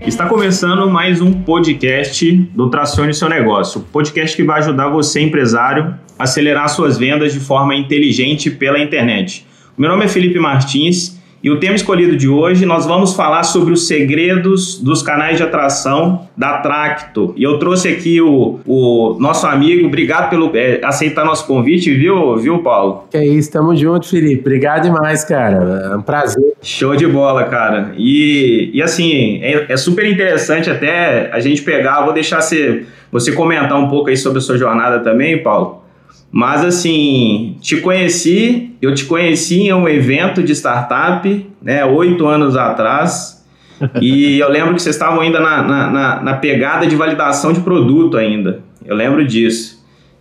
Está 0.00 0.26
começando 0.26 0.90
mais 0.90 1.20
um 1.20 1.42
podcast 1.42 2.32
do 2.54 2.70
Tracione 2.70 3.12
Seu 3.12 3.28
Negócio. 3.28 3.82
Podcast 3.92 4.34
que 4.34 4.42
vai 4.42 4.60
ajudar 4.60 4.88
você, 4.88 5.20
empresário, 5.20 5.94
a 6.18 6.24
acelerar 6.24 6.68
suas 6.70 6.96
vendas 6.96 7.32
de 7.34 7.40
forma 7.40 7.74
inteligente 7.74 8.50
pela 8.50 8.78
internet. 8.78 9.46
Meu 9.76 9.90
nome 9.90 10.06
é 10.06 10.08
Felipe 10.08 10.38
Martins 10.38 11.17
e 11.42 11.50
o 11.50 11.60
tema 11.60 11.76
escolhido 11.76 12.16
de 12.16 12.28
hoje, 12.28 12.66
nós 12.66 12.84
vamos 12.84 13.14
falar 13.14 13.44
sobre 13.44 13.72
os 13.72 13.86
segredos 13.86 14.78
dos 14.78 15.02
canais 15.02 15.36
de 15.36 15.44
atração 15.44 16.26
da 16.36 16.58
Tracto. 16.58 17.32
E 17.36 17.44
eu 17.44 17.58
trouxe 17.58 17.88
aqui 17.88 18.20
o, 18.20 18.58
o 18.66 19.16
nosso 19.20 19.46
amigo, 19.46 19.86
obrigado 19.86 20.30
pelo 20.30 20.50
é, 20.56 20.80
aceitar 20.82 21.24
nosso 21.24 21.46
convite, 21.46 21.94
viu, 21.94 22.36
viu, 22.36 22.58
Paulo? 22.58 23.04
Que 23.10 23.18
é 23.18 23.26
isso, 23.26 23.52
tamo 23.52 23.76
junto, 23.76 24.08
Felipe. 24.08 24.40
Obrigado 24.40 24.82
demais, 24.82 25.24
cara. 25.24 25.90
É 25.92 25.96
um 25.96 26.02
prazer. 26.02 26.54
Show 26.60 26.96
de 26.96 27.06
bola, 27.06 27.44
cara. 27.44 27.92
E, 27.96 28.70
e 28.74 28.82
assim, 28.82 29.38
é, 29.40 29.66
é 29.72 29.76
super 29.76 30.06
interessante 30.06 30.68
até 30.68 31.30
a 31.32 31.38
gente 31.38 31.62
pegar, 31.62 32.04
vou 32.04 32.12
deixar 32.12 32.40
você, 32.40 32.84
você 33.12 33.30
comentar 33.30 33.78
um 33.78 33.88
pouco 33.88 34.10
aí 34.10 34.16
sobre 34.16 34.38
a 34.38 34.42
sua 34.42 34.58
jornada 34.58 34.98
também, 35.00 35.40
Paulo. 35.40 35.87
Mas 36.30 36.64
assim, 36.64 37.56
te 37.60 37.78
conheci, 37.78 38.76
eu 38.82 38.94
te 38.94 39.06
conheci 39.06 39.62
em 39.62 39.72
um 39.72 39.88
evento 39.88 40.42
de 40.42 40.52
startup, 40.52 41.46
né, 41.62 41.84
oito 41.84 42.26
anos 42.26 42.56
atrás, 42.56 43.44
e 44.00 44.38
eu 44.38 44.50
lembro 44.50 44.74
que 44.74 44.82
vocês 44.82 44.94
estavam 44.94 45.20
ainda 45.20 45.40
na, 45.40 45.62
na, 45.62 46.22
na, 46.22 46.34
pegada 46.34 46.86
de 46.86 46.96
validação 46.96 47.52
de 47.52 47.60
produto 47.60 48.16
ainda. 48.16 48.60
Eu 48.84 48.94
lembro 48.94 49.24
disso. 49.26 49.78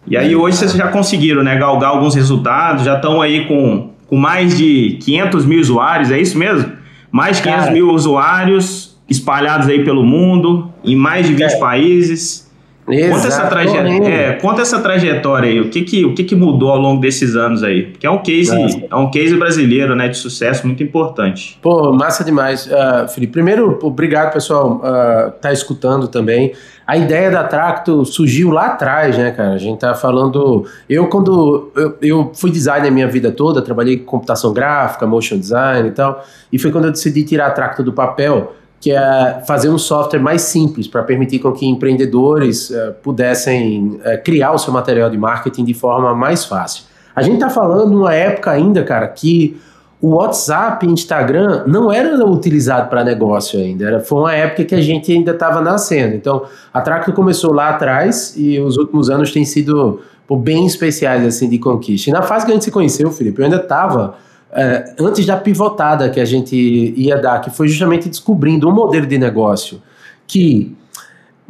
E 0.08 0.16
aí 0.16 0.36
hoje 0.36 0.58
vocês 0.58 0.74
já 0.74 0.88
conseguiram, 0.88 1.44
né, 1.44 1.58
galgar 1.58 1.90
alguns 1.90 2.16
resultados, 2.16 2.84
já 2.84 2.96
estão 2.96 3.22
aí 3.22 3.46
com, 3.46 3.90
com 4.08 4.16
mais 4.16 4.58
de 4.58 4.98
500 5.02 5.46
mil 5.46 5.60
usuários, 5.60 6.12
é 6.12 6.20
isso 6.20 6.38
mesmo? 6.38 6.72
Mais 7.12 7.38
de 7.38 7.44
500 7.44 7.60
Cara, 7.62 7.74
mil 7.74 7.90
usuários 7.90 8.98
espalhados 9.10 9.68
aí 9.68 9.84
pelo 9.84 10.04
mundo, 10.04 10.72
em 10.84 10.96
mais 10.96 11.28
de 11.28 11.34
20 11.34 11.42
é. 11.42 11.60
países. 11.60 12.47
Conta 12.88 13.28
essa, 13.28 13.48
trajetória, 13.48 14.08
é, 14.08 14.34
conta 14.34 14.62
essa 14.62 14.80
trajetória 14.80 15.50
aí, 15.50 15.60
o 15.60 15.70
que 15.70 15.82
que, 15.82 16.06
o 16.06 16.16
que 16.16 16.24
que 16.24 16.36
mudou 16.38 16.70
ao 16.70 16.78
longo 16.78 17.02
desses 17.02 17.36
anos 17.36 17.62
aí? 17.62 17.88
Porque 17.88 18.08
é 18.08 18.10
um 18.10 18.20
case, 18.20 18.88
é 18.90 18.96
um 18.96 19.12
case 19.12 19.36
brasileiro, 19.36 19.94
né, 19.94 20.08
de 20.08 20.16
sucesso 20.16 20.66
muito 20.66 20.82
importante. 20.82 21.60
Pô, 21.62 21.92
massa 21.92 22.24
demais, 22.24 22.66
uh, 22.66 23.06
Felipe. 23.10 23.34
Primeiro, 23.34 23.78
obrigado 23.82 24.32
pessoal, 24.32 24.82
uh, 24.82 25.32
tá 25.42 25.52
escutando 25.52 26.08
também. 26.08 26.54
A 26.88 26.96
ideia 26.96 27.30
da 27.30 27.44
Tracto 27.44 28.06
surgiu 28.06 28.52
lá 28.52 28.68
atrás, 28.68 29.18
né, 29.18 29.32
cara? 29.32 29.56
A 29.56 29.58
gente 29.58 29.78
tá 29.80 29.94
falando. 29.94 30.66
Eu, 30.90 31.08
quando. 31.08 31.70
Eu, 31.76 31.98
eu 32.02 32.32
fui 32.34 32.50
designer 32.50 32.88
a 32.88 32.92
minha 32.92 33.10
vida 33.10 33.30
toda, 33.30 33.62
trabalhei 33.62 33.98
com 33.98 34.06
computação 34.06 34.54
gráfica, 34.54 35.06
motion 35.06 35.38
design 35.38 35.90
e 35.90 35.92
tal. 35.92 36.26
E 36.50 36.58
foi 36.58 36.72
quando 36.72 36.86
eu 36.86 36.92
decidi 36.92 37.26
tirar 37.26 37.48
a 37.48 37.52
Tracto 37.52 37.84
do 37.84 37.92
papel 37.92 38.54
que 38.80 38.92
é 38.92 39.44
fazer 39.48 39.70
um 39.70 39.78
software 39.78 40.20
mais 40.20 40.44
simples 40.44 40.88
para 40.88 41.04
permitir 41.04 41.40
com 41.40 41.52
que 41.52 41.66
empreendedores 41.66 42.70
uh, 42.70 42.94
pudessem 43.02 44.00
uh, 44.06 44.24
criar 44.24 44.52
o 44.52 44.58
seu 44.58 44.72
material 44.72 45.10
de 45.10 45.18
marketing 45.18 45.64
de 45.64 45.74
forma 45.74 46.14
mais 46.14 46.46
fácil. 46.46 46.84
A 47.16 47.22
gente 47.24 47.36
está 47.36 47.50
falando 47.50 47.92
numa 47.92 48.14
época 48.14 48.52
ainda, 48.52 48.84
cara, 48.84 49.08
que 49.08 49.60
o 50.00 50.16
WhatsApp 50.16 50.86
e 50.86 50.90
Instagram 50.92 51.64
não 51.66 51.92
era 51.92 52.24
utilizado 52.24 52.88
para 52.90 53.04
negócio 53.04 53.60
ainda. 53.60 53.86
Era, 53.86 54.00
foi 54.00 54.20
uma 54.20 54.34
época 54.34 54.64
que 54.64 54.76
a 54.76 54.82
gente 54.82 55.12
ainda 55.12 55.32
estava 55.32 55.60
nascendo. 55.60 56.16
Então, 56.16 56.46
a 56.72 56.82
Tracto 56.82 57.12
começou 57.14 57.52
lá 57.52 57.70
atrás 57.70 58.36
e 58.38 58.60
os 58.60 58.78
últimos 58.78 59.10
anos 59.10 59.32
têm 59.32 59.44
sido 59.44 60.00
pô, 60.28 60.38
bem 60.38 60.68
especiais 60.68 61.26
assim 61.26 61.50
de 61.50 61.58
conquista. 61.58 62.12
E 62.12 62.14
na 62.14 62.22
fase 62.22 62.46
que 62.46 62.52
a 62.52 62.54
gente 62.54 62.66
se 62.66 62.72
conheceu, 62.72 63.10
Felipe, 63.10 63.40
eu 63.40 63.46
ainda 63.46 63.58
estava 63.58 64.16
é, 64.52 64.96
antes 65.00 65.26
da 65.26 65.38
pivotada 65.38 66.10
que 66.10 66.20
a 66.20 66.26
gente 66.26 66.56
ia 66.96 67.18
dar, 67.18 67.42
que 67.42 67.50
foi 67.50 67.68
justamente 67.68 68.10
descobrindo 68.10 68.68
um 68.68 68.74
modelo 68.74 69.06
de 69.06 69.18
negócio 69.18 69.82
que 70.26 70.76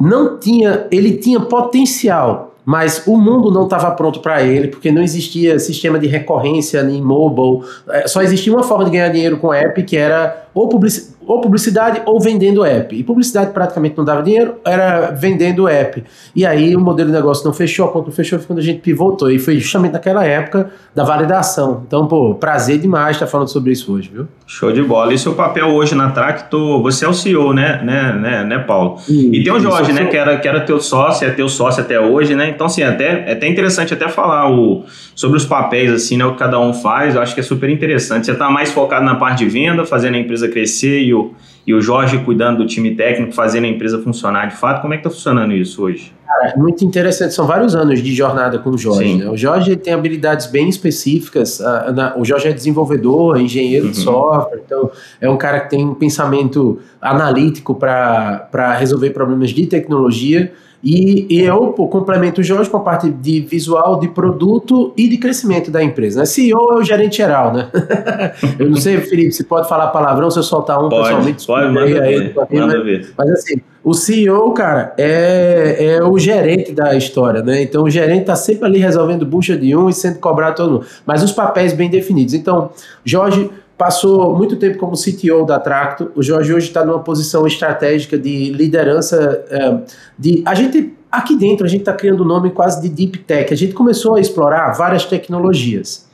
não 0.00 0.38
tinha, 0.38 0.86
ele 0.90 1.16
tinha 1.16 1.40
potencial, 1.40 2.54
mas 2.64 3.06
o 3.06 3.16
mundo 3.16 3.50
não 3.50 3.64
estava 3.64 3.90
pronto 3.92 4.20
para 4.20 4.42
ele, 4.42 4.68
porque 4.68 4.92
não 4.92 5.02
existia 5.02 5.58
sistema 5.58 5.98
de 5.98 6.06
recorrência 6.06 6.80
em 6.82 7.02
mobile, 7.02 7.66
é, 7.88 8.06
só 8.06 8.22
existia 8.22 8.52
uma 8.52 8.62
forma 8.62 8.84
de 8.84 8.90
ganhar 8.92 9.08
dinheiro 9.08 9.38
com 9.38 9.52
app 9.52 9.82
que 9.82 9.96
era 9.96 10.46
ou 10.54 10.68
publicidade 10.68 11.17
ou 11.28 11.42
publicidade 11.42 12.00
ou 12.06 12.18
vendendo 12.18 12.64
app. 12.64 12.96
E 12.96 13.04
publicidade 13.04 13.52
praticamente 13.52 13.96
não 13.98 14.04
dava 14.04 14.22
dinheiro, 14.22 14.54
era 14.64 15.10
vendendo 15.10 15.68
app. 15.68 16.02
E 16.34 16.46
aí 16.46 16.74
o 16.74 16.80
modelo 16.80 17.10
de 17.10 17.14
negócio 17.14 17.44
não 17.44 17.52
fechou, 17.52 17.86
a 17.86 17.92
conta 17.92 18.06
não 18.06 18.14
fechou, 18.14 18.38
foi 18.38 18.46
quando 18.46 18.60
a 18.60 18.62
gente 18.62 18.80
pivotou. 18.80 19.30
E 19.30 19.38
foi 19.38 19.58
justamente 19.58 19.92
naquela 19.92 20.24
época 20.24 20.70
da 20.94 21.04
validação. 21.04 21.82
Então, 21.86 22.08
pô, 22.08 22.34
prazer 22.34 22.78
demais 22.78 23.16
estar 23.16 23.26
falando 23.26 23.48
sobre 23.48 23.72
isso 23.72 23.92
hoje, 23.92 24.10
viu? 24.10 24.26
Show 24.46 24.72
de 24.72 24.82
bola. 24.82 25.12
E 25.12 25.18
seu 25.18 25.34
papel 25.34 25.66
hoje 25.66 25.94
na 25.94 26.10
Tracto, 26.10 26.82
você 26.82 27.04
é 27.04 27.08
o 27.08 27.12
CEO, 27.12 27.52
né, 27.52 27.82
né, 27.84 28.12
né, 28.14 28.44
né 28.44 28.58
Paulo? 28.60 28.98
E 29.06 29.44
tem 29.44 29.52
o 29.52 29.60
Jorge, 29.60 29.92
né, 29.92 30.06
que 30.06 30.16
era, 30.16 30.38
que 30.38 30.48
era 30.48 30.62
teu 30.62 30.80
sócio, 30.80 31.28
é 31.28 31.30
teu 31.30 31.50
sócio 31.50 31.82
até 31.82 32.00
hoje, 32.00 32.34
né? 32.34 32.48
Então, 32.48 32.66
assim, 32.66 32.82
até, 32.82 33.24
é 33.28 33.32
até 33.32 33.46
interessante 33.46 33.92
até 33.92 34.08
falar 34.08 34.50
o, 34.50 34.84
sobre 35.18 35.36
os 35.36 35.44
papéis, 35.44 35.90
assim, 35.90 36.16
né, 36.16 36.24
o 36.24 36.30
que 36.30 36.38
cada 36.38 36.60
um 36.60 36.72
faz. 36.72 37.16
Eu 37.16 37.20
acho 37.20 37.34
que 37.34 37.40
é 37.40 37.42
super 37.42 37.68
interessante. 37.68 38.24
Você 38.24 38.30
está 38.30 38.48
mais 38.48 38.70
focado 38.70 39.04
na 39.04 39.16
parte 39.16 39.38
de 39.40 39.50
venda, 39.50 39.84
fazendo 39.84 40.14
a 40.14 40.18
empresa 40.18 40.46
crescer 40.46 41.02
e 41.02 41.12
o, 41.12 41.32
e 41.66 41.74
o 41.74 41.80
Jorge 41.80 42.18
cuidando 42.18 42.58
do 42.58 42.66
time 42.66 42.94
técnico, 42.94 43.32
fazendo 43.32 43.64
a 43.64 43.66
empresa 43.66 43.98
funcionar 43.98 44.46
de 44.46 44.54
fato. 44.54 44.80
Como 44.80 44.94
é 44.94 44.96
que 44.96 45.00
está 45.00 45.10
funcionando 45.10 45.52
isso 45.52 45.82
hoje? 45.82 46.14
Cara, 46.24 46.52
é 46.52 46.56
muito 46.56 46.84
interessante. 46.84 47.34
São 47.34 47.48
vários 47.48 47.74
anos 47.74 48.00
de 48.00 48.14
jornada 48.14 48.60
com 48.60 48.70
o 48.70 48.78
Jorge. 48.78 49.16
Né? 49.16 49.28
O 49.28 49.36
Jorge 49.36 49.74
tem 49.74 49.92
habilidades 49.92 50.46
bem 50.46 50.68
específicas. 50.68 51.58
Uh, 51.58 51.92
na, 51.92 52.16
o 52.16 52.24
Jorge 52.24 52.46
é 52.46 52.52
desenvolvedor, 52.52 53.40
engenheiro 53.40 53.86
uhum. 53.86 53.90
de 53.90 53.96
software, 53.96 54.60
então 54.64 54.88
é 55.20 55.28
um 55.28 55.36
cara 55.36 55.58
que 55.58 55.70
tem 55.70 55.84
um 55.84 55.94
pensamento 55.94 56.78
analítico 57.02 57.74
para 57.74 58.76
resolver 58.78 59.10
problemas 59.10 59.50
de 59.50 59.66
tecnologia. 59.66 60.52
E, 60.82 61.26
e 61.28 61.42
eu 61.42 61.72
pô, 61.72 61.88
complemento 61.88 62.40
o 62.40 62.44
Jorge 62.44 62.70
com 62.70 62.76
a 62.76 62.80
parte 62.80 63.10
de 63.10 63.40
visual, 63.40 63.98
de 63.98 64.08
produto 64.08 64.92
e 64.96 65.08
de 65.08 65.18
crescimento 65.18 65.70
da 65.70 65.82
empresa. 65.82 66.20
Né? 66.20 66.26
CEO 66.26 66.72
é 66.72 66.76
o 66.76 66.84
gerente 66.84 67.16
geral, 67.16 67.52
né? 67.52 67.68
eu 68.58 68.70
não 68.70 68.76
sei, 68.76 68.98
Felipe, 68.98 69.32
se 69.32 69.44
pode 69.44 69.68
falar 69.68 69.88
palavrão 69.88 70.30
se 70.30 70.38
eu 70.38 70.42
soltar 70.42 70.78
um 70.78 70.88
pode, 70.88 71.04
pessoalmente. 71.04 71.46
Pode, 71.46 71.72
manda, 71.72 72.02
aí, 72.04 72.18
ver, 72.18 72.34
manda 72.52 72.84
ver. 72.84 73.12
Mas 73.18 73.30
assim, 73.30 73.60
o 73.82 73.92
CEO, 73.92 74.52
cara, 74.52 74.94
é, 74.96 75.96
é 75.96 76.04
o 76.04 76.16
gerente 76.18 76.72
da 76.72 76.94
história, 76.94 77.42
né? 77.42 77.62
Então 77.62 77.82
o 77.82 77.90
gerente 77.90 78.26
tá 78.26 78.36
sempre 78.36 78.66
ali 78.66 78.78
resolvendo 78.78 79.26
bucha 79.26 79.56
de 79.56 79.74
um 79.74 79.88
e 79.88 79.92
sendo 79.92 80.20
cobrado 80.20 80.56
todo 80.56 80.72
mundo. 80.72 80.86
Mas 81.04 81.24
os 81.24 81.32
papéis 81.32 81.72
bem 81.72 81.90
definidos. 81.90 82.34
Então, 82.34 82.70
Jorge 83.04 83.50
passou 83.78 84.36
muito 84.36 84.56
tempo 84.56 84.76
como 84.76 84.94
CTO 84.96 85.46
da 85.46 85.60
Tracto. 85.60 86.10
O 86.16 86.22
Jorge 86.22 86.52
hoje 86.52 86.66
está 86.66 86.84
numa 86.84 86.98
posição 86.98 87.46
estratégica 87.46 88.18
de 88.18 88.50
liderança. 88.50 89.44
É, 89.48 89.78
de 90.18 90.42
a 90.44 90.54
gente 90.54 90.94
aqui 91.10 91.36
dentro 91.36 91.64
a 91.64 91.68
gente 91.68 91.80
está 91.80 91.92
criando 91.92 92.20
o 92.20 92.24
um 92.24 92.26
nome 92.26 92.50
quase 92.50 92.82
de 92.82 92.88
deep 92.88 93.18
tech. 93.20 93.54
A 93.54 93.56
gente 93.56 93.72
começou 93.72 94.16
a 94.16 94.20
explorar 94.20 94.72
várias 94.72 95.04
tecnologias. 95.04 96.08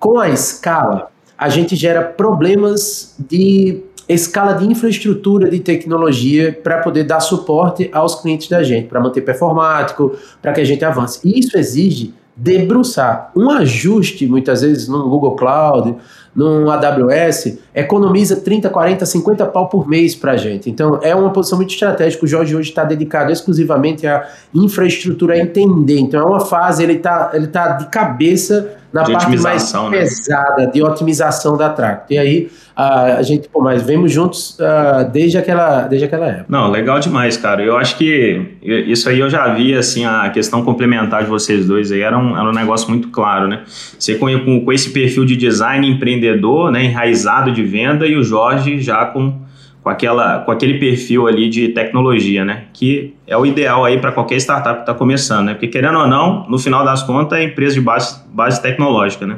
Com 0.00 0.18
a 0.18 0.28
escala, 0.28 1.10
a 1.38 1.48
gente 1.48 1.76
gera 1.76 2.02
problemas 2.02 3.14
de 3.18 3.82
escala 4.08 4.54
de 4.54 4.66
infraestrutura 4.66 5.48
de 5.48 5.60
tecnologia 5.60 6.58
para 6.62 6.78
poder 6.78 7.04
dar 7.04 7.20
suporte 7.20 7.88
aos 7.92 8.20
clientes 8.20 8.48
da 8.48 8.62
gente, 8.62 8.88
para 8.88 9.00
manter 9.00 9.20
performático, 9.20 10.16
para 10.42 10.52
que 10.52 10.60
a 10.60 10.64
gente 10.64 10.84
avance. 10.84 11.20
E 11.24 11.38
isso 11.38 11.56
exige 11.56 12.14
debruçar. 12.36 13.32
Um 13.34 13.50
ajuste, 13.50 14.26
muitas 14.26 14.60
vezes, 14.60 14.86
no 14.88 15.08
Google 15.08 15.34
Cloud, 15.34 15.96
no 16.36 16.70
AWS, 16.70 17.58
economiza 17.74 18.36
30, 18.36 18.68
40, 18.68 19.06
50 19.06 19.46
pau 19.46 19.68
por 19.68 19.88
mês 19.88 20.14
para 20.14 20.32
a 20.32 20.36
gente. 20.36 20.68
Então, 20.68 21.00
é 21.02 21.14
uma 21.14 21.32
posição 21.32 21.56
muito 21.56 21.72
estratégica. 21.72 22.24
O 22.24 22.28
Jorge 22.28 22.54
hoje 22.54 22.68
está 22.68 22.84
dedicado 22.84 23.32
exclusivamente 23.32 24.06
à 24.06 24.28
infraestrutura, 24.54 25.34
a 25.34 25.38
entender. 25.38 25.98
Então, 25.98 26.20
é 26.20 26.24
uma 26.24 26.40
fase, 26.40 26.82
ele 26.82 26.94
está 26.94 27.30
ele 27.32 27.46
tá 27.46 27.68
de 27.72 27.86
cabeça 27.86 28.76
na 28.92 29.02
de 29.02 29.12
parte 29.12 29.38
mais 29.38 29.72
né? 29.72 29.90
pesada 29.90 30.66
de 30.66 30.82
otimização 30.82 31.56
da 31.56 31.68
Tracto. 31.68 32.12
E 32.12 32.18
aí 32.18 32.50
a, 32.74 33.16
a 33.16 33.22
gente, 33.22 33.48
pô, 33.48 33.62
mas 33.62 33.82
vemos 33.82 34.12
juntos 34.12 34.58
uh, 34.58 35.10
desde, 35.10 35.38
aquela, 35.38 35.82
desde 35.82 36.06
aquela 36.06 36.26
época. 36.26 36.46
Não, 36.48 36.70
legal 36.70 37.00
demais, 37.00 37.36
cara. 37.36 37.62
Eu 37.62 37.76
acho 37.76 37.96
que 37.96 38.58
isso 38.62 39.08
aí 39.08 39.18
eu 39.18 39.30
já 39.30 39.52
vi, 39.54 39.74
assim, 39.74 40.04
a 40.04 40.28
questão 40.30 40.62
complementar 40.62 41.24
de 41.24 41.30
vocês 41.30 41.66
dois 41.66 41.90
aí 41.90 42.02
era 42.02 42.18
um, 42.18 42.36
era 42.36 42.48
um 42.48 42.52
negócio 42.52 42.88
muito 42.88 43.08
claro, 43.08 43.48
né? 43.48 43.62
Você 43.66 44.16
com, 44.16 44.26
com, 44.44 44.64
com 44.64 44.72
esse 44.72 44.90
perfil 44.90 45.24
de 45.24 45.36
design 45.36 45.88
empreendedor, 45.88 46.70
né, 46.70 46.84
enraizado 46.84 47.50
de 47.50 47.62
venda, 47.62 48.06
e 48.06 48.16
o 48.16 48.22
Jorge 48.22 48.80
já 48.80 49.06
com 49.06 49.45
com, 49.86 49.90
aquela, 49.90 50.40
com 50.40 50.50
aquele 50.50 50.80
perfil 50.80 51.28
ali 51.28 51.48
de 51.48 51.68
tecnologia, 51.68 52.44
né? 52.44 52.64
Que 52.72 53.14
é 53.24 53.36
o 53.36 53.46
ideal 53.46 53.84
aí 53.84 54.00
para 54.00 54.10
qualquer 54.10 54.34
startup 54.38 54.78
que 54.78 54.80
está 54.80 54.92
começando, 54.92 55.46
né? 55.46 55.52
Porque 55.54 55.68
querendo 55.68 55.96
ou 55.96 56.08
não, 56.08 56.44
no 56.48 56.58
final 56.58 56.84
das 56.84 57.04
contas, 57.04 57.38
é 57.38 57.44
empresa 57.44 57.74
de 57.74 57.80
base, 57.80 58.20
base 58.32 58.60
tecnológica, 58.60 59.24
né? 59.28 59.36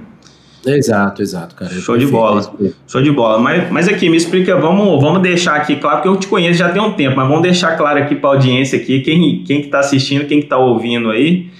Exato, 0.66 1.20
exato, 1.20 1.54
cara. 1.54 1.70
Show 1.70 1.98
de 1.98 2.06
bola. 2.06 2.50
Show 2.86 3.02
de 3.02 3.10
bola. 3.10 3.38
Mas, 3.38 3.70
mas 3.70 3.88
aqui, 3.88 4.08
me 4.08 4.16
explica, 4.16 4.56
vamos, 4.56 4.98
vamos 5.02 5.20
deixar 5.20 5.54
aqui 5.54 5.76
claro, 5.76 5.96
porque 5.96 6.08
eu 6.08 6.16
te 6.16 6.26
conheço 6.26 6.58
já 6.58 6.70
tem 6.70 6.80
um 6.80 6.94
tempo, 6.94 7.14
mas 7.14 7.28
vamos 7.28 7.42
deixar 7.42 7.76
claro 7.76 7.98
aqui 7.98 8.14
para 8.14 8.30
a 8.30 8.32
audiência 8.32 8.80
aqui, 8.80 9.00
quem, 9.02 9.44
quem 9.44 9.60
que 9.60 9.68
tá 9.68 9.80
assistindo, 9.80 10.24
quem 10.24 10.40
que 10.40 10.46
tá 10.46 10.56
ouvindo 10.56 11.10
aí. 11.10 11.50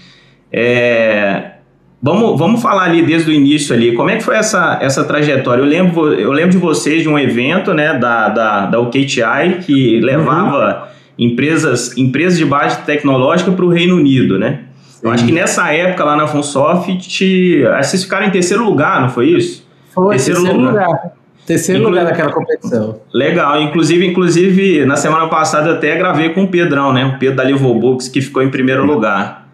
É, 0.50 1.57
vamos, 2.02 2.38
vamos 2.38 2.62
falar 2.62 2.84
ali 2.84 3.02
desde 3.02 3.30
o 3.30 3.34
início 3.34 3.74
ali, 3.74 3.94
como 3.94 4.10
é 4.10 4.16
que 4.16 4.22
foi 4.22 4.36
essa, 4.36 4.78
essa 4.80 5.04
trajetória? 5.04 5.62
Eu 5.62 5.66
lembro, 5.66 6.12
eu 6.14 6.32
lembro 6.32 6.52
de 6.52 6.58
vocês 6.58 7.02
de 7.02 7.08
um 7.08 7.18
evento, 7.18 7.74
né, 7.74 7.98
da, 7.98 8.28
da, 8.28 8.66
da 8.66 8.80
OKTI, 8.80 9.58
que 9.64 10.00
levava 10.00 10.88
uhum. 11.18 11.26
empresas, 11.26 11.96
empresas 11.96 12.38
de 12.38 12.44
base 12.44 12.82
tecnológica 12.82 13.50
para 13.52 13.64
o 13.64 13.68
Reino 13.68 13.96
Unido, 13.96 14.38
né? 14.38 14.60
Eu 15.02 15.12
acho 15.12 15.24
que 15.24 15.32
nessa 15.32 15.72
época 15.72 16.02
lá 16.02 16.16
na 16.16 16.26
Funsoft, 16.26 17.62
vocês 17.80 18.02
ficaram 18.02 18.26
em 18.26 18.30
terceiro 18.30 18.64
lugar, 18.64 19.00
não 19.00 19.08
foi 19.08 19.28
isso? 19.28 19.64
Foi, 19.94 20.16
terceiro, 20.16 20.40
terceiro 20.40 20.60
lugar. 20.60 20.86
lugar. 20.86 21.12
Terceiro 21.46 21.80
Inclu... 21.80 21.90
lugar 21.90 22.04
naquela 22.04 22.30
competição. 22.30 23.00
Legal. 23.12 23.62
Inclusive, 23.62 24.06
inclusive, 24.06 24.84
na 24.84 24.96
semana 24.96 25.28
passada 25.28 25.72
até 25.72 25.96
gravei 25.96 26.28
com 26.30 26.42
o 26.42 26.48
Pedrão, 26.48 26.92
né? 26.92 27.06
O 27.06 27.18
Pedro 27.18 27.36
da 27.36 27.44
Livobooks, 27.44 28.06
que 28.06 28.20
ficou 28.20 28.42
em 28.42 28.50
primeiro 28.50 28.84
lugar. 28.84 29.47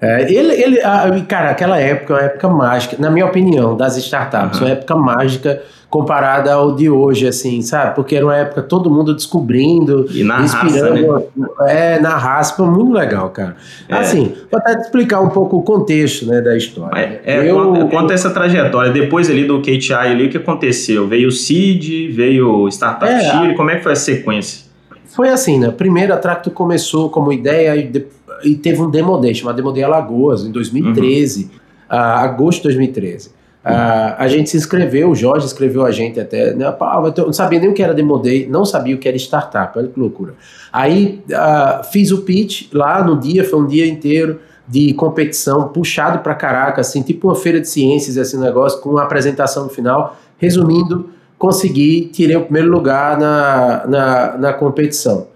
É, 0.00 0.30
ele, 0.30 0.52
ele, 0.52 0.80
cara, 1.22 1.50
aquela 1.50 1.78
época 1.80 2.14
é 2.14 2.16
uma 2.16 2.24
época 2.24 2.48
mágica, 2.48 2.96
na 2.98 3.10
minha 3.10 3.24
opinião, 3.24 3.76
das 3.76 3.96
startups, 3.96 4.60
uhum. 4.60 4.66
uma 4.66 4.72
época 4.72 4.94
mágica 4.94 5.62
comparada 5.88 6.52
ao 6.52 6.74
de 6.74 6.90
hoje, 6.90 7.26
assim, 7.26 7.62
sabe? 7.62 7.94
Porque 7.94 8.16
era 8.16 8.26
uma 8.26 8.36
época 8.36 8.60
todo 8.60 8.90
mundo 8.90 9.14
descobrindo, 9.14 10.06
e 10.10 10.22
na 10.22 10.42
inspirando, 10.42 11.12
raça, 11.12 11.26
né? 11.36 11.48
é, 11.68 12.00
na 12.00 12.16
raça, 12.16 12.62
muito 12.62 12.92
legal, 12.92 13.30
cara. 13.30 13.56
É. 13.88 13.94
Assim, 13.94 14.34
vou 14.50 14.60
até 14.60 14.78
explicar 14.78 15.20
um 15.20 15.30
pouco 15.30 15.56
o 15.56 15.62
contexto, 15.62 16.26
né, 16.26 16.42
da 16.42 16.56
história. 16.56 17.20
É, 17.24 17.48
eu, 17.48 17.56
conta, 17.56 17.86
conta 17.86 18.14
essa 18.14 18.30
trajetória, 18.30 18.92
depois 18.92 19.30
ali 19.30 19.44
do 19.44 19.62
KTI 19.62 19.94
ali, 19.94 20.26
o 20.26 20.30
que 20.30 20.36
aconteceu? 20.36 21.06
Veio 21.06 21.28
o 21.28 21.32
CID, 21.32 22.08
veio 22.08 22.50
o 22.50 22.68
Startup 22.68 23.10
é, 23.10 23.20
Chile, 23.20 23.54
como 23.54 23.70
é 23.70 23.76
que 23.76 23.82
foi 23.82 23.92
a 23.92 23.96
sequência? 23.96 24.66
Foi 25.06 25.30
assim, 25.30 25.58
né? 25.58 25.70
Primeiro 25.70 26.12
a 26.12 26.18
Tracto 26.18 26.50
começou 26.50 27.08
como 27.08 27.32
ideia 27.32 27.74
e, 27.74 27.84
de, 27.84 28.04
e 28.44 28.54
teve 28.54 28.80
um 28.80 28.90
Demo 28.90 29.18
Day, 29.18 29.34
chamado 29.34 29.56
Demo 29.56 29.72
Day 29.72 29.82
Alagoas, 29.82 30.44
em 30.44 30.50
2013, 30.50 31.44
uhum. 31.44 31.50
uh, 31.50 31.94
agosto 31.94 32.58
de 32.58 32.64
2013. 32.64 33.28
Uh, 33.28 34.14
a 34.16 34.28
gente 34.28 34.48
se 34.48 34.56
inscreveu, 34.56 35.10
o 35.10 35.14
Jorge 35.14 35.44
escreveu 35.44 35.84
a 35.84 35.90
gente 35.90 36.20
até. 36.20 36.54
Né, 36.54 36.64
eu 37.16 37.26
não 37.26 37.32
sabia 37.32 37.58
nem 37.58 37.68
o 37.68 37.74
que 37.74 37.82
era 37.82 37.92
Demo 37.92 38.16
Day, 38.16 38.46
não 38.48 38.64
sabia 38.64 38.94
o 38.94 38.98
que 38.98 39.08
era 39.08 39.16
startup, 39.16 39.76
olha 39.76 39.88
que 39.88 39.98
loucura. 39.98 40.34
Aí 40.72 41.20
uh, 41.30 41.84
fiz 41.90 42.12
o 42.12 42.22
pitch 42.22 42.72
lá 42.72 43.02
no 43.02 43.18
dia, 43.18 43.42
foi 43.42 43.58
um 43.58 43.66
dia 43.66 43.84
inteiro 43.84 44.38
de 44.68 44.92
competição, 44.94 45.68
puxado 45.68 46.20
pra 46.20 46.34
caraca, 46.34 46.80
assim, 46.80 47.02
tipo 47.02 47.26
uma 47.26 47.34
feira 47.34 47.60
de 47.60 47.68
ciências, 47.68 48.16
esse 48.16 48.36
negócio, 48.36 48.80
com 48.80 48.90
uma 48.90 49.02
apresentação 49.02 49.64
no 49.64 49.70
final. 49.70 50.16
Resumindo, 50.38 51.10
consegui, 51.36 52.08
tirei 52.12 52.36
o 52.36 52.42
primeiro 52.42 52.70
lugar 52.70 53.18
na, 53.18 53.86
na, 53.86 54.38
na 54.38 54.52
competição. 54.52 55.26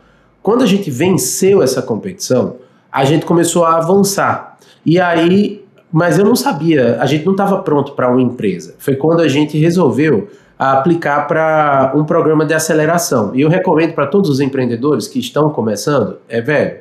Quando 0.41 0.63
a 0.63 0.67
gente 0.67 0.89
venceu 0.89 1.63
essa 1.63 1.83
competição, 1.83 2.57
a 2.93 3.05
gente 3.05 3.25
começou 3.27 3.65
a 3.65 3.77
avançar. 3.77 4.59
E 4.85 5.01
aí 5.01 5.65
mas 5.93 6.19
eu 6.19 6.25
não 6.25 6.37
sabia, 6.37 6.99
a 7.01 7.07
gente 7.07 7.25
não 7.25 7.33
estava 7.33 7.59
pronto 7.59 7.93
para 7.93 8.09
uma 8.09 8.23
empresa. 8.23 8.75
Foi 8.79 8.95
quando 8.95 9.21
a 9.21 9.29
gente 9.29 9.59
resolveu 9.59 10.29
aplicar 10.57 11.27
para 11.27 11.93
um 11.97 12.05
programa 12.05 12.45
de 12.45 12.55
aceleração. 12.55 13.35
E 13.35 13.41
eu 13.41 13.49
recomendo 13.49 13.95
para 13.95 14.07
todos 14.07 14.31
os 14.31 14.41
empreendedores 14.41 15.09
que 15.09 15.19
estão 15.19 15.51
começando, 15.51 16.19
é 16.29 16.41
velho, 16.41 16.79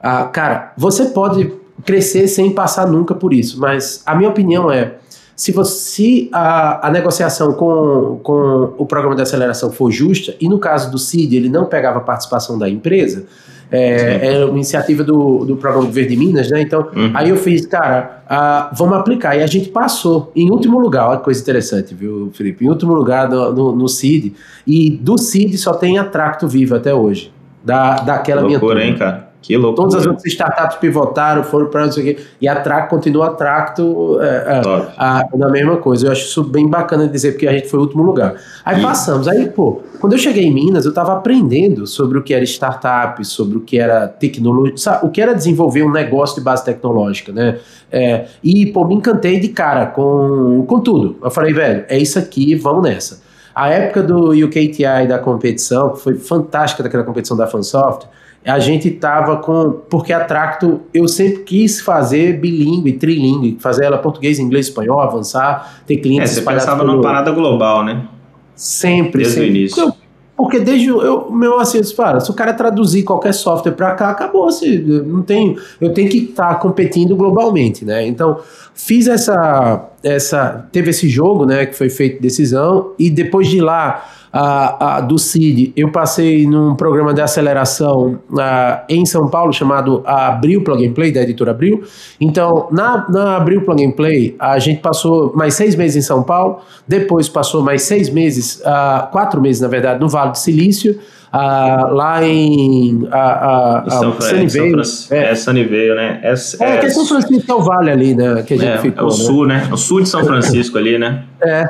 ah, 0.00 0.24
cara, 0.24 0.72
você 0.76 1.06
pode 1.06 1.52
crescer 1.84 2.26
sem 2.28 2.52
passar 2.52 2.86
nunca 2.86 3.14
por 3.14 3.32
isso, 3.32 3.60
mas 3.60 4.02
a 4.06 4.14
minha 4.14 4.30
opinião 4.30 4.70
é, 4.70 4.94
se, 5.34 5.52
você, 5.52 5.90
se 5.90 6.30
a, 6.32 6.88
a 6.88 6.90
negociação 6.90 7.52
com, 7.52 8.20
com 8.22 8.74
o 8.78 8.86
programa 8.86 9.14
de 9.14 9.22
aceleração 9.22 9.70
for 9.70 9.90
justa, 9.90 10.34
e 10.40 10.48
no 10.48 10.58
caso 10.58 10.90
do 10.90 10.98
CID 10.98 11.36
ele 11.36 11.48
não 11.48 11.66
pegava 11.66 12.00
participação 12.00 12.56
da 12.56 12.68
empresa, 12.68 13.26
é, 13.70 14.34
é, 14.34 14.44
uma 14.44 14.54
iniciativa 14.54 15.04
do, 15.04 15.44
do 15.44 15.56
programa 15.56 15.90
Verde 15.90 16.16
Minas, 16.16 16.50
né? 16.50 16.62
Então, 16.62 16.88
uhum. 16.94 17.10
aí 17.14 17.28
eu 17.28 17.36
fiz, 17.36 17.66
cara, 17.66 18.22
vamos 18.72 18.96
aplicar. 18.96 19.36
E 19.36 19.42
a 19.42 19.46
gente 19.46 19.68
passou 19.68 20.32
em 20.34 20.50
último 20.50 20.78
lugar, 20.78 21.08
olha 21.08 21.18
que 21.18 21.24
coisa 21.24 21.40
interessante, 21.40 21.94
viu, 21.94 22.30
Felipe? 22.32 22.64
Em 22.64 22.68
último 22.68 22.94
lugar 22.94 23.28
no, 23.28 23.52
no, 23.52 23.76
no 23.76 23.88
CID. 23.88 24.34
E 24.66 24.90
do 24.90 25.18
CID 25.18 25.56
só 25.58 25.74
tem 25.74 25.98
a 25.98 26.04
Tracto 26.04 26.48
Vivo 26.48 26.74
até 26.74 26.94
hoje. 26.94 27.32
Da, 27.62 27.96
daquela 27.96 28.40
Loucura, 28.40 28.76
minha 28.76 28.82
turma. 28.82 28.82
hein, 28.82 28.96
cara? 28.96 29.27
Que 29.40 29.56
loucura. 29.56 29.88
Todas 29.88 29.94
as 29.94 30.06
outras 30.06 30.26
startups 30.26 30.78
pivotaram, 30.78 31.44
foram 31.44 31.66
para 31.66 31.86
não 31.86 31.92
sei 31.92 32.02
o 32.02 32.06
quê. 32.16 32.22
E 32.40 32.48
a 32.48 32.60
Track 32.60 32.90
continua 32.90 33.28
a 33.28 33.30
Tracto 33.30 34.18
é, 34.20 34.26
é, 34.26 34.62
a, 34.96 35.24
na 35.34 35.48
mesma 35.48 35.76
coisa. 35.76 36.06
Eu 36.06 36.12
acho 36.12 36.26
isso 36.26 36.42
bem 36.42 36.68
bacana 36.68 37.06
de 37.06 37.12
dizer, 37.12 37.32
porque 37.32 37.46
a 37.46 37.52
gente 37.52 37.68
foi 37.68 37.78
o 37.78 37.82
último 37.82 38.02
lugar. 38.02 38.34
Aí 38.64 38.80
e... 38.80 38.82
passamos. 38.82 39.28
Aí, 39.28 39.48
pô, 39.48 39.80
quando 40.00 40.14
eu 40.14 40.18
cheguei 40.18 40.44
em 40.44 40.52
Minas, 40.52 40.84
eu 40.84 40.90
estava 40.90 41.12
aprendendo 41.12 41.86
sobre 41.86 42.18
o 42.18 42.22
que 42.22 42.34
era 42.34 42.44
startup, 42.44 43.24
sobre 43.24 43.58
o 43.58 43.60
que 43.60 43.78
era 43.78 44.08
tecnologia, 44.08 44.74
o 45.02 45.08
que 45.08 45.20
era 45.20 45.34
desenvolver 45.34 45.82
um 45.84 45.92
negócio 45.92 46.36
de 46.36 46.42
base 46.42 46.64
tecnológica, 46.64 47.32
né? 47.32 47.58
É, 47.90 48.26
e, 48.42 48.66
pô, 48.66 48.84
me 48.84 48.94
encantei 48.94 49.38
de 49.38 49.48
cara 49.48 49.86
com, 49.86 50.64
com 50.66 50.80
tudo. 50.80 51.16
Eu 51.22 51.30
falei, 51.30 51.52
velho, 51.52 51.84
é 51.88 51.96
isso 51.96 52.18
aqui, 52.18 52.54
vamos 52.56 52.82
nessa. 52.82 53.20
A 53.54 53.68
época 53.70 54.02
do 54.02 54.30
UKTI 54.30 55.06
da 55.08 55.18
competição, 55.18 55.90
que 55.90 56.00
foi 56.00 56.14
fantástica 56.14 56.82
daquela 56.82 57.02
competição 57.02 57.36
da 57.36 57.46
Fansoft, 57.46 58.06
a 58.44 58.58
gente 58.58 58.90
tava 58.90 59.36
com. 59.38 59.80
Porque 59.90 60.12
a 60.12 60.24
Tracto 60.24 60.80
eu 60.92 61.06
sempre 61.08 61.42
quis 61.42 61.80
fazer 61.80 62.38
bilíngue, 62.40 62.92
trilingue, 62.92 63.58
fazer 63.60 63.84
ela 63.84 63.98
português, 63.98 64.38
inglês, 64.38 64.66
espanhol, 64.66 65.00
avançar, 65.00 65.82
ter 65.86 65.96
clientes. 65.98 66.32
É, 66.32 66.34
você 66.34 66.42
pensava 66.42 66.84
numa 66.84 67.02
parada 67.02 67.30
global, 67.30 67.84
né? 67.84 68.06
Sempre, 68.54 69.22
desde 69.22 69.34
sempre. 69.34 69.48
o 69.48 69.50
início. 69.50 69.82
Eu, 69.82 69.92
porque 70.38 70.60
desde 70.60 70.86
eu, 70.86 71.32
meu 71.32 71.58
assim, 71.58 71.80
para, 71.96 72.20
se 72.20 72.30
o 72.30 72.34
cara 72.34 72.52
traduzir 72.54 73.02
qualquer 73.02 73.34
software 73.34 73.72
para 73.72 73.92
cá, 73.96 74.10
acabou, 74.10 74.48
se 74.52 74.78
não 74.78 75.20
tenho, 75.20 75.56
eu 75.80 75.92
tenho 75.92 76.08
que 76.08 76.18
estar 76.18 76.50
tá 76.50 76.54
competindo 76.54 77.16
globalmente, 77.16 77.84
né? 77.84 78.06
Então, 78.06 78.38
fiz 78.72 79.08
essa 79.08 79.88
essa 80.00 80.68
teve 80.70 80.90
esse 80.90 81.08
jogo, 81.08 81.44
né, 81.44 81.66
que 81.66 81.74
foi 81.74 81.90
feito 81.90 82.22
decisão 82.22 82.92
e 82.96 83.10
depois 83.10 83.48
de 83.48 83.60
lá 83.60 84.08
a, 84.32 84.96
a, 84.96 85.00
do 85.00 85.18
CID, 85.18 85.72
eu 85.76 85.90
passei 85.90 86.46
num 86.46 86.74
programa 86.74 87.14
de 87.14 87.20
aceleração 87.20 88.18
a, 88.38 88.84
em 88.88 89.04
São 89.06 89.28
Paulo 89.28 89.52
chamado 89.52 90.02
Abril 90.04 90.62
Plug 90.62 90.86
and 90.86 90.92
Play, 90.92 91.12
da 91.12 91.22
editora 91.22 91.50
Abril. 91.50 91.82
Então, 92.20 92.68
na, 92.70 93.06
na 93.08 93.36
Abril 93.36 93.62
Plug 93.62 93.84
and 93.84 93.92
Play, 93.92 94.36
a 94.38 94.58
gente 94.58 94.80
passou 94.80 95.32
mais 95.34 95.54
seis 95.54 95.74
meses 95.74 96.04
em 96.04 96.06
São 96.06 96.22
Paulo, 96.22 96.60
depois 96.86 97.28
passou 97.28 97.62
mais 97.62 97.82
seis 97.82 98.10
meses, 98.10 98.62
quatro 99.10 99.40
meses 99.40 99.62
na 99.62 99.68
verdade, 99.68 100.00
no 100.00 100.08
Vale 100.08 100.32
do 100.32 100.38
Silício. 100.38 100.98
Uh, 101.28 101.92
lá 101.92 102.24
em 102.24 103.04
uh, 103.04 103.90
São, 103.90 104.18
Sunnyvale. 104.18 104.82
É, 105.10 105.30
é 105.30 105.34
Sunnyvale, 105.34 105.94
né? 105.94 106.20
É, 106.22 106.28
é, 106.32 106.70
é, 106.70 106.78
que 106.78 106.86
é 106.86 106.88
São 106.90 107.04
Francisco 107.04 107.52
é 107.52 107.54
o 107.54 107.60
Vale 107.60 107.90
ali, 107.90 108.14
né? 108.14 108.42
Que 108.46 108.54
a 108.54 108.56
gente 108.56 108.66
é, 108.66 108.78
ficou, 108.78 109.02
é 109.02 109.04
o 109.04 109.08
né? 109.08 109.14
sul, 109.14 109.46
né? 109.46 109.68
O 109.70 109.76
sul 109.76 110.00
de 110.00 110.08
São 110.08 110.24
Francisco 110.24 110.78
ali, 110.78 110.98
né? 110.98 111.24
É. 111.42 111.68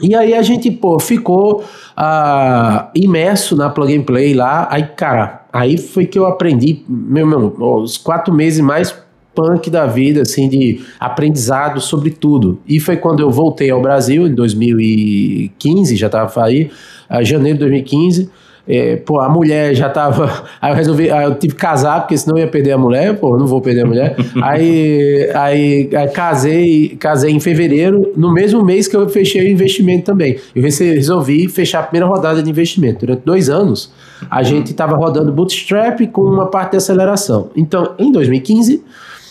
E 0.00 0.14
aí 0.14 0.34
a 0.34 0.42
gente, 0.42 0.70
pô, 0.70 1.00
ficou 1.00 1.64
uh, 1.98 2.88
imerso 2.94 3.56
na 3.56 3.68
plug 3.68 3.96
and 3.96 4.02
play 4.02 4.34
lá. 4.34 4.68
Aí, 4.70 4.84
cara, 4.84 5.42
aí 5.52 5.78
foi 5.78 6.06
que 6.06 6.18
eu 6.18 6.26
aprendi, 6.26 6.84
meu 6.88 7.26
irmão, 7.26 7.52
os 7.82 7.96
quatro 7.98 8.32
meses 8.32 8.60
mais 8.60 8.94
punk 9.34 9.68
da 9.70 9.86
vida, 9.86 10.22
assim, 10.22 10.48
de 10.48 10.80
aprendizado 10.98 11.80
sobre 11.80 12.10
tudo. 12.10 12.60
E 12.68 12.78
foi 12.78 12.96
quando 12.96 13.20
eu 13.20 13.30
voltei 13.30 13.70
ao 13.70 13.80
Brasil, 13.80 14.26
em 14.26 14.34
2015, 14.34 15.96
já 15.96 16.08
tava 16.08 16.44
aí, 16.44 16.70
uh, 17.10 17.24
janeiro 17.24 17.58
de 17.58 17.64
2015. 17.64 18.30
É, 18.68 18.96
pô, 18.96 19.20
a 19.20 19.28
mulher 19.28 19.74
já 19.74 19.88
tava. 19.88 20.44
Aí 20.60 20.72
eu 20.72 20.76
resolvi, 20.76 21.10
aí 21.10 21.24
eu 21.24 21.34
tive 21.34 21.54
que 21.54 21.60
casar, 21.60 22.00
porque 22.00 22.16
senão 22.16 22.36
eu 22.36 22.44
ia 22.44 22.48
perder 22.48 22.72
a 22.72 22.78
mulher, 22.78 23.16
pô, 23.18 23.36
não 23.36 23.46
vou 23.46 23.60
perder 23.60 23.82
a 23.82 23.86
mulher. 23.86 24.16
aí, 24.42 25.30
aí, 25.34 25.90
aí, 25.94 26.08
casei, 26.08 26.96
casei 26.98 27.32
em 27.32 27.40
fevereiro, 27.40 28.12
no 28.16 28.32
mesmo 28.32 28.64
mês 28.64 28.86
que 28.86 28.96
eu 28.96 29.08
fechei 29.08 29.48
o 29.48 29.50
investimento 29.50 30.04
também. 30.04 30.36
Eu 30.54 30.62
resolvi 30.62 31.48
fechar 31.48 31.80
a 31.80 31.82
primeira 31.82 32.06
rodada 32.06 32.42
de 32.42 32.50
investimento. 32.50 33.06
Durante 33.06 33.22
dois 33.24 33.48
anos, 33.48 33.92
a 34.30 34.42
gente 34.42 34.70
estava 34.70 34.96
rodando 34.96 35.32
bootstrap 35.32 36.00
com 36.08 36.22
uma 36.22 36.46
parte 36.46 36.72
de 36.72 36.76
aceleração. 36.78 37.50
Então, 37.56 37.94
em 37.98 38.12
2015, 38.12 38.84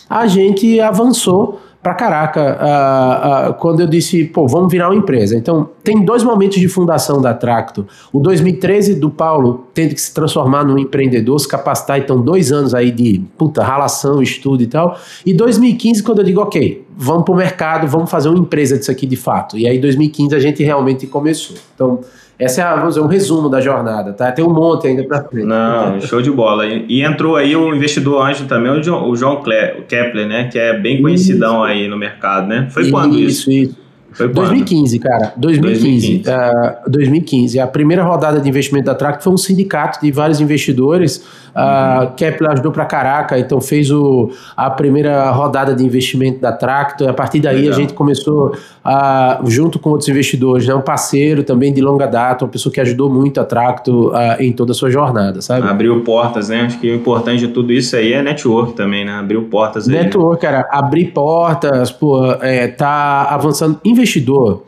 a 0.08 0.26
gente 0.26 0.80
avançou 0.80 1.60
pra 1.82 1.94
caraca 1.94 2.58
uh, 2.60 3.50
uh, 3.50 3.54
quando 3.54 3.80
eu 3.80 3.86
disse, 3.86 4.24
pô, 4.24 4.46
vamos 4.46 4.70
virar 4.70 4.88
uma 4.88 4.94
empresa. 4.94 5.36
Então, 5.36 5.70
tem 5.82 6.04
dois 6.04 6.22
momentos 6.22 6.60
de 6.60 6.68
fundação 6.68 7.20
da 7.22 7.32
Tracto. 7.32 7.86
O 8.12 8.20
2013 8.20 8.96
do 8.96 9.10
Paulo 9.10 9.66
tendo 9.72 9.94
que 9.94 10.00
se 10.00 10.12
transformar 10.12 10.64
num 10.64 10.78
empreendedor, 10.78 11.40
se 11.40 11.48
capacitar, 11.48 11.98
então 11.98 12.20
dois 12.20 12.52
anos 12.52 12.74
aí 12.74 12.90
de 12.90 13.22
puta, 13.38 13.62
ralação, 13.62 14.22
estudo 14.22 14.62
e 14.62 14.66
tal. 14.66 14.98
E 15.24 15.32
2015 15.32 16.02
quando 16.02 16.18
eu 16.18 16.24
digo, 16.24 16.40
ok, 16.40 16.86
vamos 16.96 17.24
pro 17.24 17.34
mercado, 17.34 17.86
vamos 17.86 18.10
fazer 18.10 18.28
uma 18.28 18.38
empresa 18.38 18.76
disso 18.78 18.90
aqui 18.90 19.06
de 19.06 19.16
fato. 19.16 19.56
E 19.56 19.66
aí 19.66 19.78
2015 19.78 20.34
a 20.34 20.38
gente 20.38 20.62
realmente 20.62 21.06
começou. 21.06 21.56
Então, 21.74 22.00
essa 22.40 22.62
é, 22.62 22.64
a, 22.64 22.86
dizer, 22.86 23.00
um 23.00 23.06
resumo 23.06 23.48
da 23.48 23.60
jornada, 23.60 24.12
tá? 24.12 24.32
Tem 24.32 24.44
um 24.44 24.52
monte 24.52 24.86
ainda 24.86 25.04
para 25.04 25.22
frente. 25.24 25.46
Não, 25.46 26.00
show 26.02 26.22
de 26.22 26.30
bola. 26.30 26.66
E, 26.66 26.86
e, 26.88 27.02
entrou 27.02 27.36
aí 27.36 27.54
o 27.54 27.74
investidor 27.74 28.26
anjo 28.26 28.46
também, 28.46 28.72
o 28.72 28.82
João, 28.82 29.08
o 29.08 29.14
João 29.14 29.42
Kepler, 29.86 30.26
né? 30.26 30.48
Que 30.50 30.58
é 30.58 30.78
bem 30.78 31.02
conhecidão 31.02 31.56
isso. 31.56 31.64
aí 31.64 31.88
no 31.88 31.98
mercado, 31.98 32.46
né? 32.46 32.68
Foi 32.70 32.84
isso, 32.84 32.92
quando 32.92 33.18
isso? 33.18 33.50
Isso, 33.50 33.76
Foi 34.12 34.28
2015, 34.28 34.98
cara. 34.98 35.32
2015. 35.36 36.22
2015. 36.22 36.86
Uh, 36.86 36.90
2015. 36.90 37.60
A 37.60 37.66
primeira 37.66 38.02
rodada 38.02 38.40
de 38.40 38.48
investimento 38.48 38.86
da 38.86 38.94
Tract 38.94 39.22
foi 39.22 39.32
um 39.32 39.36
sindicato 39.36 40.00
de 40.00 40.10
vários 40.10 40.40
investidores 40.40 41.24
a 41.54 42.02
uhum. 42.02 42.14
Kepler 42.14 42.52
ajudou 42.52 42.72
pra 42.72 42.84
caraca, 42.84 43.38
então 43.38 43.60
fez 43.60 43.90
o, 43.90 44.30
a 44.56 44.70
primeira 44.70 45.30
rodada 45.30 45.74
de 45.74 45.84
investimento 45.84 46.40
da 46.40 46.52
Tracto. 46.52 47.08
A 47.08 47.12
partir 47.12 47.40
daí 47.40 47.56
Legal. 47.56 47.72
a 47.72 47.76
gente 47.76 47.92
começou, 47.92 48.56
a, 48.84 49.40
junto 49.46 49.78
com 49.78 49.90
outros 49.90 50.08
investidores, 50.08 50.66
né, 50.66 50.74
um 50.74 50.80
parceiro 50.80 51.42
também 51.44 51.72
de 51.72 51.80
longa 51.80 52.06
data, 52.06 52.44
uma 52.44 52.50
pessoa 52.50 52.72
que 52.72 52.80
ajudou 52.80 53.10
muito 53.10 53.40
a 53.40 53.44
Tracto 53.44 54.10
a, 54.14 54.42
em 54.42 54.52
toda 54.52 54.72
a 54.72 54.74
sua 54.74 54.90
jornada, 54.90 55.42
sabe? 55.42 55.68
Abriu 55.68 56.00
portas, 56.02 56.48
né? 56.48 56.62
Acho 56.62 56.78
que 56.78 56.90
o 56.90 56.94
importante 56.94 57.40
de 57.40 57.48
tudo 57.48 57.72
isso 57.72 57.94
aí 57.96 58.12
é 58.12 58.22
network 58.22 58.72
também, 58.72 59.04
né? 59.04 59.12
Abriu 59.12 59.42
portas 59.44 59.88
aí. 59.88 59.94
Network, 59.94 60.40
cara, 60.40 60.66
abrir 60.70 61.06
portas, 61.06 61.90
pô, 61.90 62.32
é, 62.40 62.68
tá 62.68 63.24
avançando. 63.30 63.80
Investidor. 63.84 64.64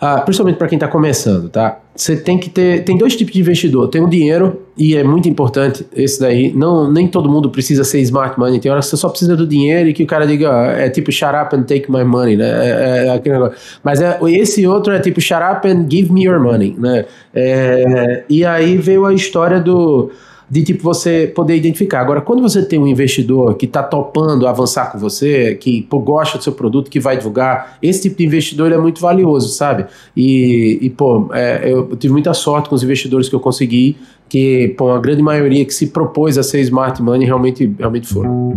Ah, 0.00 0.22
principalmente 0.22 0.56
para 0.56 0.66
quem 0.66 0.76
está 0.76 0.88
começando, 0.88 1.50
tá? 1.50 1.78
Você 1.94 2.16
tem 2.16 2.38
que 2.38 2.48
ter. 2.48 2.84
Tem 2.84 2.96
dois 2.96 3.14
tipos 3.14 3.34
de 3.34 3.40
investidor. 3.40 3.88
Tem 3.88 4.02
o 4.02 4.08
dinheiro, 4.08 4.62
e 4.74 4.96
é 4.96 5.04
muito 5.04 5.28
importante 5.28 5.86
esse 5.94 6.18
daí. 6.18 6.50
Não, 6.54 6.90
nem 6.90 7.06
todo 7.06 7.28
mundo 7.28 7.50
precisa 7.50 7.84
ser 7.84 8.00
smart 8.00 8.38
money. 8.38 8.58
Tem 8.58 8.72
horas 8.72 8.86
que 8.86 8.92
você 8.92 8.96
só 8.96 9.10
precisa 9.10 9.36
do 9.36 9.46
dinheiro 9.46 9.90
e 9.90 9.92
que 9.92 10.02
o 10.02 10.06
cara 10.06 10.26
diga, 10.26 10.50
ó, 10.50 10.64
é 10.64 10.88
tipo 10.88 11.12
shut 11.12 11.34
up 11.34 11.54
and 11.54 11.64
take 11.64 11.92
my 11.92 12.02
money, 12.02 12.34
né? 12.34 12.48
É, 12.48 13.06
é 13.08 13.10
aquele 13.10 13.34
negócio. 13.34 13.58
Mas 13.84 14.00
é, 14.00 14.18
esse 14.28 14.66
outro 14.66 14.94
é 14.94 14.98
tipo 15.00 15.20
shut 15.20 15.42
up 15.42 15.68
and 15.68 15.86
give 15.90 16.10
me 16.10 16.24
your 16.24 16.40
money, 16.40 16.74
né? 16.78 17.04
É, 17.34 18.24
e 18.26 18.42
aí 18.42 18.78
veio 18.78 19.04
a 19.04 19.12
história 19.12 19.60
do 19.60 20.10
de 20.50 20.64
tipo 20.64 20.82
você 20.82 21.30
poder 21.32 21.56
identificar. 21.56 22.00
Agora, 22.00 22.20
quando 22.20 22.42
você 22.42 22.64
tem 22.64 22.78
um 22.78 22.86
investidor 22.86 23.54
que 23.54 23.66
está 23.66 23.82
topando 23.82 24.48
avançar 24.48 24.90
com 24.90 24.98
você, 24.98 25.54
que 25.54 25.82
pô, 25.82 26.00
gosta 26.00 26.38
do 26.38 26.44
seu 26.44 26.52
produto, 26.52 26.90
que 26.90 26.98
vai 26.98 27.16
divulgar, 27.16 27.78
esse 27.80 28.02
tipo 28.02 28.16
de 28.18 28.26
investidor 28.26 28.72
é 28.72 28.76
muito 28.76 29.00
valioso, 29.00 29.48
sabe? 29.50 29.86
E, 30.16 30.78
e 30.82 30.90
pô, 30.90 31.28
é, 31.32 31.72
eu 31.72 31.94
tive 31.96 32.12
muita 32.12 32.34
sorte 32.34 32.68
com 32.68 32.74
os 32.74 32.82
investidores 32.82 33.28
que 33.28 33.34
eu 33.34 33.40
consegui, 33.40 33.96
que 34.28 34.74
pô, 34.76 34.90
a 34.90 34.98
grande 34.98 35.22
maioria 35.22 35.64
que 35.64 35.72
se 35.72 35.86
propôs 35.86 36.36
a 36.36 36.42
ser 36.42 36.60
smart 36.62 37.00
money 37.00 37.26
realmente, 37.26 37.72
realmente 37.78 38.08
foram. 38.08 38.50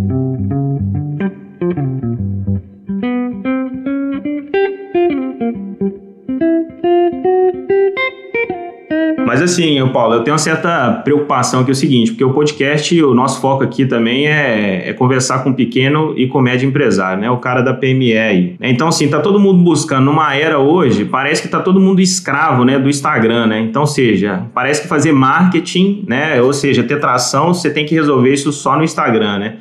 Mas 9.25 9.41
assim, 9.41 9.85
Paulo, 9.89 10.15
eu 10.15 10.23
tenho 10.23 10.33
uma 10.33 10.39
certa 10.39 10.91
preocupação 11.03 11.63
que 11.63 11.71
é 11.71 11.73
o 11.73 11.75
seguinte, 11.75 12.11
porque 12.11 12.23
o 12.23 12.33
podcast, 12.33 13.01
o 13.03 13.13
nosso 13.13 13.39
foco 13.39 13.63
aqui 13.63 13.85
também 13.85 14.27
é, 14.27 14.89
é 14.89 14.93
conversar 14.93 15.43
com 15.43 15.53
pequeno 15.53 16.13
e 16.17 16.27
com 16.27 16.41
médio 16.41 16.67
empresário, 16.67 17.21
né? 17.21 17.29
O 17.29 17.37
cara 17.37 17.61
da 17.61 17.73
PME 17.73 18.17
aí. 18.17 18.55
Então, 18.61 18.87
assim, 18.87 19.07
tá 19.07 19.19
todo 19.19 19.39
mundo 19.39 19.63
buscando, 19.63 20.05
numa 20.05 20.35
era 20.35 20.59
hoje, 20.59 21.05
parece 21.05 21.41
que 21.41 21.47
tá 21.47 21.59
todo 21.59 21.79
mundo 21.79 22.01
escravo, 22.01 22.65
né, 22.65 22.77
do 22.77 22.89
Instagram, 22.89 23.47
né? 23.47 23.59
Então, 23.61 23.85
seja, 23.85 24.45
parece 24.53 24.81
que 24.81 24.87
fazer 24.87 25.11
marketing, 25.13 26.03
né, 26.07 26.41
ou 26.41 26.53
seja, 26.53 26.83
ter 26.83 26.99
tração, 26.99 27.53
você 27.53 27.69
tem 27.69 27.85
que 27.85 27.95
resolver 27.95 28.33
isso 28.33 28.51
só 28.51 28.77
no 28.77 28.83
Instagram, 28.83 29.39
né? 29.39 29.55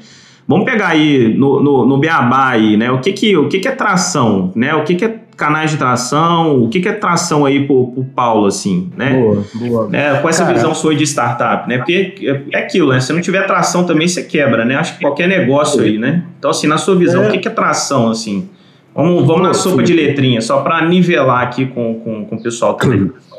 Vamos 0.46 0.64
pegar 0.64 0.88
aí 0.88 1.32
no, 1.34 1.62
no, 1.62 1.86
no 1.86 1.98
Beabá 1.98 2.48
aí, 2.48 2.76
né? 2.76 2.90
O 2.90 2.98
que 2.98 3.12
que, 3.12 3.36
o 3.36 3.48
que 3.48 3.60
que 3.60 3.68
é 3.68 3.70
tração, 3.70 4.52
né? 4.56 4.74
O 4.74 4.82
que 4.82 4.96
que 4.96 5.04
é 5.04 5.21
canais 5.36 5.70
de 5.70 5.76
tração? 5.76 6.62
O 6.62 6.68
que, 6.68 6.80
que 6.80 6.88
é 6.88 6.92
tração 6.92 7.44
aí 7.44 7.66
pro, 7.66 7.88
pro 7.88 8.04
Paulo, 8.04 8.46
assim, 8.46 8.90
né? 8.96 9.14
Boa, 9.14 9.44
boa. 9.54 9.88
É, 9.92 10.18
com 10.18 10.28
essa 10.28 10.44
Cara, 10.44 10.54
visão 10.54 10.74
sua 10.74 10.94
de 10.94 11.04
startup, 11.04 11.68
né? 11.68 11.78
Porque 11.78 12.14
é, 12.22 12.56
é 12.56 12.58
aquilo, 12.58 12.90
né? 12.92 13.00
Se 13.00 13.12
não 13.12 13.20
tiver 13.20 13.46
tração 13.46 13.84
também, 13.84 14.06
você 14.06 14.22
quebra, 14.22 14.64
né? 14.64 14.76
Acho 14.76 14.94
que 14.94 15.00
qualquer 15.00 15.28
negócio 15.28 15.82
aí, 15.82 15.98
né? 15.98 16.24
Então, 16.38 16.50
assim, 16.50 16.66
na 16.66 16.78
sua 16.78 16.96
visão, 16.96 17.24
é. 17.24 17.28
o 17.28 17.30
que, 17.30 17.38
que 17.38 17.48
é 17.48 17.50
tração, 17.50 18.10
assim? 18.10 18.48
Vamos, 18.94 19.26
vamos 19.26 19.42
na 19.42 19.54
sopa 19.54 19.82
de 19.82 19.94
letrinha, 19.94 20.40
só 20.40 20.60
para 20.60 20.84
nivelar 20.86 21.42
aqui 21.42 21.66
com, 21.66 21.94
com, 22.00 22.26
com 22.26 22.36
o 22.36 22.42
pessoal 22.42 22.74
também. 22.74 23.10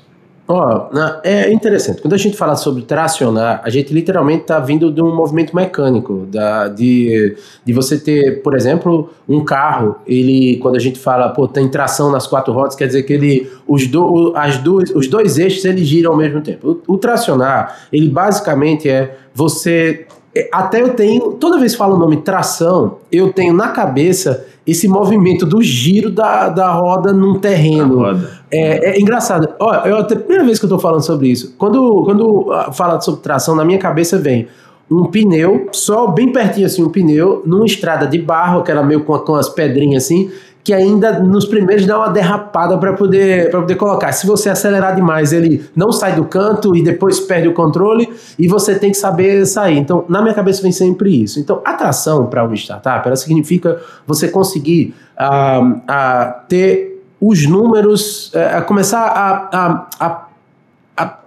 Ó, 0.45 0.89
oh, 0.91 0.99
é 1.23 1.51
interessante. 1.53 2.01
Quando 2.01 2.13
a 2.13 2.17
gente 2.17 2.35
fala 2.35 2.57
sobre 2.57 2.83
tracionar, 2.83 3.61
a 3.63 3.69
gente 3.69 3.93
literalmente 3.93 4.41
está 4.41 4.59
vindo 4.59 4.91
de 4.91 5.01
um 5.01 5.15
movimento 5.15 5.55
mecânico, 5.55 6.27
da, 6.29 6.67
de, 6.67 7.37
de 7.63 7.71
você 7.71 7.97
ter, 7.97 8.41
por 8.41 8.53
exemplo, 8.53 9.09
um 9.27 9.43
carro, 9.45 9.95
ele, 10.05 10.57
quando 10.61 10.75
a 10.75 10.79
gente 10.79 10.99
fala, 10.99 11.29
pô, 11.29 11.47
tem 11.47 11.69
tração 11.69 12.11
nas 12.11 12.27
quatro 12.27 12.51
rodas, 12.51 12.75
quer 12.75 12.87
dizer 12.87 13.03
que 13.03 13.13
ele, 13.13 13.49
os, 13.65 13.87
do, 13.87 14.33
as 14.35 14.57
duas, 14.57 14.89
os 14.89 15.07
dois 15.07 15.37
eixos, 15.37 15.63
eles 15.63 15.87
giram 15.87 16.11
ao 16.11 16.17
mesmo 16.17 16.41
tempo. 16.41 16.81
O, 16.87 16.95
o 16.95 16.97
tracionar, 16.97 17.87
ele 17.91 18.09
basicamente 18.09 18.89
é 18.89 19.17
você 19.33 20.05
é, 20.35 20.49
até 20.51 20.81
eu 20.81 20.95
tenho, 20.95 21.33
toda 21.33 21.59
vez 21.59 21.73
que 21.73 21.77
falo 21.77 21.95
o 21.95 21.99
nome 21.99 22.17
tração, 22.17 22.97
eu 23.11 23.31
tenho 23.31 23.53
na 23.53 23.69
cabeça 23.69 24.45
esse 24.65 24.87
movimento 24.87 25.45
do 25.45 25.61
giro 25.61 26.09
da, 26.09 26.49
da 26.49 26.71
roda 26.71 27.11
num 27.13 27.37
terreno. 27.37 28.03
É, 28.53 28.91
é, 28.91 28.99
engraçado. 28.99 29.49
Olha, 29.59 29.87
eu, 29.87 29.97
a 29.97 30.03
primeira 30.03 30.43
vez 30.43 30.59
que 30.59 30.65
eu 30.65 30.69
tô 30.69 30.77
falando 30.77 31.03
sobre 31.03 31.27
isso, 31.27 31.55
quando, 31.57 32.03
quando 32.05 32.51
ah, 32.53 32.71
fala 32.71 33.01
sobre 33.01 33.21
tração, 33.21 33.55
na 33.55 33.65
minha 33.65 33.79
cabeça 33.79 34.17
vem 34.19 34.47
um 34.91 35.05
pneu, 35.05 35.69
só 35.71 36.07
bem 36.07 36.31
pertinho 36.31 36.67
assim, 36.67 36.83
um 36.83 36.89
pneu, 36.89 37.41
numa 37.45 37.65
estrada 37.65 38.05
de 38.05 38.19
barro, 38.19 38.59
aquela 38.59 38.83
meio 38.83 39.03
com, 39.03 39.17
com 39.17 39.33
as 39.33 39.49
pedrinhas 39.49 40.03
assim, 40.03 40.29
que 40.63 40.71
ainda 40.71 41.19
nos 41.19 41.45
primeiros 41.45 41.85
dá 41.85 41.97
uma 41.97 42.09
derrapada 42.09 42.77
para 42.77 42.93
poder, 42.93 43.49
poder 43.49 43.75
colocar. 43.75 44.11
Se 44.11 44.27
você 44.27 44.49
acelerar 44.49 44.95
demais, 44.95 45.33
ele 45.33 45.65
não 45.75 45.91
sai 45.91 46.15
do 46.15 46.23
canto 46.23 46.75
e 46.75 46.83
depois 46.83 47.19
perde 47.19 47.47
o 47.47 47.53
controle 47.53 48.07
e 48.37 48.47
você 48.47 48.75
tem 48.77 48.91
que 48.91 48.97
saber 48.97 49.45
sair. 49.45 49.77
Então, 49.77 50.05
na 50.07 50.21
minha 50.21 50.33
cabeça 50.33 50.61
vem 50.61 50.71
sempre 50.71 51.23
isso. 51.23 51.39
Então, 51.39 51.59
atração 51.65 52.27
para 52.27 52.43
uma 52.43 52.55
startup, 52.55 53.05
ela 53.05 53.15
significa 53.15 53.81
você 54.07 54.29
conseguir 54.29 54.93
uh, 55.19 55.69
uh, 55.69 56.33
ter 56.47 56.92
os 57.29 57.45
números, 57.45 58.31
uh, 58.33 58.65
começar 58.65 58.99
a, 58.99 59.49
a, 59.53 59.87
a 59.99 60.27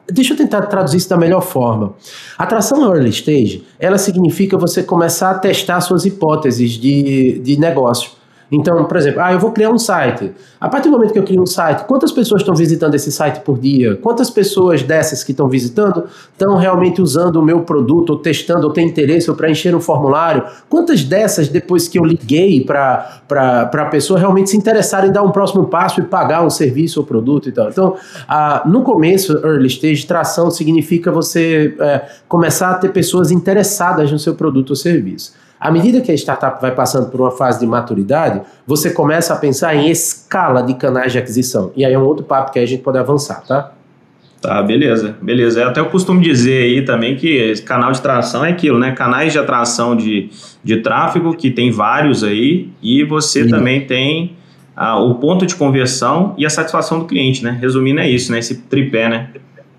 Deixa 0.08 0.34
eu 0.34 0.36
tentar 0.36 0.62
traduzir 0.66 0.98
isso 0.98 1.08
da 1.08 1.16
melhor 1.16 1.40
forma. 1.40 1.94
Atração 2.38 2.84
early 2.94 3.10
stage, 3.10 3.66
ela 3.76 3.98
significa 3.98 4.56
você 4.56 4.80
começar 4.80 5.32
a 5.32 5.38
testar 5.38 5.80
suas 5.80 6.04
hipóteses 6.04 6.72
de, 6.72 7.40
de 7.40 7.58
negócio. 7.58 8.12
Então, 8.50 8.84
por 8.84 8.96
exemplo, 8.96 9.20
ah, 9.20 9.32
eu 9.32 9.38
vou 9.40 9.50
criar 9.50 9.70
um 9.70 9.78
site. 9.78 10.32
A 10.60 10.68
partir 10.68 10.88
do 10.88 10.92
momento 10.92 11.12
que 11.12 11.18
eu 11.18 11.24
crio 11.24 11.42
um 11.42 11.46
site, 11.46 11.84
quantas 11.84 12.12
pessoas 12.12 12.42
estão 12.42 12.54
visitando 12.54 12.94
esse 12.94 13.10
site 13.10 13.40
por 13.40 13.58
dia? 13.58 13.96
Quantas 13.96 14.30
pessoas 14.30 14.82
dessas 14.82 15.24
que 15.24 15.32
estão 15.32 15.48
visitando 15.48 16.04
estão 16.32 16.56
realmente 16.56 17.02
usando 17.02 17.36
o 17.36 17.42
meu 17.42 17.62
produto, 17.62 18.10
ou 18.10 18.18
testando, 18.18 18.66
ou 18.66 18.72
têm 18.72 18.86
interesse, 18.86 19.28
ou 19.28 19.36
preencher 19.36 19.74
um 19.74 19.80
formulário? 19.80 20.44
Quantas 20.68 21.02
dessas, 21.02 21.48
depois 21.48 21.88
que 21.88 21.98
eu 21.98 22.04
liguei 22.04 22.64
para 22.64 23.20
a 23.28 23.84
pessoa, 23.86 24.18
realmente 24.18 24.50
se 24.50 24.56
interessaram 24.56 25.08
em 25.08 25.12
dar 25.12 25.22
um 25.22 25.30
próximo 25.30 25.66
passo 25.66 26.00
e 26.00 26.04
pagar 26.04 26.44
um 26.44 26.50
serviço 26.50 27.00
ou 27.00 27.06
produto 27.06 27.48
e 27.48 27.52
tal? 27.52 27.68
Então, 27.68 27.96
ah, 28.28 28.62
no 28.64 28.82
começo, 28.82 29.32
early 29.44 29.66
stage, 29.66 30.06
tração 30.06 30.50
significa 30.50 31.10
você 31.10 31.74
é, 31.80 32.04
começar 32.28 32.70
a 32.70 32.74
ter 32.74 32.92
pessoas 32.92 33.30
interessadas 33.30 34.12
no 34.12 34.18
seu 34.18 34.34
produto 34.34 34.70
ou 34.70 34.76
serviço. 34.76 35.32
À 35.58 35.70
medida 35.70 36.00
que 36.00 36.12
a 36.12 36.14
startup 36.14 36.60
vai 36.60 36.74
passando 36.74 37.10
por 37.10 37.20
uma 37.20 37.30
fase 37.30 37.60
de 37.60 37.66
maturidade, 37.66 38.42
você 38.66 38.90
começa 38.90 39.32
a 39.32 39.36
pensar 39.36 39.74
em 39.74 39.88
escala 39.88 40.62
de 40.62 40.74
canais 40.74 41.12
de 41.12 41.18
aquisição. 41.18 41.72
E 41.74 41.84
aí 41.84 41.92
é 41.92 41.98
um 41.98 42.04
outro 42.04 42.24
papo 42.24 42.52
que 42.52 42.58
aí 42.58 42.64
a 42.64 42.68
gente 42.68 42.82
pode 42.82 42.98
avançar, 42.98 43.42
tá? 43.46 43.72
Tá, 44.40 44.62
beleza, 44.62 45.16
beleza. 45.20 45.60
Eu 45.60 45.68
até 45.68 45.80
eu 45.80 45.86
costumo 45.86 46.20
dizer 46.20 46.62
aí 46.62 46.84
também 46.84 47.16
que 47.16 47.54
canal 47.62 47.90
de 47.90 48.00
tração 48.00 48.44
é 48.44 48.50
aquilo, 48.50 48.78
né? 48.78 48.92
Canais 48.92 49.32
de 49.32 49.38
atração 49.38 49.96
de, 49.96 50.28
de 50.62 50.76
tráfego, 50.78 51.34
que 51.34 51.50
tem 51.50 51.70
vários 51.70 52.22
aí, 52.22 52.68
e 52.82 53.02
você 53.02 53.44
Sim. 53.44 53.50
também 53.50 53.86
tem 53.86 54.36
ah, 54.76 55.00
o 55.00 55.14
ponto 55.14 55.46
de 55.46 55.54
conversão 55.54 56.34
e 56.36 56.44
a 56.44 56.50
satisfação 56.50 56.98
do 56.98 57.06
cliente, 57.06 57.42
né? 57.42 57.58
Resumindo, 57.60 57.98
é 57.98 58.08
isso, 58.08 58.30
né? 58.30 58.38
Esse 58.38 58.56
tripé, 58.62 59.08
né? 59.08 59.30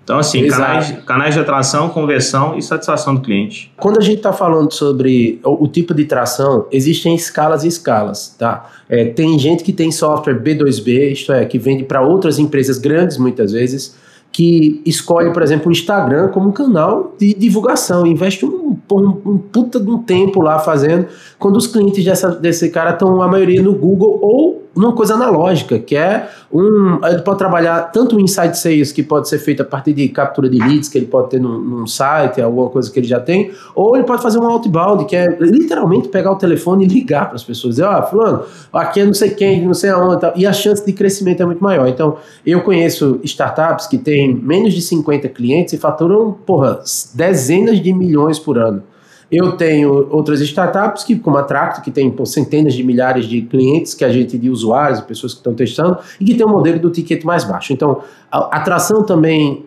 Então, 0.08 0.18
assim, 0.18 0.48
canais, 0.48 0.90
canais, 1.04 1.34
de 1.34 1.40
atração, 1.40 1.90
conversão 1.90 2.56
e 2.56 2.62
satisfação 2.62 3.14
do 3.14 3.20
cliente. 3.20 3.70
Quando 3.76 3.98
a 3.98 4.00
gente 4.00 4.16
está 4.16 4.32
falando 4.32 4.72
sobre 4.72 5.38
o, 5.44 5.64
o, 5.64 5.68
tipo 5.68 5.92
de 5.92 6.06
tração, 6.06 6.64
existem 6.72 7.14
escalas 7.14 7.62
e 7.62 7.68
escalas, 7.68 8.34
tá? 8.38 8.70
É, 8.88 9.04
tem 9.04 9.38
gente 9.38 9.62
que 9.62 9.70
tem 9.70 9.92
software 9.92 10.40
B2B, 10.42 11.12
isto 11.12 11.30
é, 11.30 11.44
que 11.44 11.58
vende 11.58 11.84
para 11.84 12.00
outras 12.00 12.38
empresas 12.38 12.78
grandes 12.78 13.18
muitas 13.18 13.52
vezes, 13.52 13.98
que 14.32 14.80
escolhe, 14.86 15.30
por 15.30 15.42
exemplo, 15.42 15.68
o 15.68 15.72
Instagram 15.72 16.28
como 16.28 16.48
um 16.48 16.52
canal 16.52 17.14
de 17.18 17.34
divulgação, 17.34 18.06
investe 18.06 18.46
um, 18.46 18.78
um, 18.90 19.20
um 19.26 19.36
puta 19.36 19.78
de 19.78 19.90
um 19.90 19.98
tempo 19.98 20.40
lá 20.40 20.58
fazendo, 20.58 21.06
quando 21.38 21.56
os 21.56 21.66
clientes 21.66 22.02
dessa, 22.02 22.30
desse 22.30 22.70
cara 22.70 22.92
estão, 22.92 23.20
a 23.20 23.28
maioria, 23.28 23.60
no 23.60 23.74
Google 23.74 24.18
ou 24.22 24.67
numa 24.78 24.92
coisa 24.92 25.14
analógica, 25.14 25.76
que 25.78 25.96
é 25.96 26.28
um. 26.52 27.04
Ele 27.04 27.22
pode 27.22 27.38
trabalhar 27.38 27.90
tanto 27.90 28.16
o 28.16 28.20
Insight 28.20 28.56
Sales, 28.56 28.92
que 28.92 29.02
pode 29.02 29.28
ser 29.28 29.38
feito 29.38 29.60
a 29.60 29.64
partir 29.64 29.92
de 29.92 30.08
captura 30.08 30.48
de 30.48 30.58
leads, 30.58 30.88
que 30.88 30.96
ele 30.96 31.06
pode 31.06 31.30
ter 31.30 31.40
num, 31.40 31.58
num, 31.58 31.86
site, 31.86 32.40
alguma 32.40 32.70
coisa 32.70 32.90
que 32.90 32.98
ele 33.00 33.08
já 33.08 33.18
tem, 33.18 33.50
ou 33.74 33.96
ele 33.96 34.04
pode 34.04 34.22
fazer 34.22 34.38
um 34.38 34.46
outbound, 34.46 35.04
que 35.06 35.16
é 35.16 35.26
literalmente 35.40 36.08
pegar 36.08 36.30
o 36.30 36.36
telefone 36.36 36.84
e 36.84 36.88
ligar 36.88 37.26
para 37.26 37.34
as 37.34 37.42
pessoas, 37.42 37.74
dizer, 37.74 37.86
ó, 37.86 37.98
oh, 37.98 38.02
fulano, 38.04 38.44
aqui 38.72 39.00
é 39.00 39.04
não 39.04 39.14
sei 39.14 39.30
quem, 39.30 39.66
não 39.66 39.74
sei 39.74 39.90
aonde, 39.90 40.20
tal, 40.20 40.32
e 40.36 40.46
a 40.46 40.52
chance 40.52 40.86
de 40.86 40.92
crescimento 40.92 41.42
é 41.42 41.46
muito 41.46 41.62
maior. 41.62 41.88
Então, 41.88 42.16
eu 42.46 42.62
conheço 42.62 43.18
startups 43.24 43.88
que 43.88 43.98
têm 43.98 44.32
menos 44.32 44.72
de 44.72 44.80
50 44.80 45.28
clientes 45.30 45.72
e 45.72 45.76
faturam, 45.76 46.32
porra, 46.46 46.80
dezenas 47.14 47.80
de 47.80 47.92
milhões 47.92 48.38
por 48.38 48.56
ano. 48.56 48.82
Eu 49.30 49.52
tenho 49.52 50.08
outras 50.10 50.40
startups, 50.40 51.04
que, 51.04 51.18
como 51.18 51.36
a 51.36 51.42
Tracto, 51.42 51.82
que 51.82 51.90
tem 51.90 52.10
pô, 52.10 52.24
centenas 52.24 52.72
de 52.72 52.82
milhares 52.82 53.26
de 53.26 53.42
clientes, 53.42 53.92
que 53.92 54.04
a 54.04 54.08
gente, 54.08 54.38
de 54.38 54.48
usuários, 54.48 55.00
pessoas 55.02 55.34
que 55.34 55.40
estão 55.40 55.54
testando, 55.54 55.98
e 56.18 56.24
que 56.24 56.34
tem 56.34 56.46
um 56.46 56.50
modelo 56.50 56.78
do 56.78 56.90
ticket 56.90 57.24
mais 57.24 57.44
baixo. 57.44 57.72
Então, 57.72 58.02
a 58.30 58.56
atração 58.56 59.04
também 59.04 59.66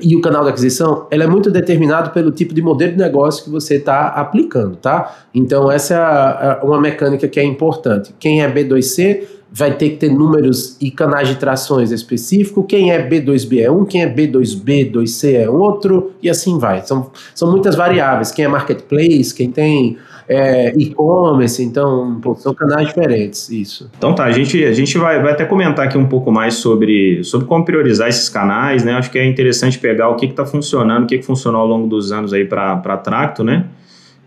e 0.00 0.16
o 0.16 0.22
canal 0.22 0.44
de 0.44 0.50
aquisição, 0.50 1.06
ela 1.10 1.24
é 1.24 1.26
muito 1.26 1.50
determinado 1.50 2.10
pelo 2.10 2.30
tipo 2.30 2.54
de 2.54 2.62
modelo 2.62 2.92
de 2.92 2.98
negócio 2.98 3.44
que 3.44 3.50
você 3.50 3.76
está 3.76 4.06
aplicando, 4.06 4.76
tá? 4.76 5.14
Então, 5.34 5.70
essa 5.70 6.60
é 6.62 6.64
uma 6.64 6.80
mecânica 6.80 7.28
que 7.28 7.38
é 7.38 7.44
importante. 7.44 8.14
Quem 8.18 8.42
é 8.42 8.50
B2C 8.50 9.24
vai 9.52 9.76
ter 9.76 9.90
que 9.90 9.96
ter 9.96 10.10
números 10.10 10.76
e 10.80 10.90
canais 10.90 11.28
de 11.28 11.36
trações 11.36 11.90
específicos. 11.92 12.64
Quem 12.66 12.90
é 12.90 13.06
B2B 13.06 13.60
é 13.60 13.70
um, 13.70 13.84
quem 13.84 14.02
é 14.02 14.12
B2B, 14.12 14.90
2C 14.90 15.34
é 15.34 15.48
outro, 15.48 16.12
e 16.22 16.30
assim 16.30 16.58
vai. 16.58 16.82
São, 16.82 17.10
são 17.34 17.50
muitas 17.50 17.74
variáveis. 17.74 18.30
Quem 18.30 18.46
é 18.46 18.48
marketplace, 18.48 19.34
quem 19.34 19.50
tem 19.50 19.98
é, 20.26 20.72
e-commerce, 20.78 21.62
então 21.62 22.18
pô, 22.22 22.34
são 22.34 22.54
canais 22.54 22.88
diferentes, 22.88 23.50
isso. 23.50 23.90
Então 23.98 24.14
tá, 24.14 24.24
a 24.24 24.32
gente, 24.32 24.64
a 24.64 24.72
gente 24.72 24.96
vai, 24.96 25.20
vai 25.20 25.32
até 25.32 25.44
comentar 25.44 25.86
aqui 25.86 25.98
um 25.98 26.06
pouco 26.06 26.32
mais 26.32 26.54
sobre, 26.54 27.22
sobre 27.22 27.46
como 27.46 27.62
priorizar 27.62 28.08
esses 28.08 28.30
canais, 28.30 28.82
né? 28.84 28.94
Acho 28.94 29.10
que 29.10 29.18
é 29.18 29.26
interessante 29.26 29.78
pegar 29.78 30.08
o 30.08 30.16
que 30.16 30.24
está 30.24 30.46
funcionando, 30.46 31.04
o 31.04 31.06
que, 31.06 31.18
que 31.18 31.24
funcionou 31.26 31.60
ao 31.60 31.66
longo 31.66 31.86
dos 31.86 32.10
anos 32.10 32.32
aí 32.32 32.46
para 32.46 32.96
Tracto, 32.96 33.44
né? 33.44 33.66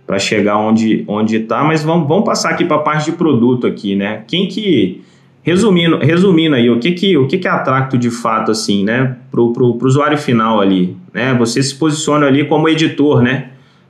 Para 0.05 0.19
chegar 0.19 0.57
onde 0.59 1.03
onde 1.07 1.37
está, 1.37 1.63
mas 1.63 1.81
vamos, 1.81 2.07
vamos 2.07 2.25
passar 2.25 2.51
aqui 2.51 2.63
para 2.63 2.75
a 2.75 2.79
parte 2.79 3.05
de 3.09 3.17
produto 3.17 3.65
aqui, 3.65 3.95
né? 3.95 4.23
Quem 4.27 4.47
que 4.47 5.03
Resumindo, 5.45 5.99
resumindo 5.99 6.55
aí, 6.55 6.71
o 6.71 6.79
que 6.79 6.91
que, 6.93 7.15
o 7.15 7.27
que 7.27 7.37
que 7.37 7.47
é 7.47 7.51
Atracto 7.51 7.99
de 7.99 8.09
fato, 8.09 8.49
assim, 8.49 8.83
né, 8.83 9.15
pro, 9.29 9.53
pro, 9.53 9.75
pro 9.75 9.87
usuário 9.87 10.17
final 10.17 10.59
ali, 10.59 10.97
né, 11.13 11.35
você 11.35 11.61
se 11.61 11.75
posiciona 11.75 12.25
ali 12.25 12.45
como 12.45 12.67
editor, 12.67 13.21
né, 13.21 13.49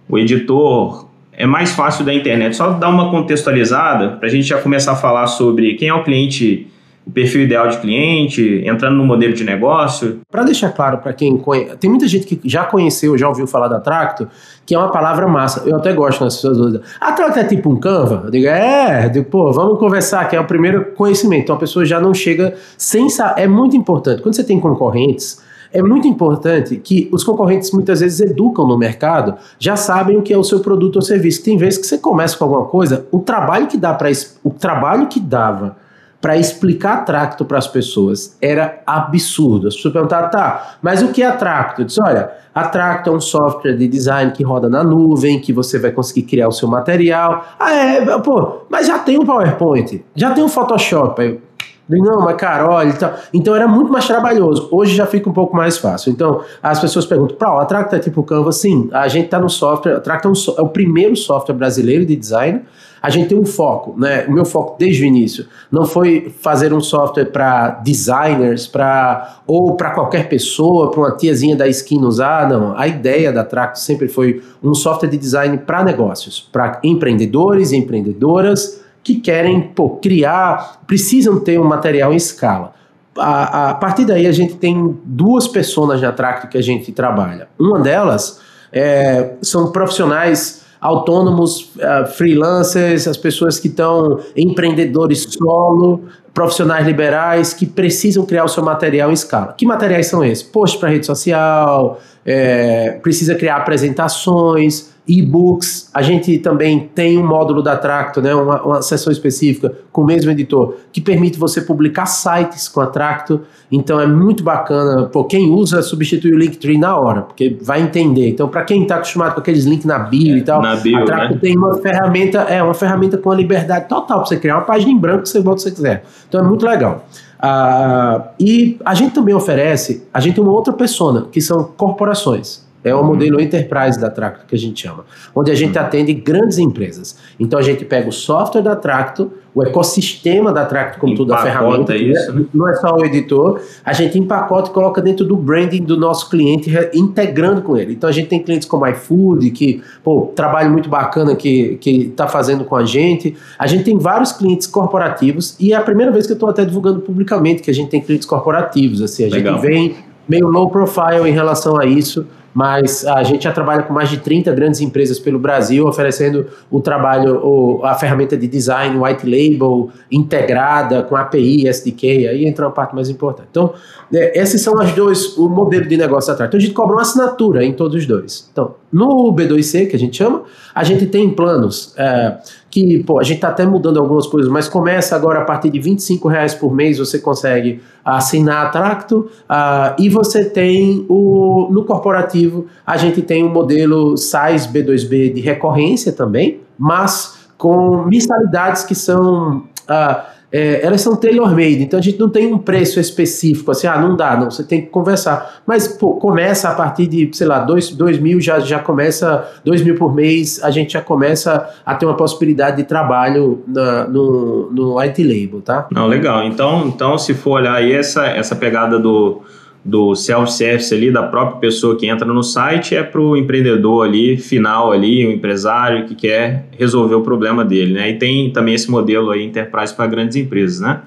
o 0.10 0.20
editor 0.20 1.08
é 1.32 1.46
mais 1.46 1.72
fácil 1.72 2.04
da 2.04 2.14
internet, 2.14 2.58
só 2.58 2.72
dar 2.72 2.90
uma 2.90 3.10
contextualizada 3.10 4.18
para 4.18 4.28
a 4.28 4.30
gente 4.30 4.46
já 4.46 4.58
começar 4.58 4.92
a 4.92 4.96
falar 4.98 5.28
sobre 5.28 5.76
quem 5.76 5.88
é 5.88 5.94
o 5.94 6.04
cliente 6.04 6.68
o 7.06 7.12
perfil 7.12 7.42
ideal 7.42 7.68
de 7.68 7.78
cliente, 7.78 8.64
entrando 8.66 8.96
no 8.96 9.06
modelo 9.06 9.34
de 9.34 9.44
negócio? 9.44 10.22
Para 10.30 10.44
deixar 10.44 10.72
claro 10.72 10.98
para 10.98 11.14
quem 11.14 11.38
conhece, 11.38 11.78
tem 11.78 11.90
muita 11.90 12.08
gente 12.08 12.26
que 12.26 12.50
já 12.50 12.64
conheceu, 12.64 13.18
já 13.18 13.28
ouviu 13.28 13.46
falar 13.46 13.68
da 13.68 13.80
Tracto, 13.80 14.28
que 14.66 14.74
é 14.74 14.78
uma 14.78 14.92
palavra 14.92 15.28
massa. 15.28 15.64
Eu 15.68 15.76
até 15.76 15.94
gosto 15.94 16.18
quando 16.18 16.28
as 16.28 16.36
pessoas 16.36 16.58
usam. 16.58 16.82
A 17.00 17.12
Tracto 17.12 17.40
é 17.40 17.44
tipo 17.44 17.70
um 17.70 17.78
Canva? 17.78 18.24
Eu 18.26 18.32
digo, 18.32 18.48
é, 18.48 19.06
eu 19.06 19.10
digo, 19.10 19.26
pô, 19.26 19.52
vamos 19.52 19.78
conversar, 19.78 20.28
que 20.28 20.36
é 20.36 20.40
o 20.40 20.46
primeiro 20.46 20.94
conhecimento. 20.94 21.44
Então 21.44 21.56
a 21.56 21.60
pessoa 21.60 21.86
já 21.86 22.00
não 22.00 22.14
chega 22.14 22.56
sem 22.78 23.10
saber. 23.10 23.42
É 23.42 23.48
muito 23.48 23.78
importante. 23.78 24.22
Quando 24.22 24.36
você 24.36 24.44
tem 24.44 24.60
concorrentes, 24.60 25.44
é 25.76 25.84
muito 25.84 26.08
importante 26.08 26.78
que 26.78 27.10
os 27.12 27.24
concorrentes 27.24 27.70
muitas 27.72 28.00
vezes 28.00 28.22
educam 28.22 28.66
no 28.66 28.78
mercado, 28.78 29.36
já 29.60 29.76
sabem 29.76 30.18
o 30.18 30.22
que 30.22 30.34
é 30.34 30.38
o 30.38 30.44
seu 30.44 30.62
produto 30.62 30.96
ou 30.96 31.02
serviço. 31.02 31.44
Tem 31.44 31.58
vezes 31.58 31.78
que 31.78 31.86
você 31.86 31.98
começa 31.98 32.38
com 32.38 32.46
alguma 32.46 32.66
coisa, 32.66 33.06
o 33.12 33.20
trabalho 33.20 33.68
que 33.68 33.78
dá 33.78 33.94
para 33.94 34.10
o 34.44 34.52
trabalho 34.52 35.08
que 35.08 35.20
dava 35.20 35.76
para 36.26 36.38
explicar 36.38 37.06
Tracto 37.06 37.46
para 37.46 37.60
as 37.60 37.68
pessoas 37.68 38.36
era 38.42 38.82
absurdo. 38.84 39.68
As 39.68 39.76
pessoas 39.76 39.94
perguntavam, 39.94 40.32
tá, 40.32 40.78
mas 40.82 41.04
o 41.04 41.10
que 41.10 41.22
é 41.22 41.30
Tracto? 41.30 41.82
Eu 41.82 41.86
disse, 41.86 42.02
olha, 42.02 42.32
a 42.52 42.68
Tracto 42.68 43.12
é 43.12 43.14
um 43.14 43.22
software 43.22 43.74
de 43.74 43.88
design 43.88 44.32
que 44.32 44.44
roda 44.44 44.68
na 44.68 44.84
nuvem, 44.84 45.40
que 45.40 45.54
você 45.54 45.78
vai 45.78 45.92
conseguir 45.92 46.24
criar 46.24 46.48
o 46.48 46.52
seu 46.52 46.68
material. 46.68 47.46
Ah, 47.60 47.76
é, 47.76 48.20
pô, 48.22 48.62
mas 48.72 48.88
já 48.88 48.98
tem 48.98 49.20
o 49.20 49.22
um 49.22 49.26
PowerPoint, 49.28 50.04
já 50.16 50.32
tem 50.32 50.44
o 50.44 50.48
um 50.48 50.50
Photoshop. 50.50 51.22
Aí, 51.22 51.40
não, 51.88 52.22
mas 52.22 52.36
cara, 52.38 52.72
olha, 52.72 52.90
então, 52.90 53.14
então 53.32 53.56
era 53.56 53.68
muito 53.68 53.92
mais 53.92 54.08
trabalhoso. 54.08 54.68
Hoje 54.72 54.96
já 54.96 55.06
fica 55.06 55.30
um 55.30 55.34
pouco 55.34 55.56
mais 55.56 55.78
fácil. 55.78 56.12
Então, 56.12 56.42
as 56.64 56.80
pessoas 56.80 57.06
perguntam, 57.06 57.38
Pra, 57.38 57.62
a 57.62 57.66
Tracto 57.66 57.96
é 57.96 58.00
tipo 58.00 58.24
Canva? 58.24 58.52
Sim, 58.52 58.90
a 58.92 59.08
gente 59.08 59.26
está 59.26 59.38
no 59.38 59.48
software, 59.48 59.98
a 59.98 60.00
Tracto 60.00 60.28
é, 60.28 60.32
um, 60.32 60.56
é 60.58 60.62
o 60.64 60.70
primeiro 60.70 61.16
software 61.16 61.54
brasileiro 61.54 62.04
de 62.04 62.16
design 62.16 62.64
a 63.06 63.10
gente 63.12 63.30
tem 63.30 63.38
um 63.38 63.46
foco, 63.46 63.94
né? 64.00 64.26
O 64.28 64.32
meu 64.32 64.44
foco 64.44 64.78
desde 64.80 65.04
o 65.04 65.06
início 65.06 65.46
não 65.72 65.86
foi 65.86 66.34
fazer 66.42 66.74
um 66.74 66.82
software 66.82 67.26
para 67.26 67.70
designers, 67.84 68.66
para 68.66 69.42
ou 69.46 69.76
para 69.76 69.92
qualquer 69.92 70.28
pessoa, 70.28 70.90
para 70.90 71.00
uma 71.02 71.12
tiazinha 71.12 71.56
da 71.56 71.68
esquina 71.68 72.08
usar, 72.08 72.50
não. 72.50 72.76
A 72.76 72.88
ideia 72.88 73.32
da 73.32 73.44
Tracto 73.44 73.78
sempre 73.78 74.08
foi 74.08 74.42
um 74.64 74.74
software 74.74 75.08
de 75.08 75.18
design 75.20 75.56
para 75.60 75.84
negócios, 75.84 76.50
para 76.52 76.80
empreendedores 76.84 77.72
e 77.72 77.78
empreendedoras 77.78 78.82
que 79.04 79.20
querem 79.20 79.62
pô, 79.62 79.98
criar, 79.98 80.82
precisam 80.88 81.40
ter 81.40 81.60
um 81.60 81.64
material 81.64 82.12
em 82.12 82.16
escala. 82.16 82.74
A, 83.16 83.70
a, 83.70 83.74
partir 83.76 84.06
daí 84.06 84.26
a 84.26 84.32
gente 84.32 84.56
tem 84.56 84.98
duas 85.06 85.48
pessoas 85.48 86.02
na 86.02 86.12
Tracto 86.12 86.48
que 86.48 86.58
a 86.58 86.64
gente 86.64 86.92
trabalha. 86.92 87.50
Uma 87.60 87.80
delas 87.80 88.42
é, 88.74 89.34
são 89.44 89.72
profissionais 89.72 90.65
autônomos, 90.86 91.72
uh, 91.78 92.06
freelancers, 92.16 93.08
as 93.08 93.18
pessoas 93.18 93.60
que 93.60 93.68
estão 93.68 94.20
empreendedores 94.36 95.26
solo, 95.30 96.04
profissionais 96.34 96.86
liberais 96.86 97.54
que 97.54 97.66
precisam 97.66 98.26
criar 98.26 98.44
o 98.44 98.48
seu 98.48 98.64
material 98.64 99.10
em 99.10 99.14
escala. 99.14 99.54
Que 99.58 99.66
materiais 99.66 100.08
são 100.08 100.24
esses? 100.24 100.44
Post 100.44 100.78
para 100.78 100.90
rede 100.90 101.06
social, 101.06 102.00
é, 102.26 102.92
precisa 103.02 103.34
criar 103.36 103.58
apresentações, 103.58 104.92
e-books. 105.08 105.90
A 105.94 106.02
gente 106.02 106.38
também 106.40 106.90
tem 106.94 107.18
um 107.18 107.26
módulo 107.26 107.62
da 107.62 107.78
Tracto, 107.78 108.22
né, 108.22 108.34
uma, 108.34 108.62
uma 108.64 108.82
seção 108.82 109.12
específica 109.12 109.72
com 109.92 110.02
o 110.02 110.06
mesmo 110.06 110.32
editor, 110.32 110.76
que 110.92 111.00
permite 111.00 111.38
você 111.38 111.62
publicar 111.62 112.06
sites 112.06 112.68
com 112.68 112.82
a 112.82 112.88
Tracto. 112.88 113.42
Então 113.72 114.00
é 114.00 114.08
muito 114.08 114.44
bacana. 114.44 115.06
Pô, 115.06 115.24
quem 115.24 115.52
usa 115.52 115.82
substitui 115.82 116.34
o 116.34 116.38
Linktree 116.38 116.78
na 116.78 116.98
hora, 116.98 117.22
porque 117.22 117.58
vai 117.62 117.82
entender. 117.82 118.30
Então, 118.30 118.48
para 118.48 118.64
quem 118.64 118.84
está 118.84 118.96
acostumado 118.96 119.36
com 119.36 119.40
aqueles 119.40 119.66
links 119.66 119.86
na 119.86 120.00
bio 120.00 120.36
é, 120.36 120.38
e 120.38 120.42
tal, 120.42 120.62
bio, 120.82 120.98
a 120.98 121.06
Tracto 121.06 121.34
né? 121.36 121.40
tem 121.42 121.58
uma 121.58 121.76
ferramenta, 121.76 122.40
é 122.40 122.62
uma 122.62 122.74
ferramenta 122.74 123.18
com 123.18 123.32
a 123.32 123.36
liberdade 123.36 123.88
total 123.88 124.20
para 124.20 124.28
você 124.28 124.38
criar 124.38 124.58
uma 124.58 124.66
página 124.66 124.92
em 124.92 124.98
branco 124.98 125.24
que 125.24 125.30
você 125.30 125.42
bota 125.42 125.60
se 125.60 125.70
você 125.70 125.76
quiser. 125.76 126.04
Então 126.28 126.42
é 126.42 126.44
muito 126.44 126.66
legal. 126.66 127.06
Uh, 127.38 128.24
e 128.40 128.78
a 128.84 128.96
gente 128.96 129.14
também 129.14 129.36
oferece, 129.36 130.08
a 130.14 130.20
gente 130.20 130.36
tem 130.36 130.44
uma 130.44 130.54
outra 130.54 130.74
persona, 130.74 131.28
que 131.32 131.40
são 131.40 131.64
corporações. 131.64 132.65
É 132.86 132.94
o 132.94 133.04
modelo 133.04 133.42
enterprise 133.42 134.00
da 134.00 134.12
Tracto 134.12 134.46
que 134.46 134.54
a 134.56 134.60
gente 134.60 134.84
chama, 134.84 135.06
onde 135.34 135.50
a 135.50 135.56
gente 135.56 135.76
atende 135.78 136.14
grandes 136.14 136.60
empresas. 136.60 137.18
Então 137.40 137.58
a 137.58 137.62
gente 137.64 137.84
pega 137.84 138.08
o 138.08 138.12
software 138.12 138.62
da 138.62 138.76
Tracto, 138.76 139.32
o 139.56 139.64
ecossistema 139.64 140.54
da 140.54 140.66
Tracto 140.66 141.00
como 141.00 141.16
tudo 141.16 141.34
a 141.34 141.38
ferramenta, 141.38 141.96
isso, 141.96 142.32
né? 142.32 142.46
não 142.54 142.70
é 142.70 142.76
só 142.76 142.96
o 142.96 143.04
editor, 143.04 143.60
a 143.84 143.92
gente 143.92 144.20
empacota 144.20 144.70
e 144.70 144.74
coloca 144.74 145.02
dentro 145.02 145.26
do 145.26 145.36
branding 145.36 145.82
do 145.82 145.98
nosso 145.98 146.30
cliente, 146.30 146.72
integrando 146.94 147.64
com 147.64 147.76
ele. 147.76 147.94
Então 147.94 148.08
a 148.08 148.14
gente 148.14 148.28
tem 148.28 148.44
clientes 148.44 148.68
como 148.68 148.86
iFood, 148.86 149.50
que, 149.50 149.82
pô, 150.04 150.32
trabalho 150.36 150.70
muito 150.70 150.88
bacana 150.88 151.36
que 151.36 151.80
está 151.84 152.28
fazendo 152.28 152.66
com 152.66 152.76
a 152.76 152.86
gente. 152.86 153.36
A 153.58 153.66
gente 153.66 153.84
tem 153.84 153.98
vários 153.98 154.32
clientes 154.32 154.68
corporativos 154.68 155.56
e 155.60 155.74
é 155.74 155.76
a 155.76 155.82
primeira 155.82 156.12
vez 156.12 156.28
que 156.28 156.34
eu 156.34 156.36
estou 156.36 156.50
até 156.50 156.64
divulgando 156.64 157.00
publicamente 157.00 157.64
que 157.64 157.72
a 157.72 157.74
gente 157.74 157.90
tem 157.90 158.00
clientes 158.00 158.28
corporativos. 158.28 159.02
Assim, 159.02 159.26
a 159.26 159.30
Legal. 159.30 159.56
gente 159.56 159.68
vem 159.68 159.96
meio 160.28 160.48
low 160.48 160.70
profile 160.70 161.28
em 161.28 161.32
relação 161.32 161.80
a 161.80 161.86
isso, 161.86 162.28
mas 162.56 163.06
a 163.06 163.22
gente 163.22 163.44
já 163.44 163.52
trabalha 163.52 163.84
com 163.84 163.94
mais 163.94 164.10
de 164.10 164.20
30 164.20 164.50
grandes 164.54 164.80
empresas 164.80 165.20
pelo 165.20 165.38
Brasil, 165.38 165.86
oferecendo 165.86 166.48
o 166.72 166.80
trabalho, 166.80 167.84
a 167.84 167.94
ferramenta 167.96 168.38
de 168.38 168.48
design 168.48 168.98
white 168.98 169.26
label 169.26 169.90
integrada 170.10 171.04
com 171.04 171.18
API, 171.18 171.68
SDK, 171.68 172.30
aí 172.30 172.46
entra 172.46 172.66
uma 172.66 172.72
parte 172.72 172.96
mais 172.96 173.10
importante. 173.10 173.50
Então, 173.52 173.74
é, 174.14 174.40
esses 174.40 174.62
são 174.62 174.76
os 174.76 174.90
dois, 174.94 175.38
o 175.38 175.50
modelo 175.50 175.86
de 175.86 175.98
negócio 175.98 176.32
atrás. 176.32 176.48
Então, 176.48 176.58
a 176.58 176.62
gente 176.62 176.74
cobra 176.74 176.96
uma 176.96 177.02
assinatura 177.02 177.62
em 177.62 177.74
todos 177.74 177.98
os 177.98 178.06
dois. 178.06 178.48
Então, 178.50 178.76
no 178.90 179.36
B2C, 179.36 179.90
que 179.90 179.96
a 179.98 180.00
gente 180.00 180.16
chama, 180.16 180.44
a 180.74 180.84
gente 180.86 181.08
tem 181.08 181.30
planos 181.30 181.94
é, 181.98 182.38
que, 182.76 183.02
pô, 183.04 183.22
a 183.22 183.24
gente 183.24 183.38
está 183.38 183.48
até 183.48 183.66
mudando 183.66 184.02
algumas 184.02 184.28
coisas, 184.28 184.52
mas 184.52 184.68
começa 184.68 185.16
agora 185.16 185.40
a 185.40 185.46
partir 185.46 185.70
de 185.70 185.80
25 185.80 186.28
reais 186.28 186.54
por 186.54 186.76
mês, 186.76 186.98
você 186.98 187.20
consegue 187.20 187.82
assinar 188.04 188.66
a 188.66 188.70
Tracto, 188.70 189.30
uh, 189.50 189.96
e 189.98 190.10
você 190.10 190.44
tem 190.44 191.06
o, 191.08 191.70
no 191.72 191.86
corporativo, 191.86 192.66
a 192.86 192.98
gente 192.98 193.22
tem 193.22 193.44
o 193.44 193.48
um 193.48 193.50
modelo 193.50 194.18
SAIS 194.18 194.68
B2B 194.68 195.34
de 195.36 195.40
recorrência 195.40 196.12
também, 196.12 196.60
mas 196.78 197.48
com 197.58 198.04
mensalidades 198.04 198.84
que 198.84 198.94
são... 198.94 199.64
Uh, 199.90 200.35
é, 200.56 200.86
elas 200.86 201.02
são 201.02 201.18
tailor-made, 201.18 201.84
então 201.84 202.00
a 202.00 202.02
gente 202.02 202.18
não 202.18 202.30
tem 202.30 202.54
um 202.54 202.58
preço 202.58 202.98
específico, 202.98 203.72
assim, 203.72 203.88
ah, 203.88 204.00
não 204.00 204.16
dá, 204.16 204.38
não, 204.38 204.50
você 204.50 204.64
tem 204.64 204.84
que 204.84 204.88
conversar. 204.88 205.60
Mas, 205.68 205.86
pô, 205.86 206.14
começa 206.14 206.70
a 206.70 206.74
partir 206.74 207.08
de, 207.08 207.30
sei 207.34 207.46
lá, 207.46 207.60
2 207.60 207.92
mil, 208.22 208.40
já, 208.40 208.62
já 208.62 208.80
começa, 208.80 209.46
2 209.66 209.82
mil 209.82 209.96
por 209.96 210.16
mês, 210.16 210.64
a 210.64 210.72
gente 210.72 210.94
já 210.94 211.02
começa 211.02 211.70
a 211.86 211.94
ter 211.94 212.06
uma 212.06 212.16
possibilidade 212.16 212.78
de 212.78 212.86
trabalho 212.86 213.66
na, 213.68 214.08
no, 214.08 214.72
no 214.72 215.00
IT 215.02 215.22
Label, 215.22 215.62
tá? 215.62 215.88
Não, 215.92 216.08
legal. 216.08 216.46
Então, 216.46 216.88
então 216.88 217.18
se 217.18 217.34
for 217.34 217.60
olhar 217.60 217.76
aí 217.76 217.92
essa, 217.92 218.26
essa 218.26 218.56
pegada 218.56 218.98
do 218.98 219.42
do 219.86 220.16
self-service 220.16 220.92
ali, 220.92 221.12
da 221.12 221.22
própria 221.22 221.60
pessoa 221.60 221.96
que 221.96 222.08
entra 222.08 222.26
no 222.26 222.42
site, 222.42 222.96
é 222.96 223.04
para 223.04 223.22
o 223.22 223.38
empreendedor 223.38 224.08
ali, 224.08 224.36
final 224.36 224.92
ali, 224.92 225.28
o 225.28 225.32
empresário 225.32 226.08
que 226.08 226.16
quer 226.16 226.66
resolver 226.76 227.14
o 227.14 227.22
problema 227.22 227.64
dele, 227.64 227.94
né? 227.94 228.10
E 228.10 228.18
tem 228.18 228.50
também 228.50 228.74
esse 228.74 228.90
modelo 228.90 229.30
aí, 229.30 229.44
enterprise 229.44 229.94
para 229.94 230.08
grandes 230.08 230.36
empresas, 230.36 230.80
né? 230.80 231.02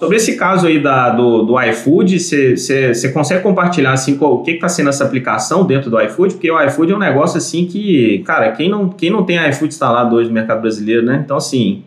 Sobre 0.00 0.16
esse 0.16 0.34
caso 0.34 0.66
aí 0.66 0.82
da, 0.82 1.10
do, 1.10 1.42
do 1.42 1.60
iFood, 1.60 2.18
você 2.18 3.12
consegue 3.12 3.42
compartilhar 3.42 3.92
assim 3.92 4.16
o 4.18 4.38
que 4.38 4.52
está 4.52 4.68
sendo 4.68 4.88
essa 4.88 5.04
aplicação 5.04 5.64
dentro 5.64 5.88
do 5.88 6.00
iFood? 6.00 6.34
Porque 6.34 6.50
o 6.50 6.60
iFood 6.64 6.90
é 6.90 6.96
um 6.96 6.98
negócio 6.98 7.36
assim 7.36 7.66
que, 7.66 8.20
cara, 8.26 8.50
quem 8.52 8.68
não, 8.68 8.88
quem 8.88 9.10
não 9.10 9.22
tem 9.24 9.36
iFood 9.50 9.72
instalado 9.72 10.16
hoje 10.16 10.28
no 10.28 10.34
mercado 10.34 10.62
brasileiro, 10.62 11.04
né? 11.04 11.20
Então, 11.22 11.36
assim, 11.36 11.84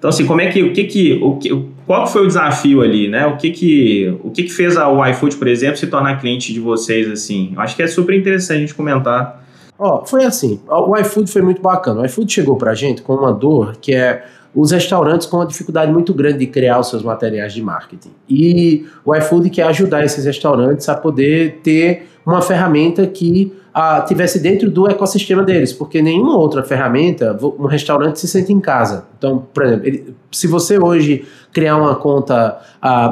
então, 0.00 0.08
assim, 0.08 0.24
como 0.24 0.40
é 0.40 0.46
que, 0.46 0.62
o 0.62 0.72
que 0.72 0.84
que, 0.84 1.20
o 1.22 1.36
que, 1.36 1.52
qual 1.90 2.06
foi 2.06 2.22
o 2.22 2.26
desafio 2.28 2.82
ali, 2.82 3.08
né? 3.08 3.26
O 3.26 3.36
que 3.36 3.50
que, 3.50 4.16
o 4.22 4.30
que 4.30 4.44
que 4.44 4.52
fez 4.52 4.76
a, 4.76 5.10
iFood, 5.10 5.34
por 5.34 5.48
exemplo, 5.48 5.76
se 5.76 5.88
tornar 5.88 6.20
cliente 6.20 6.52
de 6.52 6.60
vocês, 6.60 7.10
assim? 7.10 7.50
Eu 7.52 7.60
acho 7.60 7.74
que 7.74 7.82
é 7.82 7.86
super 7.88 8.16
interessante 8.16 8.58
a 8.58 8.60
gente 8.60 8.74
comentar. 8.76 9.44
Ó, 9.76 10.04
foi 10.06 10.24
assim, 10.24 10.60
o 10.68 10.96
iFood 10.96 11.28
foi 11.28 11.42
muito 11.42 11.60
bacana. 11.60 12.02
O 12.02 12.06
iFood 12.06 12.32
chegou 12.32 12.54
pra 12.54 12.74
gente 12.74 13.02
com 13.02 13.16
uma 13.16 13.32
dor 13.32 13.74
que 13.80 13.92
é 13.92 14.24
os 14.54 14.70
restaurantes 14.70 15.26
com 15.26 15.38
uma 15.38 15.46
dificuldade 15.46 15.90
muito 15.90 16.14
grande 16.14 16.38
de 16.38 16.46
criar 16.46 16.78
os 16.78 16.88
seus 16.88 17.02
materiais 17.02 17.52
de 17.52 17.60
marketing. 17.60 18.12
E 18.28 18.86
o 19.04 19.12
iFood 19.16 19.50
quer 19.50 19.64
ajudar 19.64 20.04
esses 20.04 20.24
restaurantes 20.24 20.88
a 20.88 20.94
poder 20.94 21.58
ter 21.60 22.06
uma 22.24 22.40
ferramenta 22.40 23.04
que 23.04 23.52
ah, 23.72 24.00
tivesse 24.06 24.40
dentro 24.40 24.70
do 24.70 24.88
ecossistema 24.88 25.42
deles, 25.42 25.72
porque 25.72 26.02
nenhuma 26.02 26.36
outra 26.36 26.62
ferramenta, 26.62 27.36
um 27.58 27.66
restaurante 27.66 28.18
se 28.18 28.28
sente 28.28 28.52
em 28.52 28.60
casa. 28.60 29.06
Então, 29.16 29.46
por 29.52 29.64
exemplo, 29.64 29.86
ele, 29.86 30.14
se 30.30 30.46
você 30.46 30.78
hoje 30.78 31.24
criar 31.52 31.76
uma 31.76 31.94
conta 31.94 32.58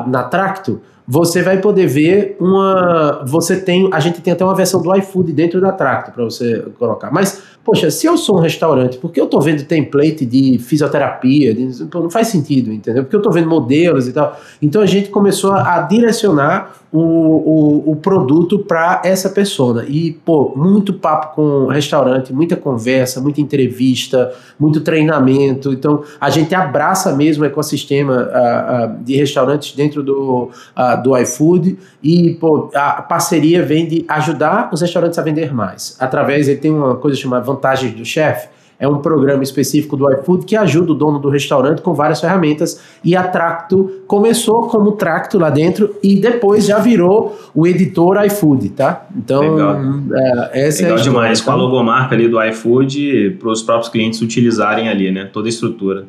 na 0.07 0.25
Tracto, 0.25 0.81
você 1.11 1.42
vai 1.42 1.59
poder 1.59 1.87
ver 1.87 2.37
uma. 2.38 3.25
Você 3.27 3.59
tem. 3.59 3.88
A 3.94 3.99
gente 3.99 4.21
tem 4.21 4.33
até 4.33 4.44
uma 4.44 4.55
versão 4.55 4.83
do 4.83 4.94
iFood 4.97 5.33
dentro 5.33 5.59
da 5.59 5.73
Tracto 5.73 6.12
para 6.12 6.23
você 6.23 6.66
colocar. 6.79 7.11
Mas 7.11 7.42
poxa, 7.69 7.91
se 7.91 8.07
eu 8.07 8.17
sou 8.17 8.39
um 8.39 8.41
restaurante, 8.41 8.97
por 8.97 9.13
que 9.13 9.21
eu 9.21 9.27
estou 9.27 9.43
vendo 9.43 9.63
template 9.63 10.25
de 10.25 10.59
fisioterapia? 10.59 11.53
De, 11.53 11.87
não 11.93 12.09
faz 12.09 12.29
sentido, 12.29 12.73
entendeu? 12.73 13.03
Porque 13.03 13.15
eu 13.15 13.19
estou 13.19 13.31
vendo 13.31 13.47
modelos 13.47 14.09
e 14.09 14.13
tal. 14.15 14.41
Então 14.63 14.81
a 14.81 14.87
gente 14.87 15.11
começou 15.11 15.53
a, 15.53 15.83
direcionar 15.83 16.73
o, 16.91 16.99
o, 16.99 17.93
o 17.93 17.97
produto 17.97 18.61
para 18.61 19.03
essa 19.05 19.29
persona. 19.29 19.85
E, 19.87 20.13
pô, 20.25 20.55
muito 20.57 20.95
papo 20.95 21.35
com 21.35 21.67
restaurante, 21.67 22.33
muita 22.33 22.57
conversa, 22.57 23.21
muita 23.21 23.43
entrevista, 23.43 24.33
muito 24.59 24.81
treinamento. 24.81 25.71
Então 25.71 26.03
a 26.19 26.31
gente 26.31 26.55
abraça 26.55 27.15
mesmo 27.15 27.45
o 27.45 27.47
ecossistema 27.47 28.31
uh, 28.31 28.87
uh, 28.87 29.05
de 29.05 29.15
restaurantes 29.15 29.75
dentro 29.77 30.03
do, 30.03 30.45
uh, 30.75 31.03
do 31.03 31.15
iFood 31.19 31.79
e, 32.03 32.35
pô, 32.41 32.71
a 32.75 33.03
parceria 33.03 33.63
vem 33.63 33.87
de 33.87 34.07
ajudar 34.09 34.71
os 34.73 34.81
restaurantes 34.81 35.19
a 35.19 35.23
vender 35.23 35.53
mais. 35.53 35.97
Através, 36.01 36.49
ele 36.49 36.59
tem 36.59 36.71
uma 36.71 36.97
coisa 36.97 37.17
chamada 37.17 37.45
vantagens 37.59 37.92
do 37.92 38.05
chefe, 38.05 38.49
é 38.81 38.87
um 38.87 38.99
programa 38.99 39.42
específico 39.42 39.97
do 39.97 40.09
iFood 40.12 40.47
que 40.47 40.55
ajuda 40.55 40.92
o 40.92 40.94
dono 40.94 41.18
do 41.18 41.29
restaurante 41.29 41.83
com 41.83 41.94
várias 41.94 42.21
ferramentas. 42.21 42.81
E 43.03 43.16
a 43.16 43.25
Tracto 43.25 44.03
começou 44.07 44.68
como 44.68 44.92
Tracto 44.92 45.37
lá 45.37 45.51
dentro 45.51 45.97
e 46.01 46.14
depois 46.21 46.64
já 46.64 46.79
virou 46.79 47.37
o 47.53 47.66
editor 47.66 48.25
iFood, 48.27 48.68
tá? 48.68 49.07
Então, 49.16 49.40
Legal. 49.40 49.81
É, 50.12 50.68
essa 50.68 50.83
Legal 50.83 50.97
é 50.97 51.01
a 51.01 51.03
demais. 51.03 51.40
Com 51.40 51.51
a 51.51 51.57
logomarca 51.57 52.14
ali 52.14 52.29
do 52.29 52.40
iFood 52.40 53.38
para 53.40 53.51
os 53.51 53.62
próprios 53.62 53.88
clientes 53.88 54.23
utilizarem 54.23 54.88
ali, 54.88 55.11
né? 55.11 55.29
Toda 55.33 55.49
a 55.49 55.51
estrutura. 55.51 56.07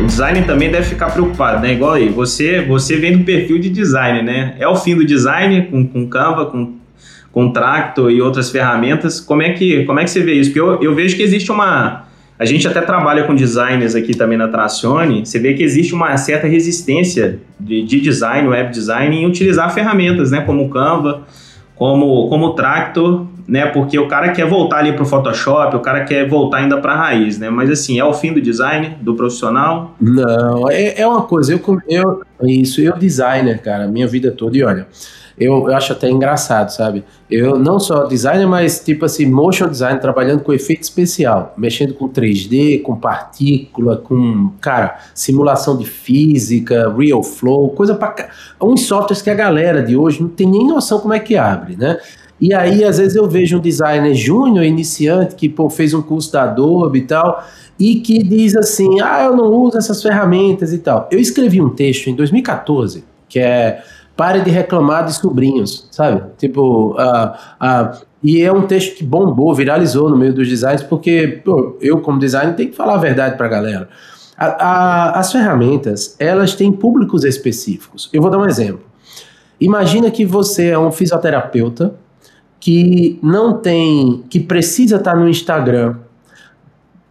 O 0.00 0.06
designer 0.06 0.46
também 0.46 0.70
deve 0.70 0.86
ficar 0.86 1.12
preocupado, 1.12 1.60
né? 1.60 1.74
Igual 1.74 1.92
aí, 1.92 2.08
você, 2.08 2.62
você 2.62 2.96
vem 2.96 3.18
do 3.18 3.24
perfil 3.24 3.60
de 3.60 3.68
design, 3.68 4.22
né? 4.22 4.56
É 4.58 4.66
o 4.66 4.74
fim 4.74 4.96
do 4.96 5.04
design 5.04 5.66
com, 5.66 5.86
com 5.86 6.08
Canva, 6.08 6.46
com 6.46 6.79
Contractor 7.32 8.10
e 8.10 8.20
outras 8.20 8.50
ferramentas. 8.50 9.20
Como 9.20 9.42
é 9.42 9.52
que, 9.52 9.84
como 9.84 10.00
é 10.00 10.04
que 10.04 10.10
você 10.10 10.20
vê 10.20 10.34
isso? 10.34 10.50
Porque 10.50 10.60
eu, 10.60 10.82
eu 10.82 10.94
vejo 10.94 11.16
que 11.16 11.22
existe 11.22 11.50
uma. 11.52 12.04
A 12.38 12.44
gente 12.44 12.66
até 12.66 12.80
trabalha 12.80 13.24
com 13.24 13.34
designers 13.34 13.94
aqui 13.94 14.16
também 14.16 14.38
na 14.38 14.48
Tracione. 14.48 15.24
Você 15.24 15.38
vê 15.38 15.54
que 15.54 15.62
existe 15.62 15.94
uma 15.94 16.16
certa 16.16 16.46
resistência 16.46 17.38
de, 17.58 17.82
de 17.82 18.00
design, 18.00 18.48
web 18.48 18.70
design, 18.70 19.14
em 19.14 19.26
utilizar 19.26 19.72
ferramentas, 19.72 20.30
né? 20.30 20.40
Como 20.40 20.64
o 20.64 20.70
Canva, 20.70 21.22
como, 21.76 22.28
como 22.28 22.46
o 22.46 22.54
Tractor, 22.54 23.26
né? 23.50 23.66
Porque 23.66 23.98
o 23.98 24.06
cara 24.06 24.30
quer 24.30 24.46
voltar 24.46 24.78
ali 24.78 24.92
para 24.92 25.02
o 25.02 25.06
Photoshop, 25.06 25.74
o 25.74 25.80
cara 25.80 26.04
quer 26.04 26.28
voltar 26.28 26.58
ainda 26.58 26.80
para 26.80 26.92
a 26.92 26.96
raiz, 26.96 27.36
né? 27.36 27.50
Mas 27.50 27.68
assim, 27.68 27.98
é 27.98 28.04
o 28.04 28.14
fim 28.14 28.32
do 28.32 28.40
design, 28.40 28.96
do 29.00 29.14
profissional? 29.14 29.96
Não, 30.00 30.70
é, 30.70 31.00
é 31.00 31.06
uma 31.06 31.22
coisa. 31.22 31.52
Eu, 31.52 31.80
eu, 31.88 32.22
isso, 32.48 32.80
eu 32.80 32.96
designer, 32.96 33.60
cara, 33.60 33.88
minha 33.88 34.06
vida 34.06 34.30
toda. 34.30 34.56
E 34.56 34.62
olha, 34.62 34.86
eu, 35.36 35.68
eu 35.68 35.74
acho 35.74 35.92
até 35.92 36.08
engraçado, 36.08 36.68
sabe? 36.68 37.02
Eu 37.28 37.58
não 37.58 37.80
só 37.80 38.04
designer, 38.04 38.46
mas 38.46 38.78
tipo 38.78 39.04
assim, 39.04 39.26
motion 39.26 39.68
design, 39.68 39.98
trabalhando 39.98 40.44
com 40.44 40.52
efeito 40.52 40.84
especial, 40.84 41.52
mexendo 41.56 41.94
com 41.94 42.08
3D, 42.08 42.82
com 42.82 42.94
partícula, 42.94 43.96
com, 43.96 44.52
cara, 44.60 45.00
simulação 45.12 45.76
de 45.76 45.86
física, 45.86 46.94
real 46.96 47.24
flow, 47.24 47.70
coisa 47.70 47.96
para 47.96 48.28
uns 48.62 48.82
softwares 48.82 49.22
que 49.22 49.30
a 49.30 49.34
galera 49.34 49.82
de 49.82 49.96
hoje 49.96 50.22
não 50.22 50.28
tem 50.28 50.46
nem 50.46 50.68
noção 50.68 51.00
como 51.00 51.14
é 51.14 51.18
que 51.18 51.36
abre, 51.36 51.74
né? 51.74 51.98
E 52.40 52.54
aí, 52.54 52.82
às 52.84 52.98
vezes, 52.98 53.14
eu 53.14 53.28
vejo 53.28 53.58
um 53.58 53.60
designer 53.60 54.14
júnior, 54.14 54.64
iniciante, 54.64 55.34
que 55.34 55.48
pô, 55.48 55.68
fez 55.68 55.92
um 55.92 56.00
curso 56.00 56.32
da 56.32 56.44
Adobe 56.44 57.00
e 57.00 57.02
tal, 57.02 57.44
e 57.78 57.96
que 57.96 58.22
diz 58.22 58.56
assim: 58.56 59.00
ah, 59.00 59.24
eu 59.24 59.36
não 59.36 59.52
uso 59.52 59.76
essas 59.76 60.02
ferramentas 60.02 60.72
e 60.72 60.78
tal. 60.78 61.08
Eu 61.10 61.18
escrevi 61.18 61.60
um 61.60 61.70
texto 61.70 62.08
em 62.08 62.14
2014, 62.14 63.04
que 63.28 63.38
é 63.38 63.82
Pare 64.20 64.42
de 64.42 64.50
reclamar 64.50 65.06
de 65.06 65.14
sobrinhos, 65.14 65.88
sabe? 65.90 66.22
Tipo, 66.36 66.90
uh, 66.92 67.30
uh, 67.30 67.98
e 68.22 68.42
é 68.42 68.52
um 68.52 68.66
texto 68.66 68.96
que 68.96 69.02
bombou, 69.02 69.54
viralizou 69.54 70.10
no 70.10 70.16
meio 70.18 70.34
dos 70.34 70.46
designs, 70.46 70.82
porque 70.82 71.40
pô, 71.42 71.78
eu, 71.80 72.02
como 72.02 72.18
designer, 72.18 72.54
tenho 72.54 72.68
que 72.68 72.76
falar 72.76 72.96
a 72.96 72.98
verdade 72.98 73.38
para 73.38 73.46
a 73.46 73.48
galera. 73.48 73.88
As 74.36 75.32
ferramentas, 75.32 76.16
elas 76.18 76.54
têm 76.54 76.70
públicos 76.70 77.24
específicos. 77.24 78.10
Eu 78.12 78.20
vou 78.20 78.30
dar 78.30 78.36
um 78.36 78.44
exemplo. 78.44 78.82
Imagina 79.58 80.10
que 80.10 80.26
você 80.26 80.68
é 80.68 80.78
um 80.78 80.92
fisioterapeuta 80.92 81.94
que 82.60 83.18
não 83.22 83.54
tem, 83.54 84.22
que 84.28 84.38
precisa 84.38 84.96
estar 84.96 85.16
no 85.16 85.28
Instagram 85.28 85.96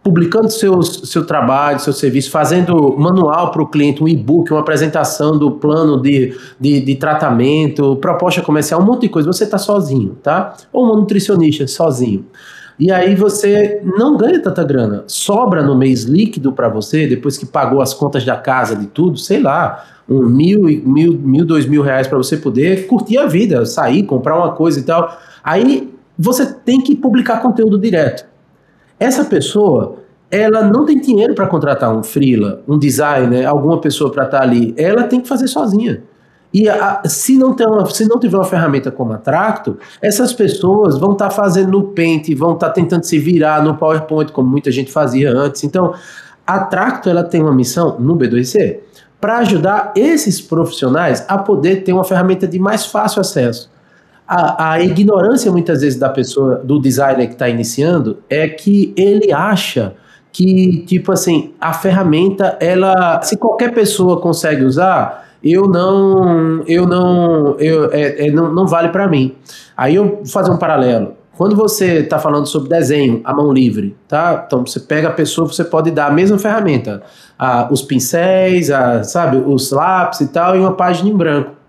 publicando 0.02 0.50
seus, 0.50 1.10
seu 1.10 1.26
trabalho, 1.26 1.78
seu 1.78 1.92
serviço, 1.92 2.30
fazendo 2.30 2.96
manual 2.96 3.50
para 3.50 3.62
o 3.62 3.66
cliente, 3.66 4.02
um 4.02 4.08
e-book, 4.08 4.50
uma 4.50 4.60
apresentação 4.60 5.36
do 5.36 5.50
plano 5.50 6.00
de, 6.00 6.34
de, 6.58 6.80
de, 6.80 6.94
tratamento, 6.94 7.96
proposta 7.96 8.40
comercial, 8.40 8.80
um 8.80 8.84
monte 8.84 9.02
de 9.02 9.08
coisa. 9.10 9.30
Você 9.30 9.44
está 9.44 9.58
sozinho, 9.58 10.16
tá? 10.22 10.54
Ou 10.72 10.90
um 10.90 10.96
nutricionista 10.96 11.66
sozinho. 11.66 12.24
E 12.78 12.90
aí 12.90 13.14
você 13.14 13.82
não 13.84 14.16
ganha 14.16 14.42
tanta 14.42 14.64
grana. 14.64 15.04
Sobra 15.06 15.62
no 15.62 15.76
mês 15.76 16.04
líquido 16.04 16.50
para 16.50 16.66
você, 16.70 17.06
depois 17.06 17.36
que 17.36 17.44
pagou 17.44 17.82
as 17.82 17.92
contas 17.92 18.24
da 18.24 18.36
casa, 18.36 18.74
de 18.74 18.86
tudo, 18.86 19.18
sei 19.18 19.38
lá, 19.38 19.84
um 20.08 20.22
mil, 20.22 20.62
mil, 20.62 21.12
mil 21.12 21.44
dois 21.44 21.66
mil 21.66 21.82
reais 21.82 22.06
para 22.06 22.16
você 22.16 22.38
poder 22.38 22.86
curtir 22.86 23.18
a 23.18 23.26
vida, 23.26 23.66
sair, 23.66 24.04
comprar 24.04 24.34
uma 24.34 24.52
coisa 24.52 24.80
e 24.80 24.82
tal. 24.82 25.14
Aí 25.42 25.92
você 26.18 26.46
tem 26.46 26.80
que 26.80 26.94
publicar 26.94 27.40
conteúdo 27.40 27.78
direto. 27.78 28.26
Essa 28.98 29.24
pessoa, 29.24 29.96
ela 30.30 30.62
não 30.62 30.84
tem 30.84 31.00
dinheiro 31.00 31.34
para 31.34 31.46
contratar 31.46 31.96
um 31.96 32.02
freela, 32.02 32.62
um 32.68 32.78
designer, 32.78 33.46
alguma 33.46 33.80
pessoa 33.80 34.12
para 34.12 34.24
estar 34.24 34.38
tá 34.38 34.44
ali. 34.44 34.74
Ela 34.76 35.04
tem 35.04 35.20
que 35.20 35.26
fazer 35.26 35.48
sozinha. 35.48 36.02
E 36.52 36.68
a, 36.68 37.02
se, 37.06 37.38
não 37.38 37.54
uma, 37.58 37.86
se 37.86 38.06
não 38.06 38.18
tiver 38.18 38.36
uma 38.36 38.44
ferramenta 38.44 38.90
como 38.90 39.12
a 39.12 39.18
Tracto, 39.18 39.78
essas 40.02 40.32
pessoas 40.32 40.98
vão 40.98 41.12
estar 41.12 41.28
tá 41.28 41.34
fazendo 41.34 41.70
no 41.70 41.84
Paint, 41.84 42.28
vão 42.34 42.52
estar 42.52 42.66
tá 42.68 42.72
tentando 42.72 43.04
se 43.04 43.18
virar 43.18 43.62
no 43.62 43.76
PowerPoint, 43.76 44.32
como 44.32 44.50
muita 44.50 44.70
gente 44.70 44.92
fazia 44.92 45.32
antes. 45.32 45.64
Então, 45.64 45.94
a 46.46 46.58
Tracto 46.64 47.08
ela 47.08 47.22
tem 47.22 47.40
uma 47.40 47.54
missão 47.54 47.98
no 47.98 48.16
B2C 48.16 48.80
para 49.20 49.38
ajudar 49.38 49.92
esses 49.96 50.40
profissionais 50.40 51.24
a 51.28 51.38
poder 51.38 51.84
ter 51.84 51.92
uma 51.92 52.04
ferramenta 52.04 52.46
de 52.46 52.58
mais 52.58 52.84
fácil 52.84 53.20
acesso 53.20 53.70
a, 54.32 54.74
a 54.74 54.80
ignorância 54.80 55.50
muitas 55.50 55.80
vezes 55.80 55.98
da 55.98 56.08
pessoa, 56.08 56.60
do 56.62 56.80
designer 56.80 57.26
que 57.26 57.32
está 57.32 57.48
iniciando, 57.48 58.18
é 58.30 58.46
que 58.46 58.94
ele 58.96 59.32
acha 59.32 59.94
que, 60.30 60.84
tipo 60.86 61.10
assim, 61.10 61.52
a 61.60 61.72
ferramenta, 61.72 62.56
ela, 62.60 63.20
se 63.22 63.36
qualquer 63.36 63.74
pessoa 63.74 64.20
consegue 64.20 64.62
usar, 64.62 65.26
eu 65.42 65.66
não, 65.66 66.62
eu 66.68 66.86
não, 66.86 67.56
eu, 67.58 67.90
é, 67.90 68.28
é 68.28 68.30
não, 68.30 68.52
não 68.52 68.68
vale 68.68 68.90
para 68.90 69.08
mim. 69.08 69.34
Aí 69.76 69.96
eu 69.96 70.18
vou 70.18 70.26
fazer 70.26 70.52
um 70.52 70.58
paralelo. 70.58 71.14
Quando 71.36 71.56
você 71.56 72.00
está 72.00 72.20
falando 72.20 72.46
sobre 72.46 72.68
desenho 72.68 73.22
à 73.24 73.34
mão 73.34 73.52
livre, 73.52 73.96
tá? 74.06 74.44
Então 74.46 74.64
você 74.64 74.78
pega 74.78 75.08
a 75.08 75.12
pessoa, 75.12 75.48
você 75.48 75.64
pode 75.64 75.90
dar 75.90 76.06
a 76.06 76.10
mesma 76.12 76.38
ferramenta, 76.38 77.02
a, 77.36 77.66
os 77.72 77.82
pincéis, 77.82 78.70
a, 78.70 79.02
sabe, 79.02 79.38
os 79.38 79.72
lápis 79.72 80.20
e 80.20 80.28
tal, 80.28 80.54
e 80.54 80.60
uma 80.60 80.74
página 80.74 81.08
em 81.08 81.16
branco. 81.16 81.59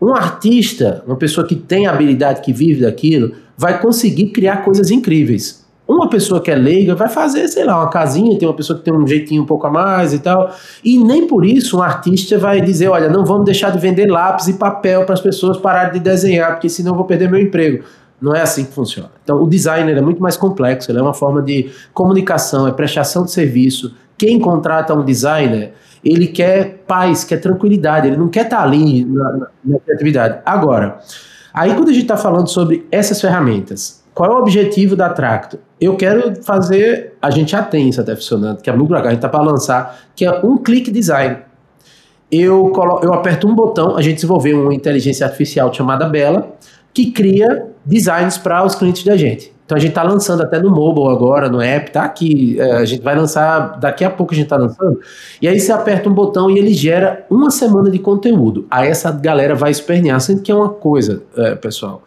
Um 0.00 0.14
artista, 0.14 1.02
uma 1.06 1.16
pessoa 1.16 1.46
que 1.46 1.56
tem 1.56 1.86
habilidade, 1.86 2.40
que 2.40 2.52
vive 2.52 2.82
daquilo, 2.82 3.32
vai 3.56 3.80
conseguir 3.80 4.28
criar 4.28 4.58
coisas 4.58 4.90
incríveis. 4.90 5.66
Uma 5.88 6.08
pessoa 6.08 6.40
que 6.40 6.50
é 6.50 6.54
leiga 6.54 6.94
vai 6.94 7.08
fazer, 7.08 7.48
sei 7.48 7.64
lá, 7.64 7.78
uma 7.78 7.88
casinha, 7.88 8.38
tem 8.38 8.46
uma 8.46 8.54
pessoa 8.54 8.78
que 8.78 8.84
tem 8.84 8.94
um 8.94 9.06
jeitinho 9.06 9.42
um 9.42 9.46
pouco 9.46 9.66
a 9.66 9.70
mais 9.70 10.12
e 10.12 10.18
tal. 10.18 10.54
E 10.84 11.02
nem 11.02 11.26
por 11.26 11.46
isso 11.46 11.78
um 11.78 11.82
artista 11.82 12.38
vai 12.38 12.60
dizer: 12.60 12.88
olha, 12.88 13.08
não 13.08 13.24
vamos 13.24 13.46
deixar 13.46 13.70
de 13.70 13.78
vender 13.78 14.06
lápis 14.06 14.48
e 14.48 14.52
papel 14.52 15.04
para 15.04 15.14
as 15.14 15.20
pessoas 15.20 15.56
pararem 15.56 15.94
de 15.94 16.00
desenhar, 16.00 16.52
porque 16.52 16.68
senão 16.68 16.92
eu 16.92 16.96
vou 16.96 17.06
perder 17.06 17.30
meu 17.30 17.40
emprego. 17.40 17.84
Não 18.20 18.34
é 18.34 18.42
assim 18.42 18.64
que 18.64 18.72
funciona. 18.72 19.10
Então, 19.22 19.42
o 19.42 19.48
designer 19.48 19.96
é 19.96 20.00
muito 20.00 20.20
mais 20.20 20.36
complexo, 20.36 20.90
ele 20.90 20.98
é 20.98 21.02
uma 21.02 21.14
forma 21.14 21.40
de 21.40 21.70
comunicação, 21.94 22.66
é 22.66 22.72
prestação 22.72 23.24
de 23.24 23.30
serviço, 23.30 23.94
quem 24.18 24.40
contrata 24.40 24.92
um 24.92 25.04
designer, 25.04 25.72
ele 26.04 26.26
quer 26.26 26.82
paz, 26.86 27.24
quer 27.24 27.38
tranquilidade, 27.38 28.08
ele 28.08 28.16
não 28.16 28.28
quer 28.28 28.44
estar 28.44 28.58
tá 28.58 28.62
ali 28.62 29.04
na, 29.04 29.32
na, 29.32 29.46
na 29.64 29.78
criatividade. 29.78 30.40
Agora, 30.44 30.98
aí 31.54 31.72
quando 31.74 31.88
a 31.88 31.92
gente 31.92 32.02
está 32.02 32.16
falando 32.16 32.48
sobre 32.48 32.86
essas 32.90 33.20
ferramentas, 33.20 34.02
qual 34.12 34.32
é 34.32 34.34
o 34.34 34.38
objetivo 34.38 34.96
da 34.96 35.08
Tracto? 35.10 35.60
Eu 35.80 35.96
quero 35.96 36.42
fazer, 36.42 37.14
a 37.22 37.30
gente 37.30 37.52
já 37.52 37.62
tem 37.62 37.88
isso 37.88 38.00
até 38.00 38.16
funcionando, 38.16 38.60
que 38.60 38.68
é 38.68 38.72
muito 38.72 38.90
legal, 38.90 39.06
a 39.06 39.10
gente 39.10 39.18
está 39.18 39.28
para 39.28 39.42
lançar, 39.42 39.96
que 40.16 40.24
é 40.24 40.40
um 40.44 40.58
click 40.58 40.90
design. 40.90 41.38
Eu, 42.30 42.70
colo, 42.70 43.00
eu 43.02 43.14
aperto 43.14 43.46
um 43.46 43.54
botão, 43.54 43.96
a 43.96 44.02
gente 44.02 44.16
desenvolveu 44.16 44.60
uma 44.60 44.74
inteligência 44.74 45.24
artificial 45.24 45.72
chamada 45.72 46.06
Bela, 46.06 46.56
que 46.92 47.12
cria 47.12 47.68
designs 47.86 48.36
para 48.36 48.64
os 48.64 48.74
clientes 48.74 49.04
da 49.04 49.16
gente. 49.16 49.52
Então 49.68 49.76
a 49.76 49.80
gente 49.82 49.90
está 49.90 50.02
lançando 50.02 50.42
até 50.42 50.58
no 50.58 50.70
mobile 50.70 51.14
agora, 51.14 51.50
no 51.50 51.60
app, 51.60 51.90
tá 51.90 52.02
aqui. 52.02 52.58
É, 52.58 52.76
a 52.76 52.86
gente 52.86 53.02
vai 53.02 53.14
lançar, 53.14 53.78
daqui 53.78 54.02
a 54.02 54.08
pouco 54.08 54.32
a 54.32 54.34
gente 54.34 54.46
está 54.46 54.56
lançando. 54.56 54.98
E 55.42 55.46
aí 55.46 55.60
você 55.60 55.70
aperta 55.70 56.08
um 56.08 56.14
botão 56.14 56.50
e 56.50 56.58
ele 56.58 56.72
gera 56.72 57.26
uma 57.28 57.50
semana 57.50 57.90
de 57.90 57.98
conteúdo. 57.98 58.66
Aí 58.70 58.88
essa 58.88 59.12
galera 59.12 59.54
vai 59.54 59.70
espernear, 59.70 60.18
sendo 60.22 60.40
que 60.40 60.50
é 60.50 60.54
uma 60.54 60.70
coisa, 60.70 61.22
é, 61.36 61.54
pessoal. 61.54 62.02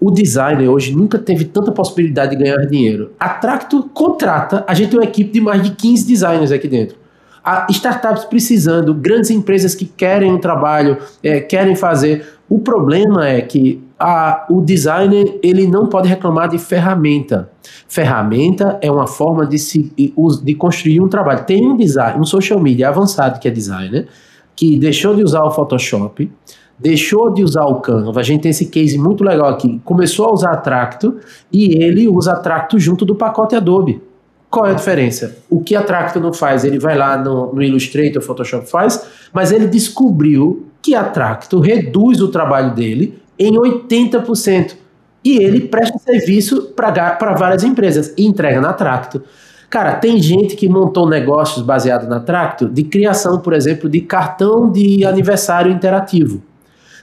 O 0.00 0.10
designer 0.10 0.66
hoje 0.66 0.96
nunca 0.96 1.18
teve 1.18 1.44
tanta 1.44 1.70
possibilidade 1.70 2.34
de 2.34 2.42
ganhar 2.42 2.56
dinheiro. 2.64 3.12
A 3.20 3.28
Tracto 3.28 3.82
contrata, 3.92 4.64
a 4.66 4.72
gente 4.72 4.88
tem 4.88 4.98
uma 4.98 5.04
equipe 5.04 5.30
de 5.30 5.42
mais 5.42 5.62
de 5.62 5.72
15 5.72 6.06
designers 6.06 6.52
aqui 6.52 6.68
dentro. 6.68 6.96
A 7.44 7.66
startups 7.68 8.24
precisando, 8.24 8.94
grandes 8.94 9.28
empresas 9.28 9.74
que 9.74 9.84
querem 9.84 10.32
um 10.32 10.38
trabalho, 10.38 10.96
é, 11.22 11.38
querem 11.38 11.76
fazer. 11.76 12.26
O 12.48 12.60
problema 12.60 13.28
é 13.28 13.42
que 13.42 13.83
a, 13.98 14.46
o 14.50 14.60
designer 14.60 15.38
ele 15.42 15.66
não 15.66 15.86
pode 15.86 16.08
reclamar 16.08 16.48
de 16.48 16.58
ferramenta. 16.58 17.50
Ferramenta 17.88 18.78
é 18.80 18.90
uma 18.90 19.06
forma 19.06 19.46
de, 19.46 19.58
se, 19.58 19.92
de 19.96 20.54
construir 20.54 21.00
um 21.00 21.08
trabalho. 21.08 21.44
Tem 21.44 21.66
um 21.66 21.76
design, 21.76 22.20
um 22.20 22.24
social 22.24 22.58
media 22.60 22.88
avançado 22.88 23.38
que 23.38 23.46
é 23.46 23.50
designer, 23.50 24.08
que 24.56 24.78
deixou 24.78 25.14
de 25.14 25.22
usar 25.22 25.42
o 25.44 25.50
Photoshop, 25.50 26.30
deixou 26.78 27.32
de 27.32 27.42
usar 27.42 27.64
o 27.66 27.76
Canva. 27.80 28.20
A 28.20 28.22
gente 28.22 28.42
tem 28.42 28.50
esse 28.50 28.66
case 28.66 28.98
muito 28.98 29.22
legal 29.22 29.48
aqui. 29.48 29.80
Começou 29.84 30.26
a 30.26 30.32
usar 30.32 30.50
a 30.52 30.56
Tracto 30.56 31.18
e 31.52 31.82
ele 31.82 32.08
usa 32.08 32.32
a 32.32 32.36
Tracto 32.36 32.78
junto 32.78 33.04
do 33.04 33.14
pacote 33.14 33.54
Adobe. 33.54 34.02
Qual 34.50 34.66
é 34.66 34.70
a 34.70 34.74
diferença? 34.74 35.38
O 35.50 35.60
que 35.60 35.74
a 35.74 35.82
Tracto 35.82 36.20
não 36.20 36.32
faz? 36.32 36.64
Ele 36.64 36.78
vai 36.78 36.96
lá 36.96 37.16
no, 37.16 37.52
no 37.52 37.62
Illustrator, 37.62 38.22
Photoshop 38.22 38.70
faz, 38.70 39.04
mas 39.32 39.50
ele 39.50 39.66
descobriu 39.66 40.66
que 40.80 40.94
a 40.94 41.02
Tracto 41.02 41.58
reduz 41.58 42.20
o 42.20 42.28
trabalho 42.28 42.74
dele 42.74 43.18
em 43.38 43.52
80%. 43.52 44.76
E 45.24 45.38
ele 45.42 45.62
presta 45.62 45.98
serviço 45.98 46.72
para 46.76 47.34
várias 47.34 47.64
empresas 47.64 48.12
e 48.16 48.26
entrega 48.26 48.60
na 48.60 48.72
Tracto. 48.72 49.22
Cara, 49.70 49.94
tem 49.94 50.20
gente 50.20 50.54
que 50.54 50.68
montou 50.68 51.08
negócios 51.08 51.64
baseados 51.64 52.08
na 52.08 52.20
Tracto 52.20 52.68
de 52.68 52.84
criação, 52.84 53.40
por 53.40 53.54
exemplo, 53.54 53.88
de 53.88 54.00
cartão 54.02 54.70
de 54.70 55.04
aniversário 55.04 55.72
interativo. 55.72 56.42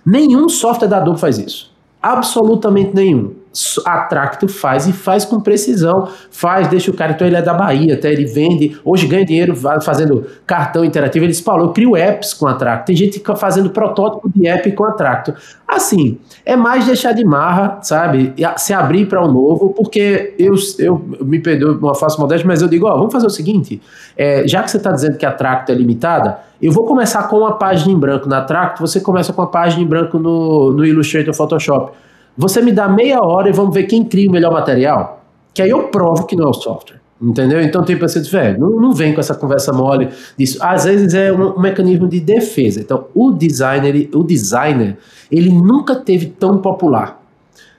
Nenhum 0.06 0.48
software 0.48 0.88
da 0.88 0.98
Adobe 0.98 1.20
faz 1.20 1.38
isso. 1.38 1.72
Absolutamente 2.02 2.96
nenhum 2.96 3.41
a 3.86 4.00
Tracto 4.02 4.48
faz 4.48 4.88
e 4.88 4.94
faz 4.94 5.26
com 5.26 5.40
precisão. 5.40 6.08
Faz, 6.30 6.68
deixa 6.68 6.90
o 6.90 6.94
cara, 6.94 7.12
então 7.12 7.28
ele 7.28 7.36
é 7.36 7.42
da 7.42 7.54
Bahia, 7.54 7.96
até 7.96 8.12
ele 8.12 8.26
vende, 8.26 8.80
hoje 8.84 9.06
ganha 9.08 9.26
dinheiro 9.26 9.56
fazendo 9.82 10.26
cartão 10.46 10.86
interativo. 10.86 11.26
Ele 11.26 11.32
disse, 11.32 11.44
Paulo, 11.44 11.66
eu 11.66 11.70
crio 11.70 11.96
apps 11.96 12.34
com 12.34 12.48
a 12.48 12.54
Tracto. 12.54 12.86
Tem 12.86 12.96
gente 12.96 13.12
que 13.12 13.20
fica 13.20 13.36
fazendo 13.36 13.70
protótipo 13.70 14.30
de 14.34 14.48
app 14.48 14.72
com 14.72 14.86
a 14.86 14.94
Tracto. 14.94 15.34
Assim, 15.68 16.18
é 16.46 16.56
mais 16.56 16.86
deixar 16.86 17.14
de 17.14 17.24
marra, 17.26 17.80
sabe? 17.82 18.34
Se 18.58 18.74
abrir 18.74 19.08
para 19.08 19.24
um 19.24 19.32
novo, 19.32 19.74
porque 19.74 20.34
eu, 20.38 20.54
eu 20.80 21.02
me 21.22 21.40
perdoe 21.40 21.78
uma 21.78 21.96
face 21.96 22.20
modéstia, 22.20 22.48
mas 22.48 22.62
eu 22.62 22.68
digo, 22.68 22.88
ó, 22.88 22.98
vamos 22.98 23.12
fazer 23.12 23.28
o 23.28 23.30
seguinte, 23.30 23.82
é, 24.18 24.48
já 24.48 24.64
que 24.64 24.72
você 24.72 24.78
está 24.78 24.92
dizendo 24.92 25.18
que 25.18 25.26
a 25.26 25.32
Tracto 25.32 25.72
é 25.72 25.76
limitada, 25.76 26.40
eu 26.62 26.72
vou 26.72 26.86
começar 26.86 27.24
com 27.24 27.38
uma 27.38 27.54
página 27.54 27.92
em 27.92 27.98
branco 27.98 28.30
na 28.30 28.42
Tracto, 28.42 28.82
você 28.82 29.00
começa 29.00 29.34
com 29.34 29.42
uma 29.42 29.48
página 29.48 29.82
em 29.82 29.88
branco 29.88 30.20
no, 30.20 30.72
no 30.72 30.86
Illustrator 30.86 31.34
Photoshop. 31.34 31.92
Você 32.38 32.62
me 32.62 32.72
dá 32.72 32.88
meia 32.88 33.22
hora 33.22 33.50
e 33.50 33.52
vamos 33.52 33.74
ver 33.74 33.84
quem 33.84 34.04
cria 34.04 34.30
o 34.30 34.32
melhor 34.32 34.52
material? 34.52 35.24
Que 35.54 35.62
aí 35.62 35.70
eu 35.70 35.90
provo 35.90 36.26
que 36.26 36.36
não 36.36 36.46
é 36.46 36.50
o 36.50 36.54
software. 36.54 37.02
Entendeu? 37.22 37.62
Então 37.62 37.84
tem 37.84 37.98
pessoas 38.00 38.26
que 38.26 38.32
velho, 38.32 38.60
não, 38.60 38.70
não 38.82 38.94
vem 38.94 39.14
com 39.14 39.20
essa 39.20 39.36
conversa 39.36 39.72
mole 39.72 40.10
disso. 40.36 40.58
Às 40.60 40.86
vezes 40.86 41.14
é 41.14 41.32
um, 41.32 41.56
um 41.56 41.60
mecanismo 41.60 42.08
de 42.08 42.20
defesa. 42.20 42.80
Então 42.80 43.06
o 43.14 43.32
designer, 43.32 43.90
ele, 43.90 44.10
o 44.14 44.24
designer, 44.24 44.98
ele 45.32 45.52
nunca 45.52 45.96
teve 45.96 46.26
tão 46.26 46.58
popular 46.58 47.22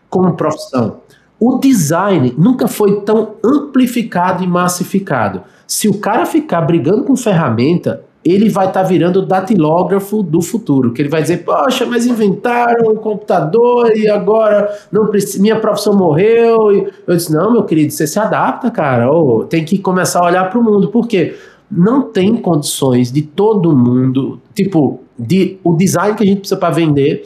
como 0.09 0.35
profissão. 0.35 0.99
O 1.41 1.59
design 1.59 2.33
nunca 2.39 2.69
foi 2.69 3.01
tão 3.01 3.35
amplificado 3.45 4.45
e 4.45 4.47
massificado. 4.47 5.43
Se 5.67 5.89
o 5.89 5.99
cara 5.99 6.25
ficar 6.25 6.61
brigando 6.61 7.03
com 7.03 7.17
ferramenta, 7.17 8.05
ele 8.25 8.49
vai 8.49 8.69
estar 8.69 8.83
tá 8.83 8.89
virando 8.89 9.21
o 9.21 9.27
datilógrafo 9.27 10.23
do 10.23 10.41
futuro, 10.41 10.93
que 10.93 11.03
ele 11.03 11.09
vai 11.09 11.23
dizer, 11.23 11.39
poxa, 11.39 11.85
mas 11.85 12.07
inventaram 12.07 12.93
um 12.93 12.97
computador 12.97 13.97
e 13.97 14.09
agora 14.09 14.73
não 14.93 15.11
minha 15.39 15.59
profissão 15.59 15.95
morreu. 15.95 16.73
E 16.73 16.93
eu 17.07 17.17
disse, 17.17 17.33
não, 17.33 17.53
meu 17.53 17.65
querido, 17.65 17.93
você 17.93 18.07
se 18.07 18.19
adapta, 18.19 18.71
cara, 18.71 19.11
ou 19.11 19.45
tem 19.45 19.65
que 19.65 19.79
começar 19.79 20.21
a 20.21 20.27
olhar 20.27 20.49
para 20.49 20.59
o 20.59 20.63
mundo, 20.63 20.89
porque 20.89 21.35
não 21.71 22.03
tem 22.03 22.37
condições 22.37 23.11
de 23.11 23.23
todo 23.23 23.75
mundo, 23.75 24.41
tipo, 24.55 25.01
de 25.19 25.59
o 25.65 25.75
design 25.75 26.17
que 26.17 26.23
a 26.23 26.27
gente 26.27 26.41
precisa 26.41 26.61
para 26.61 26.75
vender. 26.75 27.25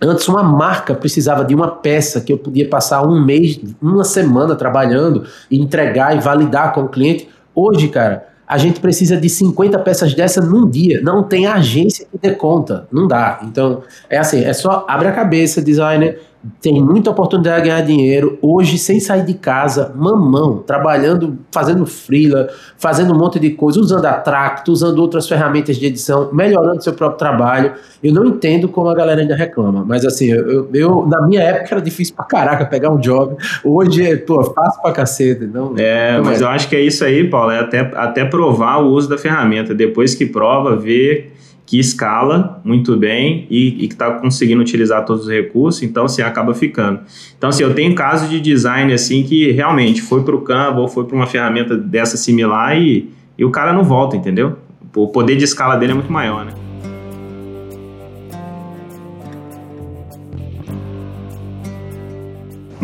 Antes 0.00 0.28
uma 0.28 0.44
marca 0.44 0.94
precisava 0.94 1.44
de 1.44 1.54
uma 1.54 1.68
peça 1.68 2.20
que 2.20 2.32
eu 2.32 2.38
podia 2.38 2.68
passar 2.68 3.02
um 3.02 3.22
mês, 3.22 3.60
uma 3.82 4.04
semana 4.04 4.54
trabalhando 4.54 5.24
e 5.50 5.60
entregar 5.60 6.16
e 6.16 6.20
validar 6.20 6.72
com 6.72 6.82
o 6.82 6.88
cliente. 6.88 7.28
Hoje, 7.52 7.88
cara, 7.88 8.28
a 8.48 8.56
gente 8.56 8.80
precisa 8.80 9.16
de 9.16 9.28
50 9.28 9.78
peças 9.80 10.14
dessa 10.14 10.40
num 10.40 10.68
dia. 10.68 11.00
Não 11.02 11.22
tem 11.22 11.46
agência 11.46 12.06
que 12.10 12.16
dê 12.16 12.34
conta. 12.34 12.88
Não 12.90 13.06
dá. 13.06 13.40
Então, 13.42 13.82
é 14.08 14.16
assim, 14.16 14.42
é 14.42 14.54
só 14.54 14.86
abre 14.88 15.06
a 15.06 15.12
cabeça, 15.12 15.60
designer, 15.60 16.18
tem 16.60 16.80
muita 16.80 17.10
oportunidade 17.10 17.62
de 17.62 17.68
ganhar 17.68 17.82
dinheiro 17.82 18.38
hoje 18.40 18.78
sem 18.78 19.00
sair 19.00 19.24
de 19.24 19.34
casa, 19.34 19.92
mamão, 19.96 20.58
trabalhando, 20.58 21.36
fazendo 21.50 21.84
freela, 21.84 22.48
fazendo 22.76 23.12
um 23.12 23.18
monte 23.18 23.40
de 23.40 23.50
coisa, 23.50 23.80
usando 23.80 24.04
a 24.06 24.12
Tracto, 24.12 24.70
usando 24.70 25.00
outras 25.00 25.28
ferramentas 25.28 25.76
de 25.76 25.86
edição, 25.86 26.30
melhorando 26.32 26.82
seu 26.82 26.92
próprio 26.92 27.18
trabalho. 27.18 27.72
Eu 28.02 28.12
não 28.12 28.24
entendo 28.24 28.68
como 28.68 28.88
a 28.88 28.94
galera 28.94 29.20
ainda 29.20 29.34
reclama, 29.34 29.84
mas 29.84 30.04
assim, 30.04 30.26
eu, 30.26 30.68
eu 30.72 31.06
na 31.06 31.26
minha 31.26 31.42
época 31.42 31.74
era 31.74 31.82
difícil 31.82 32.14
pra 32.14 32.24
caraca 32.24 32.64
pegar 32.66 32.90
um 32.90 32.98
job. 32.98 33.36
Hoje 33.64 34.08
é, 34.08 34.16
pô, 34.16 34.42
fácil 34.44 34.80
pra 34.80 34.92
cacete. 34.92 35.44
Não, 35.44 35.74
é, 35.76 36.18
não 36.18 36.24
mas 36.24 36.40
é. 36.40 36.44
eu 36.44 36.48
acho 36.48 36.68
que 36.68 36.76
é 36.76 36.80
isso 36.80 37.04
aí, 37.04 37.28
Paulo, 37.28 37.50
é 37.50 37.58
até, 37.58 37.80
até 37.96 38.24
provar 38.24 38.78
o 38.78 38.92
uso 38.92 39.08
da 39.08 39.18
ferramenta. 39.18 39.74
Depois 39.74 40.14
que 40.14 40.24
prova, 40.24 40.76
ver 40.76 41.32
que 41.68 41.78
escala 41.78 42.62
muito 42.64 42.96
bem 42.96 43.46
e, 43.50 43.84
e 43.84 43.88
que 43.88 43.92
está 43.92 44.12
conseguindo 44.12 44.62
utilizar 44.62 45.04
todos 45.04 45.24
os 45.24 45.30
recursos, 45.30 45.82
então 45.82 46.06
assim, 46.06 46.22
acaba 46.22 46.54
ficando. 46.54 47.00
Então, 47.36 47.50
assim, 47.50 47.62
eu 47.62 47.74
tenho 47.74 47.94
casos 47.94 48.30
de 48.30 48.40
design 48.40 48.90
assim 48.90 49.22
que 49.22 49.52
realmente 49.52 50.00
foi 50.00 50.22
para 50.22 50.34
o 50.34 50.40
Canva 50.40 50.80
ou 50.80 50.88
foi 50.88 51.04
para 51.04 51.14
uma 51.14 51.26
ferramenta 51.26 51.76
dessa 51.76 52.16
similar 52.16 52.80
e, 52.80 53.10
e 53.36 53.44
o 53.44 53.50
cara 53.50 53.74
não 53.74 53.84
volta, 53.84 54.16
entendeu? 54.16 54.56
O 54.96 55.08
poder 55.08 55.36
de 55.36 55.44
escala 55.44 55.76
dele 55.76 55.92
é 55.92 55.94
muito 55.94 56.10
maior, 56.10 56.42
né? 56.46 56.52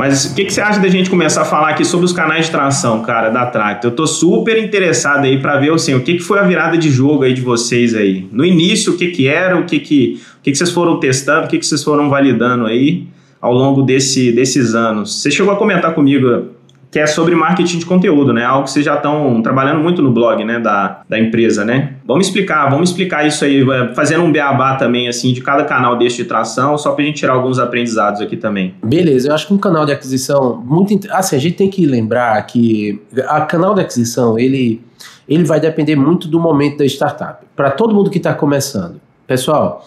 Mas 0.06 0.26
o 0.26 0.34
que, 0.34 0.44
que, 0.44 0.52
você 0.52 0.60
acha 0.60 0.78
da 0.80 0.88
gente 0.88 1.08
começar 1.08 1.40
a 1.40 1.44
falar 1.46 1.70
aqui 1.70 1.82
sobre 1.82 2.04
os 2.04 2.12
canais 2.12 2.44
de 2.44 2.52
tração, 2.52 3.00
cara, 3.00 3.30
da 3.30 3.46
Tractor? 3.46 3.90
Eu 3.90 3.96
tô 3.96 4.06
super 4.06 4.62
interessado 4.62 5.24
aí 5.24 5.40
para 5.40 5.58
ver 5.58 5.72
assim, 5.72 5.94
o 5.94 6.02
que, 6.02 6.16
que 6.16 6.22
foi 6.22 6.38
a 6.38 6.42
virada 6.42 6.76
de 6.76 6.90
jogo 6.90 7.22
aí 7.22 7.32
de 7.32 7.40
vocês 7.40 7.94
aí. 7.94 8.28
No 8.30 8.44
início, 8.44 8.92
o 8.92 8.96
que 8.98 9.08
que 9.08 9.26
era, 9.26 9.58
o 9.58 9.64
que 9.64 9.80
que, 9.80 10.20
o 10.40 10.42
que, 10.42 10.50
que 10.50 10.58
vocês 10.58 10.70
foram 10.70 11.00
testando, 11.00 11.46
o 11.46 11.48
que, 11.48 11.58
que 11.58 11.64
vocês 11.64 11.82
foram 11.82 12.10
validando 12.10 12.66
aí 12.66 13.06
ao 13.40 13.54
longo 13.54 13.80
desse, 13.80 14.30
desses 14.30 14.74
anos. 14.74 15.22
Você 15.22 15.30
chegou 15.30 15.54
a 15.54 15.56
comentar 15.56 15.94
comigo 15.94 16.48
que 16.94 17.00
é 17.00 17.08
sobre 17.08 17.34
marketing 17.34 17.80
de 17.80 17.86
conteúdo, 17.86 18.32
né? 18.32 18.44
Algo 18.44 18.66
que 18.66 18.70
vocês 18.70 18.84
já 18.84 18.94
estão 18.94 19.42
trabalhando 19.42 19.82
muito 19.82 20.00
no 20.00 20.12
blog, 20.12 20.44
né? 20.44 20.60
Da, 20.60 21.00
da 21.08 21.18
empresa, 21.18 21.64
né? 21.64 21.94
Vamos 22.06 22.28
explicar, 22.28 22.70
vamos 22.70 22.90
explicar 22.90 23.26
isso 23.26 23.44
aí, 23.44 23.68
é, 23.68 23.92
fazendo 23.94 24.22
um 24.22 24.30
beabá 24.30 24.76
também, 24.76 25.08
assim, 25.08 25.32
de 25.32 25.40
cada 25.40 25.64
canal 25.64 25.98
deste 25.98 26.22
de 26.22 26.28
tração, 26.28 26.78
só 26.78 26.92
para 26.92 27.02
a 27.02 27.06
gente 27.08 27.16
tirar 27.16 27.32
alguns 27.32 27.58
aprendizados 27.58 28.20
aqui 28.20 28.36
também. 28.36 28.76
Beleza, 28.80 29.28
eu 29.28 29.34
acho 29.34 29.48
que 29.48 29.52
um 29.52 29.58
canal 29.58 29.84
de 29.84 29.90
aquisição 29.90 30.62
muito... 30.64 31.08
Assim, 31.10 31.34
a 31.34 31.40
gente 31.40 31.56
tem 31.56 31.68
que 31.68 31.84
lembrar 31.84 32.40
que 32.46 33.02
a 33.26 33.40
canal 33.40 33.74
de 33.74 33.80
aquisição, 33.80 34.38
ele, 34.38 34.80
ele 35.28 35.42
vai 35.42 35.58
depender 35.58 35.96
muito 35.96 36.28
do 36.28 36.38
momento 36.38 36.78
da 36.78 36.84
startup. 36.84 37.44
Para 37.56 37.72
todo 37.72 37.92
mundo 37.92 38.08
que 38.08 38.18
está 38.18 38.32
começando. 38.32 39.00
Pessoal, 39.26 39.84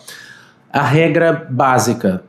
a 0.74 0.82
regra 0.82 1.48
básica 1.50 2.27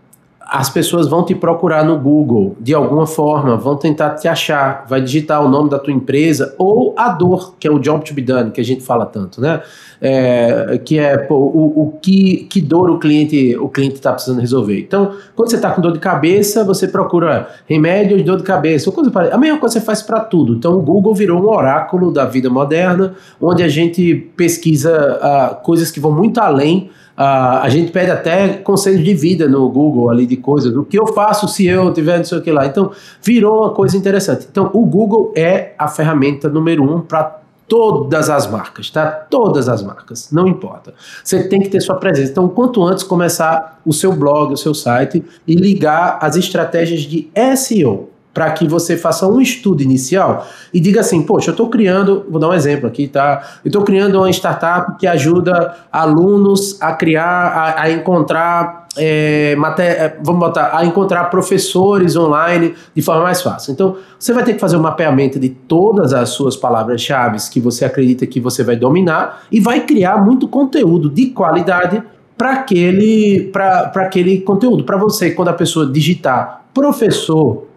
as 0.49 0.71
pessoas 0.71 1.07
vão 1.07 1.23
te 1.23 1.35
procurar 1.35 1.85
no 1.85 1.99
Google 1.99 2.57
de 2.59 2.73
alguma 2.73 3.07
forma, 3.07 3.55
vão 3.55 3.77
tentar 3.77 4.11
te 4.15 4.27
achar, 4.27 4.87
vai 4.89 4.99
digitar 4.99 5.45
o 5.45 5.49
nome 5.49 5.69
da 5.69 5.79
tua 5.79 5.93
empresa 5.93 6.55
ou 6.57 6.95
a 6.97 7.11
dor, 7.11 7.55
que 7.61 7.69
é 7.69 7.71
o 7.71 7.79
job 7.79 8.03
to 8.03 8.15
be 8.15 8.23
done, 8.23 8.51
que 8.51 8.61
a 8.61 8.65
gente 8.65 8.83
fala 8.83 9.05
tanto, 9.05 9.43
né? 9.43 9.61
É, 10.01 10.81
que 10.85 10.99
é 10.99 11.19
pô, 11.19 11.35
o, 11.35 11.83
o 11.83 11.93
que, 12.01 12.47
que 12.49 12.61
dor 12.63 12.89
o 12.89 12.99
cliente 12.99 13.57
o 13.59 13.69
cliente 13.69 13.97
está 13.97 14.13
precisando 14.13 14.41
resolver. 14.41 14.81
Então, 14.81 15.13
quando 15.37 15.51
você 15.51 15.57
está 15.57 15.71
com 15.71 15.83
dor 15.83 15.93
de 15.93 15.99
cabeça, 15.99 16.65
você 16.65 16.89
procura 16.89 17.49
remédio 17.67 18.17
de 18.17 18.23
dor 18.23 18.39
de 18.39 18.45
cabeça. 18.45 18.89
Ou 18.89 18.95
coisa 18.95 19.11
a 19.31 19.37
mesma 19.37 19.59
coisa 19.59 19.79
você 19.79 19.85
faz 19.85 20.01
para 20.01 20.21
tudo. 20.21 20.55
Então, 20.55 20.79
o 20.79 20.81
Google 20.81 21.15
virou 21.15 21.43
um 21.43 21.49
oráculo 21.49 22.11
da 22.11 22.25
vida 22.25 22.49
moderna, 22.49 23.15
onde 23.41 23.63
a 23.63 23.69
gente 23.69 24.15
pesquisa 24.37 25.19
uh, 25.21 25.63
coisas 25.63 25.91
que 25.91 26.01
vão 26.01 26.13
muito 26.13 26.39
além 26.39 26.91
Uh, 27.19 27.59
a 27.63 27.69
gente 27.69 27.91
pede 27.91 28.13
até 28.13 28.59
conselhos 28.59 29.03
de 29.03 29.13
vida 29.13 29.49
no 29.49 29.69
Google 29.69 30.09
ali 30.09 30.25
de 30.25 30.37
coisas. 30.37 30.73
O 30.77 30.85
que 30.85 30.97
eu 30.97 31.09
faço 31.09 31.49
se 31.49 31.67
eu 31.67 31.93
tiver 31.93 32.17
não 32.17 32.25
sei 32.25 32.39
o 32.39 32.43
que 32.43 32.53
lá. 32.53 32.65
Então, 32.65 32.93
virou 33.21 33.63
uma 33.63 33.71
coisa 33.71 33.97
interessante. 33.97 34.47
Então, 34.49 34.71
o 34.73 34.87
Google 34.87 35.33
é 35.35 35.73
a 35.77 35.89
ferramenta 35.89 36.49
número 36.49 36.85
um 36.85 37.01
para 37.01 37.41
todas 37.67 38.31
as 38.31 38.47
marcas, 38.47 38.89
tá? 38.89 39.07
Todas 39.07 39.69
as 39.69 39.83
marcas, 39.83 40.31
não 40.31 40.47
importa. 40.47 40.95
Você 41.25 41.49
tem 41.49 41.61
que 41.61 41.69
ter 41.69 41.81
sua 41.81 41.97
presença. 41.97 42.31
Então, 42.31 42.49
quanto 42.49 42.85
antes 42.85 43.03
começar 43.03 43.81
o 43.85 43.93
seu 43.93 44.13
blog, 44.13 44.53
o 44.53 44.57
seu 44.57 44.73
site 44.73 45.25
e 45.45 45.57
ligar 45.57 46.19
as 46.23 46.37
estratégias 46.37 47.01
de 47.01 47.29
SEO 47.57 48.11
para 48.39 48.53
que 48.53 48.69
você 48.69 48.97
faça 48.97 49.27
um 49.27 49.41
estudo 49.41 49.83
inicial 49.83 50.47
e 50.73 50.79
diga 50.79 51.01
assim, 51.01 51.23
poxa, 51.23 51.51
eu 51.51 51.53
estou 51.55 51.69
criando, 51.69 52.25
vou 52.31 52.41
dar 52.41 52.51
um 52.51 52.55
exemplo 52.55 52.87
aqui, 52.87 53.09
tá? 53.09 53.43
Eu 53.65 53.69
estou 53.69 53.83
criando 53.83 54.17
uma 54.17 54.31
startup 54.31 54.97
que 54.97 55.09
ajuda 55.09 55.75
alunos 55.91 56.81
a 56.81 56.93
criar, 56.93 57.25
a, 57.27 57.83
a 57.83 57.91
encontrar, 57.91 58.87
é, 58.97 59.57
é, 59.81 60.17
vamos 60.23 60.39
botar, 60.39 60.71
a 60.73 60.87
encontrar 60.87 61.25
professores 61.25 62.15
online 62.15 62.77
de 62.95 63.03
forma 63.03 63.25
mais 63.25 63.43
fácil. 63.43 63.73
Então, 63.73 63.97
você 64.17 64.33
vai 64.33 64.45
ter 64.45 64.55
que 64.55 64.61
fazer 64.61 64.77
um 64.77 64.83
mapeamento 64.83 65.41
de 65.41 65.49
todas 65.49 66.13
as 66.13 66.29
suas 66.29 66.57
palavras-chave 66.57 67.39
que 67.51 67.59
você 67.59 67.85
acredita 67.85 68.25
que 68.25 68.39
você 68.39 68.63
vai 68.63 68.77
dominar 68.77 69.43
e 69.51 69.59
vai 69.59 69.81
criar 69.81 70.25
muito 70.25 70.47
conteúdo 70.47 71.11
de 71.11 71.27
qualidade 71.31 72.01
para 72.37 72.53
aquele, 72.53 73.51
aquele 73.97 74.43
conteúdo. 74.43 74.85
Para 74.85 74.97
você, 74.97 75.33
quando 75.33 75.49
a 75.49 75.55
pessoa 75.55 75.91
digitar 75.91 76.67
professor 76.73 77.68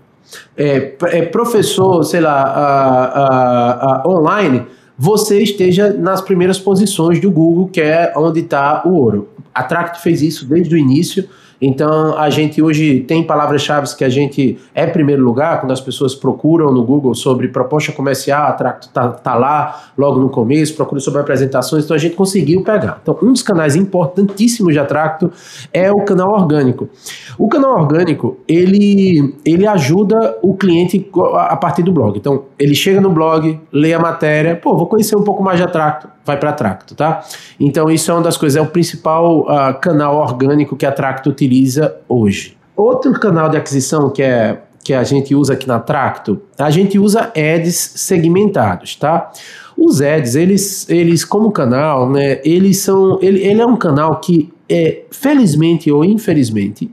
é, 0.55 0.93
é 1.03 1.21
professor, 1.23 2.03
sei 2.03 2.21
lá, 2.21 2.41
a, 2.41 3.05
a, 3.05 4.01
a, 4.01 4.07
online, 4.07 4.65
você 4.97 5.41
esteja 5.41 5.91
nas 5.93 6.21
primeiras 6.21 6.59
posições 6.59 7.19
do 7.19 7.31
Google, 7.31 7.67
que 7.67 7.81
é 7.81 8.13
onde 8.15 8.41
está 8.41 8.83
o 8.85 8.93
ouro. 8.93 9.29
A 9.53 9.63
Tract 9.63 10.01
fez 10.01 10.21
isso 10.21 10.45
desde 10.45 10.73
o 10.75 10.77
início 10.77 11.27
então, 11.61 12.17
a 12.17 12.29
gente 12.31 12.59
hoje 12.59 13.01
tem 13.01 13.23
palavras-chave 13.23 13.95
que 13.95 14.03
a 14.03 14.09
gente 14.09 14.57
é 14.73 14.87
primeiro 14.87 15.23
lugar, 15.23 15.59
quando 15.59 15.71
as 15.71 15.79
pessoas 15.79 16.15
procuram 16.15 16.73
no 16.73 16.83
Google 16.83 17.13
sobre 17.13 17.47
proposta 17.49 17.91
comercial, 17.91 18.47
a 18.47 18.53
Tracto 18.53 18.89
tá, 18.89 19.09
tá 19.09 19.35
lá 19.35 19.83
logo 19.95 20.19
no 20.19 20.29
começo, 20.29 20.75
procura 20.75 20.99
sobre 20.99 21.21
apresentações, 21.21 21.85
então 21.85 21.95
a 21.95 21.99
gente 21.99 22.15
conseguiu 22.15 22.63
pegar. 22.63 22.99
Então, 23.03 23.15
um 23.21 23.31
dos 23.31 23.43
canais 23.43 23.75
importantíssimos 23.75 24.73
de 24.73 24.79
Atracto 24.79 25.31
é 25.71 25.91
o 25.91 26.03
canal 26.03 26.29
orgânico. 26.31 26.89
O 27.37 27.47
canal 27.47 27.73
orgânico, 27.73 28.37
ele, 28.47 29.35
ele 29.45 29.67
ajuda 29.67 30.37
o 30.41 30.55
cliente 30.55 31.07
a 31.35 31.55
partir 31.57 31.83
do 31.83 31.91
blog. 31.91 32.17
Então, 32.17 32.45
ele 32.57 32.73
chega 32.73 32.99
no 32.99 33.11
blog, 33.11 33.59
lê 33.71 33.93
a 33.93 33.99
matéria, 33.99 34.55
pô, 34.55 34.75
vou 34.75 34.87
conhecer 34.87 35.15
um 35.15 35.23
pouco 35.23 35.43
mais 35.43 35.57
de 35.57 35.63
Atracto, 35.63 36.07
vai 36.25 36.37
para 36.37 36.53
Tracto, 36.53 36.95
tá? 36.95 37.23
Então, 37.59 37.89
isso 37.89 38.11
é 38.11 38.13
uma 38.13 38.23
das 38.23 38.37
coisas, 38.37 38.57
é 38.57 38.61
o 38.61 38.67
principal 38.67 39.41
uh, 39.41 39.79
canal 39.79 40.17
orgânico 40.17 40.75
que 40.75 40.85
a 40.85 40.91
Tracto 40.91 41.29
utiliza 41.29 41.95
hoje. 42.07 42.57
Outro 42.75 43.11
canal 43.13 43.49
de 43.49 43.57
aquisição 43.57 44.09
que 44.09 44.21
é 44.21 44.61
que 44.83 44.93
a 44.93 45.03
gente 45.03 45.35
usa 45.35 45.53
aqui 45.53 45.67
na 45.67 45.79
Tracto, 45.79 46.41
a 46.57 46.69
gente 46.69 46.97
usa 46.97 47.31
ads 47.35 47.93
segmentados, 47.95 48.95
tá? 48.95 49.31
Os 49.77 50.01
ads, 50.01 50.35
eles, 50.35 50.89
eles 50.89 51.23
como 51.23 51.51
canal, 51.51 52.09
né, 52.09 52.41
eles 52.43 52.79
são, 52.79 53.19
ele, 53.21 53.39
ele 53.45 53.61
é 53.61 53.65
um 53.65 53.77
canal 53.77 54.19
que, 54.19 54.51
é, 54.67 55.03
felizmente 55.11 55.91
ou 55.91 56.03
infelizmente, 56.03 56.91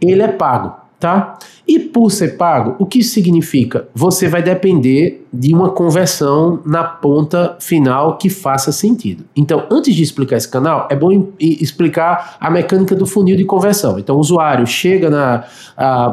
ele 0.00 0.22
é 0.22 0.28
pago, 0.28 0.74
tá? 0.98 1.38
E 1.66 1.78
por 1.78 2.10
ser 2.10 2.36
pago, 2.36 2.74
o 2.78 2.86
que 2.86 3.02
significa? 3.02 3.88
Você 3.94 4.28
vai 4.28 4.42
depender 4.42 5.21
de 5.32 5.54
uma 5.54 5.70
conversão 5.70 6.60
na 6.66 6.84
ponta 6.84 7.56
final 7.58 8.18
que 8.18 8.28
faça 8.28 8.70
sentido. 8.70 9.24
Então, 9.34 9.64
antes 9.70 9.94
de 9.94 10.02
explicar 10.02 10.36
esse 10.36 10.48
canal, 10.48 10.86
é 10.90 10.96
bom 10.96 11.28
explicar 11.40 12.36
a 12.38 12.50
mecânica 12.50 12.94
do 12.94 13.06
funil 13.06 13.36
de 13.36 13.44
conversão. 13.44 13.98
Então, 13.98 14.16
o 14.16 14.18
usuário 14.18 14.66
chega 14.66 15.08
na, 15.08 15.44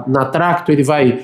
na 0.07 0.25
Tracto, 0.25 0.71
ele 0.71 0.83
vai. 0.83 1.19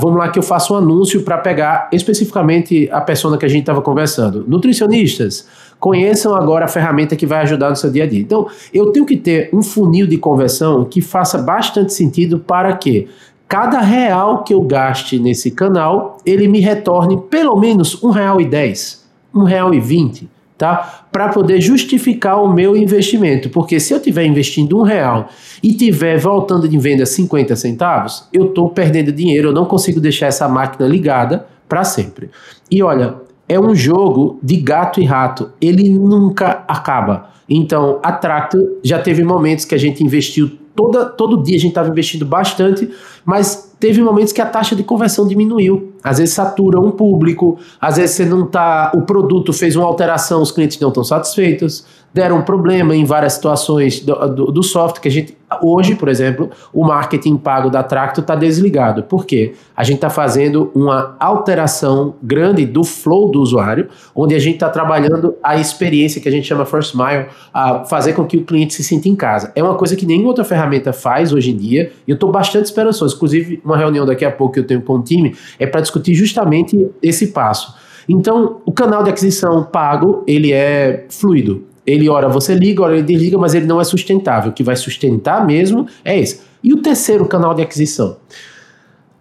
vamos 0.00 0.18
lá 0.18 0.30
que 0.30 0.38
eu 0.38 0.42
faço 0.42 0.72
um 0.72 0.78
anúncio 0.78 1.22
para 1.22 1.36
pegar 1.36 1.88
especificamente 1.92 2.88
a 2.90 3.02
pessoa 3.02 3.36
que 3.36 3.44
a 3.44 3.48
gente 3.48 3.60
estava 3.60 3.82
conversando. 3.82 4.44
Nutricionistas, 4.48 5.46
conheçam 5.78 6.34
agora 6.34 6.64
a 6.64 6.68
ferramenta 6.68 7.14
que 7.14 7.26
vai 7.26 7.42
ajudar 7.42 7.68
no 7.68 7.76
seu 7.76 7.90
dia 7.90 8.04
a 8.04 8.06
dia. 8.06 8.20
Então, 8.20 8.46
eu 8.72 8.90
tenho 8.90 9.04
que 9.04 9.18
ter 9.18 9.50
um 9.52 9.62
funil 9.62 10.06
de 10.06 10.16
conversão 10.16 10.84
que 10.86 11.02
faça 11.02 11.36
bastante 11.36 11.92
sentido 11.92 12.38
para 12.38 12.74
que 12.74 13.06
cada 13.54 13.78
real 13.78 14.42
que 14.42 14.52
eu 14.52 14.60
gaste 14.62 15.16
nesse 15.16 15.48
canal, 15.48 16.18
ele 16.26 16.48
me 16.48 16.58
retorne 16.58 17.16
pelo 17.30 17.54
menos 17.54 18.02
um 18.02 18.10
real 18.10 18.40
e 18.40 18.44
dez, 18.44 19.08
um 19.32 19.44
real 19.44 19.72
e 19.72 19.78
vinte, 19.78 20.28
tá? 20.58 21.04
Para 21.12 21.28
poder 21.28 21.60
justificar 21.60 22.42
o 22.42 22.52
meu 22.52 22.76
investimento, 22.76 23.48
porque 23.48 23.78
se 23.78 23.94
eu 23.94 23.98
estiver 23.98 24.26
investindo 24.26 24.76
um 24.76 24.82
real 24.82 25.28
e 25.62 25.72
tiver 25.72 26.18
voltando 26.18 26.68
de 26.68 26.76
venda 26.76 27.06
50 27.06 27.54
centavos, 27.54 28.28
eu 28.32 28.46
estou 28.46 28.70
perdendo 28.70 29.12
dinheiro, 29.12 29.50
eu 29.50 29.52
não 29.52 29.66
consigo 29.66 30.00
deixar 30.00 30.26
essa 30.26 30.48
máquina 30.48 30.88
ligada 30.88 31.46
para 31.68 31.84
sempre. 31.84 32.30
E 32.68 32.82
olha, 32.82 33.14
é 33.48 33.60
um 33.60 33.72
jogo 33.72 34.36
de 34.42 34.56
gato 34.56 35.00
e 35.00 35.04
rato, 35.04 35.52
ele 35.60 35.90
nunca 35.90 36.64
acaba. 36.66 37.30
Então, 37.48 38.00
a 38.02 38.10
Tracto 38.10 38.58
já 38.82 38.98
teve 38.98 39.22
momentos 39.22 39.64
que 39.64 39.76
a 39.76 39.78
gente 39.78 40.02
investiu 40.02 40.58
toda, 40.74 41.06
todo 41.06 41.42
dia 41.42 41.56
a 41.56 41.60
gente 41.60 41.70
estava 41.70 41.88
investindo 41.88 42.24
bastante, 42.24 42.90
mas 43.24 43.74
teve 43.78 44.02
momentos 44.02 44.32
que 44.32 44.40
a 44.40 44.46
taxa 44.46 44.74
de 44.74 44.82
conversão 44.82 45.26
diminuiu. 45.26 45.92
Às 46.02 46.18
vezes 46.18 46.34
satura 46.34 46.80
um 46.80 46.90
público, 46.90 47.58
às 47.80 47.96
vezes 47.96 48.16
você 48.16 48.24
não 48.24 48.46
tá, 48.46 48.92
o 48.94 49.02
produto 49.02 49.52
fez 49.52 49.76
uma 49.76 49.86
alteração, 49.86 50.42
os 50.42 50.50
clientes 50.50 50.78
não 50.80 50.88
estão 50.88 51.04
satisfeitos, 51.04 51.84
deram 52.14 52.40
problema 52.42 52.94
em 52.94 53.04
várias 53.04 53.32
situações 53.32 54.00
do, 54.00 54.14
do, 54.28 54.52
do 54.52 54.62
software 54.62 55.02
que 55.02 55.08
a 55.08 55.10
gente 55.10 55.36
hoje, 55.62 55.94
por 55.94 56.08
exemplo, 56.08 56.50
o 56.72 56.84
marketing 56.84 57.36
pago 57.36 57.70
da 57.70 57.82
Tracto 57.82 58.20
está 58.20 58.34
desligado. 58.34 59.02
Por 59.04 59.24
quê? 59.24 59.54
A 59.76 59.84
gente 59.84 59.96
está 59.96 60.10
fazendo 60.10 60.70
uma 60.74 61.16
alteração 61.20 62.14
grande 62.22 62.64
do 62.64 62.82
flow 62.82 63.30
do 63.30 63.40
usuário, 63.40 63.88
onde 64.14 64.34
a 64.34 64.38
gente 64.38 64.54
está 64.54 64.68
trabalhando 64.68 65.36
a 65.42 65.56
experiência 65.56 66.20
que 66.20 66.28
a 66.28 66.32
gente 66.32 66.46
chama 66.46 66.64
first 66.64 66.94
mile, 66.94 67.26
a 67.52 67.84
fazer 67.84 68.14
com 68.14 68.24
que 68.24 68.36
o 68.36 68.44
cliente 68.44 68.74
se 68.74 68.82
sinta 68.82 69.08
em 69.08 69.14
casa. 69.14 69.52
É 69.54 69.62
uma 69.62 69.74
coisa 69.74 69.94
que 69.96 70.06
nenhuma 70.06 70.28
outra 70.28 70.44
ferramenta 70.44 70.92
faz 70.92 71.32
hoje 71.32 71.50
em 71.50 71.56
dia, 71.56 71.92
e 72.06 72.10
eu 72.10 72.14
estou 72.14 72.30
bastante 72.30 72.66
esperançoso. 72.66 73.14
Inclusive, 73.16 73.60
uma 73.64 73.76
reunião 73.76 74.06
daqui 74.06 74.24
a 74.24 74.30
pouco 74.30 74.54
que 74.54 74.60
eu 74.60 74.66
tenho 74.66 74.82
com 74.82 74.94
o 74.94 75.02
time 75.02 75.36
é 75.58 75.66
para 75.66 75.80
discutir 75.80 76.14
justamente 76.14 76.88
esse 77.02 77.28
passo. 77.28 77.74
Então, 78.08 78.60
o 78.66 78.72
canal 78.72 79.02
de 79.02 79.10
aquisição 79.10 79.64
pago, 79.64 80.22
ele 80.26 80.52
é 80.52 81.06
fluido. 81.08 81.73
Ele, 81.86 82.08
ora, 82.08 82.28
você 82.28 82.54
liga, 82.54 82.82
ora, 82.82 82.94
ele 82.94 83.02
desliga, 83.02 83.36
mas 83.38 83.54
ele 83.54 83.66
não 83.66 83.80
é 83.80 83.84
sustentável. 83.84 84.50
O 84.50 84.54
que 84.54 84.62
vai 84.62 84.76
sustentar 84.76 85.46
mesmo 85.46 85.86
é 86.04 86.18
esse. 86.18 86.40
E 86.62 86.72
o 86.72 86.78
terceiro 86.78 87.26
canal 87.26 87.54
de 87.54 87.62
aquisição? 87.62 88.16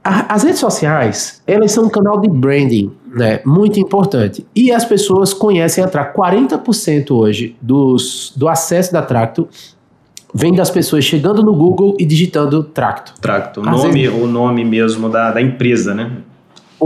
as 0.04 0.44
redes 0.44 0.60
sociais, 0.60 1.42
elas 1.48 1.72
são 1.72 1.86
um 1.86 1.90
canal 1.90 2.20
de 2.20 2.28
branding, 2.28 2.92
né? 3.16 3.40
Muito 3.46 3.80
importante. 3.80 4.46
E 4.54 4.70
as 4.70 4.84
pessoas 4.84 5.34
conhecem 5.34 5.82
a 5.82 5.88
Tracto. 5.88 6.20
40% 6.20 7.12
hoje 7.12 7.56
dos, 7.62 8.34
do 8.36 8.50
acesso 8.50 8.92
da 8.92 9.02
Tracto 9.02 9.48
vem 10.34 10.54
das 10.54 10.70
pessoas 10.70 11.06
chegando 11.06 11.42
no 11.42 11.56
Google 11.56 11.96
e 11.98 12.06
digitando 12.06 12.64
Tracto. 12.64 13.14
Tracto, 13.22 13.62
o 13.62 13.64
nome, 13.64 14.10
o 14.10 14.28
nome 14.28 14.66
mesmo 14.66 15.08
da, 15.08 15.32
da 15.32 15.42
empresa, 15.42 15.94
né? 15.94 16.12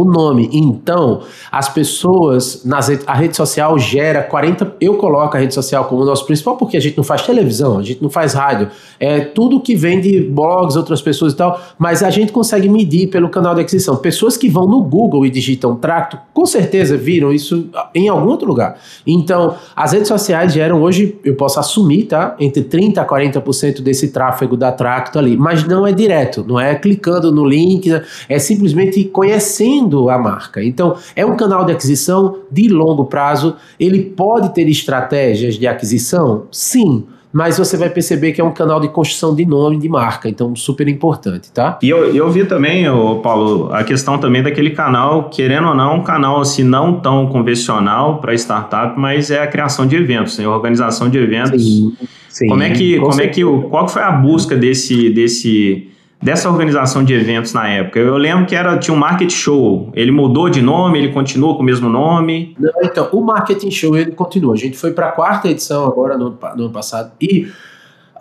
O 0.02 0.06
nome. 0.06 0.50
Então, 0.54 1.22
as 1.52 1.70
pessoas, 1.70 2.64
nas, 2.64 2.90
a 3.06 3.14
rede 3.14 3.36
social 3.36 3.78
gera 3.80 4.22
40. 4.24 4.76
Eu 4.80 4.96
coloco 4.96 5.36
a 5.36 5.40
rede 5.40 5.54
social 5.54 5.86
como 5.86 6.04
nosso 6.06 6.26
principal 6.26 6.58
porque 6.58 6.78
a 6.78 6.80
gente 6.80 6.98
não 6.98 7.04
faz 7.04 7.22
televisão, 7.24 7.80
a 7.80 7.84
gente 7.84 8.02
não 8.02 8.10
faz 8.10 8.34
rádio. 8.34 8.70
É 9.00 9.20
tudo 9.22 9.60
que 9.60 9.76
vem 9.76 10.00
de 10.00 10.22
blogs, 10.22 10.76
outras 10.76 11.02
pessoas 11.02 11.34
e 11.34 11.36
tal, 11.36 11.60
mas 11.78 12.04
a 12.04 12.10
gente 12.10 12.32
consegue 12.32 12.70
medir 12.70 13.08
pelo 13.08 13.30
canal 13.30 13.56
de 13.56 13.62
aquisição. 13.62 13.96
Pessoas 13.96 14.38
que 14.38 14.50
vão 14.50 14.68
no 14.68 14.82
Google 14.82 15.26
e 15.26 15.30
digitam 15.30 15.76
tracto, 15.76 16.18
com 16.34 16.46
certeza 16.46 16.98
viram 16.98 17.32
isso 17.32 17.70
em 17.94 18.08
algum 18.08 18.30
outro 18.30 18.48
lugar. 18.48 18.78
Então, 19.06 19.56
as 19.76 19.94
redes 19.94 20.08
sociais 20.08 20.54
geram 20.54 20.82
hoje, 20.82 21.18
eu 21.24 21.36
posso 21.36 21.60
assumir, 21.60 22.04
tá? 22.04 22.36
Entre 22.40 22.64
30% 22.64 22.98
a 22.98 23.06
40% 23.06 23.82
desse 23.82 24.10
tráfego 24.10 24.58
da 24.58 24.72
tracto 24.72 25.18
ali, 25.18 25.38
mas 25.38 25.64
não 25.66 25.86
é 25.86 25.92
direto, 25.92 26.46
não 26.48 26.60
é 26.60 26.76
clicando 26.76 27.32
no 27.32 27.46
link, 27.46 27.90
é 28.28 28.40
simplesmente 28.40 29.04
conhecendo 29.06 29.87
a 30.10 30.18
marca. 30.18 30.64
Então, 30.64 30.96
é 31.16 31.26
um 31.26 31.36
canal 31.36 31.66
de 31.66 31.72
aquisição 31.72 32.40
de 32.52 32.68
longo 32.68 33.06
prazo. 33.06 33.56
Ele 33.80 34.02
pode 34.02 34.54
ter 34.54 34.68
estratégias 34.70 35.56
de 35.56 35.68
aquisição? 35.68 36.46
Sim. 36.52 37.06
mas 37.32 37.58
você 37.58 37.78
vai 37.78 37.90
perceber 37.90 38.32
que 38.32 38.42
é 38.42 38.44
um 38.44 38.52
canal 38.52 38.80
de 38.80 38.88
construção 38.88 39.36
de 39.36 39.46
nome, 39.46 39.78
de 39.78 39.90
marca, 39.90 40.28
então 40.30 40.56
super 40.56 40.88
importante, 40.88 41.52
tá? 41.52 41.78
E 41.84 41.90
eu, 41.90 42.16
eu 42.16 42.32
vi 42.32 42.46
também, 42.46 42.90
ô 42.90 43.18
Paulo, 43.18 43.72
a 43.74 43.84
questão 43.84 44.18
também 44.18 44.42
daquele 44.42 44.72
canal, 44.72 45.30
querendo 45.30 45.68
ou 45.68 45.76
não, 45.76 45.98
um 45.98 46.04
canal 46.04 46.40
assim 46.42 46.64
não 46.64 47.00
tão 47.00 47.28
convencional 47.28 48.20
para 48.20 48.34
startup, 48.34 49.00
mas 49.00 49.30
é 49.30 49.40
a 49.40 49.48
criação 49.48 49.86
de 49.86 49.96
eventos, 49.96 50.38
né? 50.40 50.48
organização 50.48 51.10
de 51.10 51.18
eventos. 51.18 51.64
Sim, 51.64 51.96
sim, 52.30 52.48
como 52.48 52.64
é 52.64 52.72
que, 52.72 52.98
como 53.00 53.22
é 53.22 53.28
que 53.28 53.44
o, 53.44 53.64
qual 53.64 53.88
foi 53.88 54.02
a 54.02 54.12
busca 54.12 54.56
desse 54.56 55.10
desse 55.10 55.90
dessa 56.22 56.50
organização 56.50 57.04
de 57.04 57.14
eventos 57.14 57.54
na 57.54 57.68
época? 57.68 58.00
Eu 58.00 58.18
lembro 58.18 58.46
que 58.46 58.56
era 58.56 58.78
tinha 58.78 58.96
um 58.96 59.00
market 59.00 59.32
show. 59.32 59.92
Ele 59.94 60.12
mudou 60.12 60.50
de 60.50 60.62
nome, 60.62 61.00
ele 61.00 61.14
continua 61.14 61.56
com 61.56 61.62
o 61.62 61.66
mesmo 61.66 61.90
nome? 61.90 62.56
Não, 62.60 62.72
então, 62.84 63.10
o 63.12 63.22
marketing 63.22 63.72
show 63.72 63.98
ele 63.98 64.12
continua. 64.12 64.54
A 64.54 64.58
gente 64.58 64.78
foi 64.78 64.92
para 64.92 65.10
a 65.10 65.12
quarta 65.12 65.48
edição 65.48 65.86
agora 65.86 66.18
no, 66.18 66.30
no 66.30 66.64
ano 66.64 66.72
passado 66.72 67.12
e 67.22 67.48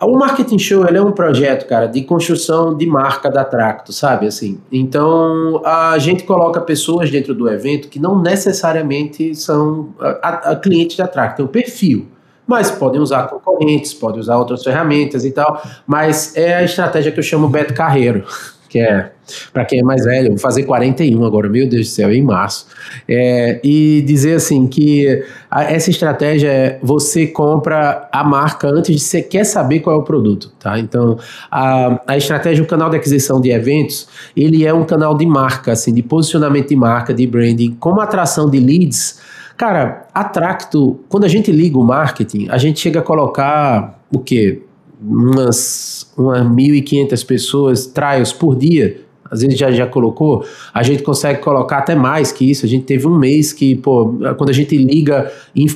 o 0.01 0.15
Marketing 0.15 0.59
Show 0.59 0.87
ele 0.87 0.97
é 0.97 1.01
um 1.01 1.11
projeto, 1.11 1.67
cara, 1.67 1.87
de 1.87 2.03
construção 2.03 2.75
de 2.75 2.85
marca 2.85 3.29
da 3.29 3.43
Tracto, 3.43 3.91
sabe? 3.91 4.27
Assim, 4.27 4.59
então 4.71 5.61
a 5.65 5.97
gente 5.97 6.23
coloca 6.23 6.61
pessoas 6.61 7.09
dentro 7.09 7.33
do 7.33 7.49
evento 7.49 7.87
que 7.87 7.99
não 7.99 8.21
necessariamente 8.21 9.33
são 9.33 9.89
a, 9.99 10.51
a 10.51 10.55
clientes 10.55 10.97
da 10.97 11.07
Tracto, 11.07 11.37
tem 11.37 11.45
um 11.45 11.47
perfil 11.47 12.07
mas 12.47 12.71
podem 12.71 13.01
usar 13.01 13.27
concorrentes, 13.27 13.93
podem 13.93 14.21
usar 14.21 14.37
outras 14.37 14.63
ferramentas 14.63 15.25
e 15.25 15.31
tal, 15.31 15.61
mas 15.85 16.35
é 16.35 16.55
a 16.55 16.63
estratégia 16.63 17.11
que 17.11 17.19
eu 17.19 17.23
chamo 17.23 17.49
Beto 17.49 17.73
Carreiro, 17.73 18.23
que 18.69 18.79
é, 18.79 19.11
para 19.51 19.65
quem 19.65 19.79
é 19.79 19.83
mais 19.83 20.03
velho, 20.03 20.29
vou 20.29 20.37
fazer 20.37 20.63
41 20.63 21.23
agora, 21.25 21.49
meu 21.49 21.67
Deus 21.67 21.87
do 21.87 21.91
céu, 21.91 22.11
em 22.13 22.21
março, 22.21 22.67
é, 23.07 23.59
e 23.63 24.01
dizer 24.05 24.35
assim 24.35 24.67
que 24.67 25.23
a, 25.49 25.63
essa 25.63 25.89
estratégia 25.89 26.49
é 26.49 26.79
você 26.81 27.27
compra 27.27 28.07
a 28.11 28.23
marca 28.23 28.67
antes 28.67 28.95
de 28.95 29.01
você 29.01 29.21
quer 29.21 29.45
saber 29.45 29.79
qual 29.79 29.97
é 29.97 29.99
o 29.99 30.03
produto, 30.03 30.51
tá? 30.59 30.77
Então, 30.79 31.17
a, 31.51 32.01
a 32.07 32.17
estratégia, 32.17 32.63
o 32.63 32.67
canal 32.67 32.89
de 32.89 32.97
aquisição 32.97 33.39
de 33.39 33.51
eventos, 33.51 34.07
ele 34.35 34.65
é 34.65 34.73
um 34.73 34.85
canal 34.85 35.17
de 35.17 35.25
marca, 35.25 35.71
assim, 35.71 35.93
de 35.93 36.03
posicionamento 36.03 36.69
de 36.69 36.75
marca, 36.75 37.13
de 37.13 37.25
branding, 37.25 37.75
como 37.79 38.01
atração 38.01 38.49
de 38.49 38.59
leads, 38.59 39.19
Cara, 39.57 40.07
a 40.13 40.23
Tracto, 40.23 40.99
quando 41.09 41.23
a 41.23 41.27
gente 41.27 41.51
liga 41.51 41.79
o 41.79 41.83
marketing, 41.83 42.47
a 42.47 42.59
gente 42.59 42.79
chega 42.79 42.99
a 42.99 43.01
colocar 43.01 43.99
o 44.13 44.19
quê? 44.19 44.61
Umas, 45.01 46.13
umas 46.15 46.41
1.500 46.41 47.25
pessoas, 47.25 47.87
trials 47.87 48.31
por 48.31 48.55
dia. 48.55 49.01
Às 49.29 49.41
vezes 49.41 49.57
já, 49.57 49.71
já 49.71 49.85
colocou, 49.85 50.45
a 50.73 50.83
gente 50.83 51.03
consegue 51.03 51.41
colocar 51.41 51.79
até 51.79 51.95
mais 51.95 52.31
que 52.31 52.49
isso. 52.49 52.65
A 52.65 52.69
gente 52.69 52.85
teve 52.85 53.07
um 53.07 53.17
mês 53.17 53.51
que, 53.51 53.75
pô, 53.75 54.13
quando 54.37 54.51
a 54.51 54.53
gente 54.53 54.77
liga 54.77 55.29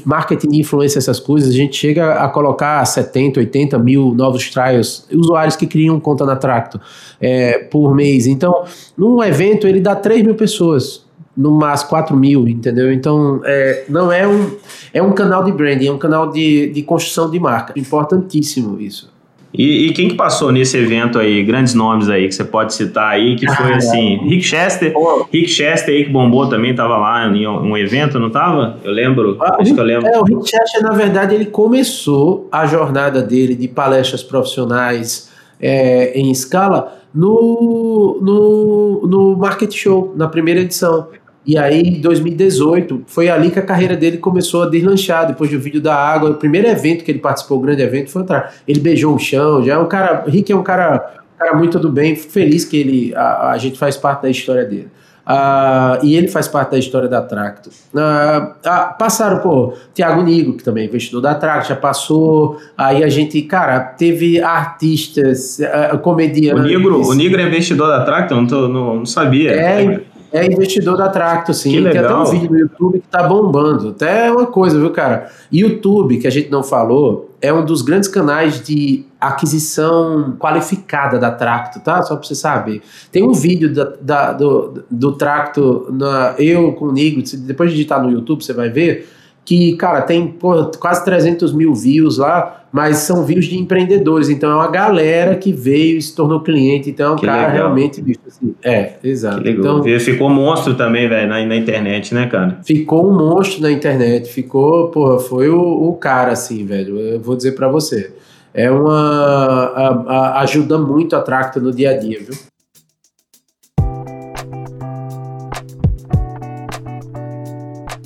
marketing 0.05 0.49
de 0.49 0.59
influência, 0.59 0.99
essas 0.99 1.19
coisas, 1.19 1.49
a 1.49 1.57
gente 1.57 1.75
chega 1.75 2.13
a 2.13 2.29
colocar 2.29 2.85
70, 2.85 3.39
80 3.39 3.79
mil 3.79 4.13
novos 4.13 4.49
trials, 4.51 5.07
usuários 5.11 5.55
que 5.55 5.65
criam 5.65 5.99
conta 5.99 6.23
na 6.23 6.35
Tracto 6.35 6.79
é, 7.19 7.57
por 7.57 7.93
mês. 7.95 8.27
Então, 8.27 8.63
num 8.95 9.21
evento, 9.23 9.67
ele 9.67 9.81
dá 9.81 9.95
3 9.95 10.23
mil 10.23 10.35
pessoas 10.35 11.03
no 11.35 11.51
mais 11.51 11.83
4 11.83 12.15
mil, 12.15 12.47
entendeu? 12.47 12.91
Então, 12.91 13.41
é, 13.45 13.85
não 13.87 14.11
é 14.11 14.27
um, 14.27 14.51
é 14.93 15.01
um 15.01 15.13
canal 15.13 15.43
de 15.43 15.51
branding, 15.51 15.87
é 15.87 15.91
um 15.91 15.97
canal 15.97 16.29
de, 16.29 16.67
de 16.71 16.83
construção 16.83 17.29
de 17.29 17.39
marca. 17.39 17.73
Importantíssimo 17.77 18.79
isso. 18.79 19.11
E, 19.53 19.87
e, 19.87 19.93
quem 19.93 20.07
que 20.07 20.15
passou 20.15 20.49
nesse 20.49 20.77
evento 20.77 21.19
aí, 21.19 21.43
grandes 21.43 21.73
nomes 21.73 22.07
aí 22.07 22.25
que 22.25 22.33
você 22.33 22.43
pode 22.43 22.73
citar 22.73 23.09
aí, 23.09 23.35
que 23.35 23.45
foi 23.45 23.73
ah, 23.73 23.75
assim, 23.75 24.15
é. 24.15 24.23
Rick 24.23 24.43
Chester, 24.43 24.93
oh. 24.95 25.25
Rick 25.31 25.49
Chester 25.49 25.93
aí 25.93 26.05
que 26.05 26.09
bombou 26.09 26.47
também, 26.47 26.73
tava 26.73 26.95
lá 26.95 27.27
em 27.27 27.45
um 27.45 27.77
evento, 27.77 28.17
não 28.17 28.29
tava? 28.29 28.77
Eu 28.81 28.93
lembro, 28.93 29.37
ah, 29.41 29.55
acho 29.55 29.63
Rick, 29.63 29.73
que 29.73 29.79
eu 29.79 29.83
lembro. 29.83 30.07
É, 30.07 30.17
o 30.17 30.23
Rick 30.23 30.49
Chester, 30.49 30.81
na 30.81 30.93
verdade, 30.93 31.35
ele 31.35 31.45
começou 31.45 32.47
a 32.49 32.65
jornada 32.65 33.21
dele 33.21 33.53
de 33.53 33.67
palestras 33.67 34.23
profissionais 34.23 35.29
é, 35.59 36.17
em 36.17 36.31
escala 36.31 36.97
no, 37.13 38.19
no, 38.21 39.07
no 39.07 39.37
Market 39.37 39.73
Show, 39.73 40.13
na 40.15 40.29
primeira 40.29 40.61
edição. 40.61 41.07
E 41.45 41.57
aí, 41.57 41.81
em 41.81 42.01
2018, 42.01 43.03
foi 43.07 43.29
ali 43.29 43.49
que 43.49 43.57
a 43.57 43.63
carreira 43.63 43.95
dele 43.95 44.17
começou 44.17 44.63
a 44.63 44.69
deslanchar, 44.69 45.25
depois 45.25 45.49
do 45.49 45.59
vídeo 45.59 45.81
da 45.81 45.95
água. 45.95 46.29
O 46.29 46.35
primeiro 46.35 46.67
evento 46.67 47.03
que 47.03 47.11
ele 47.11 47.19
participou, 47.19 47.57
o 47.57 47.61
grande 47.61 47.81
evento, 47.81 48.11
foi 48.11 48.21
entrar. 48.21 48.53
Ele 48.67 48.79
beijou 48.79 49.15
o 49.15 49.19
chão, 49.19 49.63
já 49.63 49.73
é 49.73 49.77
um 49.77 49.87
cara. 49.87 50.23
Rick 50.27 50.51
é 50.51 50.55
um 50.55 50.61
cara, 50.61 50.99
cara 51.37 51.57
muito 51.57 51.79
do 51.79 51.89
bem, 51.89 52.15
fico 52.15 52.31
feliz 52.31 52.63
que 52.63 52.77
ele, 52.77 53.15
a, 53.15 53.51
a 53.51 53.57
gente 53.57 53.77
faz 53.77 53.97
parte 53.97 54.21
da 54.21 54.29
história 54.29 54.65
dele. 54.65 54.87
Uh, 55.21 56.03
e 56.03 56.15
ele 56.15 56.27
faz 56.27 56.47
parte 56.47 56.71
da 56.71 56.79
história 56.79 57.07
da 57.07 57.21
Tracto. 57.21 57.69
Uh, 57.93 57.99
uh, 57.99 58.97
passaram, 58.97 59.39
pô, 59.39 59.73
Tiago 59.93 60.21
Nigo, 60.23 60.57
que 60.57 60.63
também 60.63 60.83
é 60.83 60.87
investidor 60.87 61.21
da 61.21 61.35
Tracto, 61.35 61.69
já 61.69 61.75
passou. 61.75 62.57
Aí 62.77 63.03
a 63.03 63.09
gente, 63.09 63.41
cara, 63.43 63.79
teve 63.79 64.41
artistas, 64.41 65.59
comediantes. 66.01 66.63
O 66.63 66.67
Negro, 66.67 67.07
o 67.07 67.13
Negro 67.13 67.39
é 67.39 67.47
investidor 67.47 67.87
da 67.87 68.03
Tracto? 68.03 68.35
Não, 68.35 68.47
tô, 68.47 68.67
não, 68.67 68.95
não 68.97 69.05
sabia. 69.05 69.51
É, 69.51 70.01
é 70.31 70.45
investidor 70.45 70.97
da 70.97 71.09
Tracto, 71.09 71.53
sim. 71.53 71.83
Que 71.83 71.89
Tem 71.89 71.99
até 71.99 72.15
um 72.15 72.25
vídeo 72.25 72.49
no 72.49 72.57
YouTube 72.57 72.99
que 72.99 73.07
tá 73.07 73.23
bombando. 73.23 73.89
Até 73.89 74.31
uma 74.31 74.45
coisa, 74.45 74.79
viu, 74.79 74.89
cara? 74.91 75.29
YouTube, 75.51 76.17
que 76.17 76.27
a 76.27 76.29
gente 76.29 76.49
não 76.49 76.63
falou, 76.63 77.35
é 77.41 77.51
um 77.51 77.65
dos 77.65 77.81
grandes 77.81 78.07
canais 78.07 78.61
de 78.61 79.05
aquisição 79.19 80.35
qualificada 80.39 81.19
da 81.19 81.31
Tracto, 81.31 81.79
tá? 81.81 82.01
Só 82.01 82.15
pra 82.15 82.25
você 82.25 82.35
saber. 82.35 82.81
Tem 83.11 83.23
um 83.23 83.33
vídeo 83.33 83.73
da, 83.73 83.93
da 84.01 84.33
do, 84.33 84.83
do 84.89 85.11
Tracto, 85.13 85.87
na, 85.91 86.35
eu 86.37 86.71
com 86.73 86.85
o 86.85 86.91
Nigo, 86.91 87.21
depois 87.39 87.69
de 87.71 87.75
digitar 87.75 88.01
no 88.01 88.09
YouTube, 88.09 88.43
você 88.43 88.53
vai 88.53 88.69
ver 88.69 89.09
que, 89.43 89.75
cara, 89.75 90.01
tem 90.01 90.27
pô, 90.27 90.65
quase 90.79 91.03
300 91.03 91.53
mil 91.53 91.73
views 91.73 92.17
lá, 92.17 92.63
mas 92.71 92.97
são 92.97 93.25
views 93.25 93.45
de 93.45 93.57
empreendedores. 93.57 94.29
Então 94.29 94.51
é 94.51 94.55
uma 94.55 94.69
galera 94.69 95.35
que 95.35 95.51
veio 95.51 95.97
e 95.97 96.01
se 96.01 96.15
tornou 96.15 96.39
cliente. 96.39 96.89
Então 96.89 97.11
é 97.11 97.13
um 97.13 97.15
que 97.15 97.25
cara 97.25 97.47
legal. 97.47 97.53
realmente 97.55 98.01
visto 98.01 98.21
assim. 98.27 98.55
É, 98.63 98.93
exato. 99.03 99.47
Então, 99.47 99.83
ficou 99.99 100.29
monstro 100.29 100.75
também, 100.75 101.07
velho, 101.09 101.27
na, 101.27 101.43
na, 101.45 101.55
internet, 101.55 102.13
né, 102.13 102.27
cara? 102.27 102.59
Ficou 102.63 103.09
um 103.09 103.17
monstro 103.17 103.61
na 103.61 103.71
internet. 103.71 104.29
Ficou, 104.29 104.89
porra, 104.89 105.19
foi 105.19 105.49
o, 105.49 105.59
o 105.59 105.93
cara, 105.93 106.31
assim, 106.31 106.65
velho. 106.65 106.97
Eu 106.99 107.19
vou 107.19 107.35
dizer 107.35 107.53
para 107.53 107.67
você. 107.67 108.13
É 108.53 108.69
uma. 108.69 109.71
A, 109.75 109.87
a, 109.87 110.41
ajuda 110.41 110.77
muito 110.77 111.15
a 111.15 111.21
Tracta 111.21 111.59
no 111.59 111.71
dia 111.71 111.91
a 111.91 111.97
dia, 111.97 112.19
viu? 112.19 112.35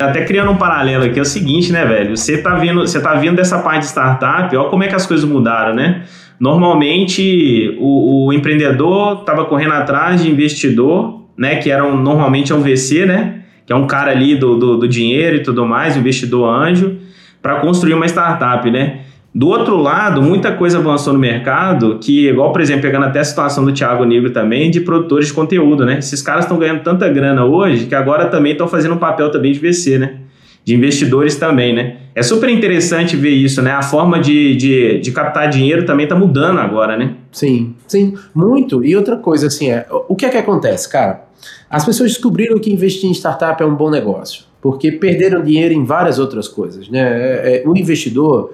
Até 0.10 0.24
criando 0.26 0.52
um 0.52 0.56
paralelo 0.56 1.06
aqui, 1.06 1.20
é 1.20 1.22
o 1.22 1.26
seguinte, 1.26 1.72
né, 1.72 1.86
velho? 1.86 2.16
Você 2.16 2.38
tá 2.42 2.56
vindo, 2.56 2.82
você 2.82 3.00
tá 3.00 3.14
vindo 3.16 3.36
dessa 3.36 3.60
parte 3.60 3.82
de 3.82 3.88
startup, 3.88 4.56
olha 4.56 4.70
como 4.70 4.84
é 4.84 4.88
que 4.88 4.96
as 4.96 5.06
coisas 5.06 5.28
mudaram, 5.28 5.74
né? 5.76 6.04
Normalmente 6.40 7.76
o, 7.80 8.28
o 8.28 8.34
empreendedor 8.34 9.20
estava 9.22 9.46
correndo 9.46 9.74
atrás 9.74 10.22
de 10.22 10.30
investidor, 10.30 11.24
né? 11.38 11.56
Que 11.58 11.72
era 11.72 11.86
um, 11.86 11.96
normalmente 11.96 12.52
é 12.52 12.56
um 12.56 12.62
VC, 12.62 13.06
né? 13.06 13.42
Que 13.66 13.74
é 13.74 13.76
um 13.76 13.88
cara 13.88 14.12
ali 14.12 14.36
do, 14.36 14.58
do, 14.58 14.78
do 14.78 14.88
dinheiro 14.88 15.38
e 15.38 15.44
tudo 15.44 15.66
mais, 15.66 15.98
investidor 15.98 16.50
anjo, 16.50 16.98
para 17.42 17.60
construir 17.60 17.94
uma 17.94 18.06
startup, 18.06 18.70
né? 18.70 19.02
Do 19.36 19.50
outro 19.50 19.76
lado, 19.76 20.22
muita 20.22 20.54
coisa 20.54 20.78
avançou 20.78 21.12
no 21.12 21.20
mercado 21.20 22.00
que, 22.00 22.30
igual, 22.30 22.54
por 22.54 22.62
exemplo, 22.62 22.84
pegando 22.84 23.06
até 23.06 23.20
a 23.20 23.24
situação 23.26 23.66
do 23.66 23.74
Thiago 23.74 24.06
Negro 24.06 24.32
também, 24.32 24.72
de 24.72 24.80
produtores 24.80 25.28
de 25.28 25.34
conteúdo, 25.34 25.86
né? 25.86 26.00
Esses 26.00 26.22
caras 26.22 26.46
estão 26.46 26.58
ganhando 26.58 26.84
tanta 26.84 27.10
grana 27.10 27.44
hoje 27.44 27.86
que 27.86 27.94
agora 27.94 28.28
também 28.28 28.54
estão 28.54 28.66
fazendo 28.66 28.96
um 28.96 28.98
papel 28.98 29.30
também 29.30 29.52
de 29.52 29.60
VC, 29.60 30.00
né? 30.00 30.20
De 30.64 30.74
investidores 30.74 31.36
também, 31.36 31.76
né? 31.76 31.98
É 32.16 32.24
super 32.24 32.48
interessante 32.48 33.18
ver 33.18 33.32
isso, 33.32 33.62
né? 33.62 33.72
A 33.72 33.82
forma 33.82 34.22
de, 34.22 34.56
de, 34.56 35.00
de 35.00 35.12
captar 35.12 35.50
dinheiro 35.50 35.86
também 35.86 36.06
está 36.06 36.16
mudando 36.16 36.60
agora, 36.60 36.96
né? 36.96 37.16
Sim, 37.30 37.76
sim, 37.88 38.14
muito. 38.34 38.86
E 38.86 38.96
outra 38.96 39.18
coisa, 39.18 39.48
assim, 39.48 39.70
é, 39.70 39.86
o 40.08 40.16
que 40.16 40.26
é 40.26 40.30
que 40.30 40.38
acontece, 40.38 40.90
cara? 40.90 41.26
As 41.70 41.84
pessoas 41.84 42.12
descobriram 42.12 42.58
que 42.58 42.72
investir 42.72 43.10
em 43.10 43.14
startup 43.14 43.62
é 43.62 43.66
um 43.66 43.76
bom 43.76 43.90
negócio, 43.90 44.46
porque 44.62 44.94
perderam 44.94 45.44
dinheiro 45.44 45.74
em 45.74 45.84
várias 45.84 46.20
outras 46.20 46.48
coisas, 46.48 46.88
né? 46.88 47.02
É, 47.02 47.58
é, 47.58 47.68
o 47.68 47.76
investidor 47.76 48.54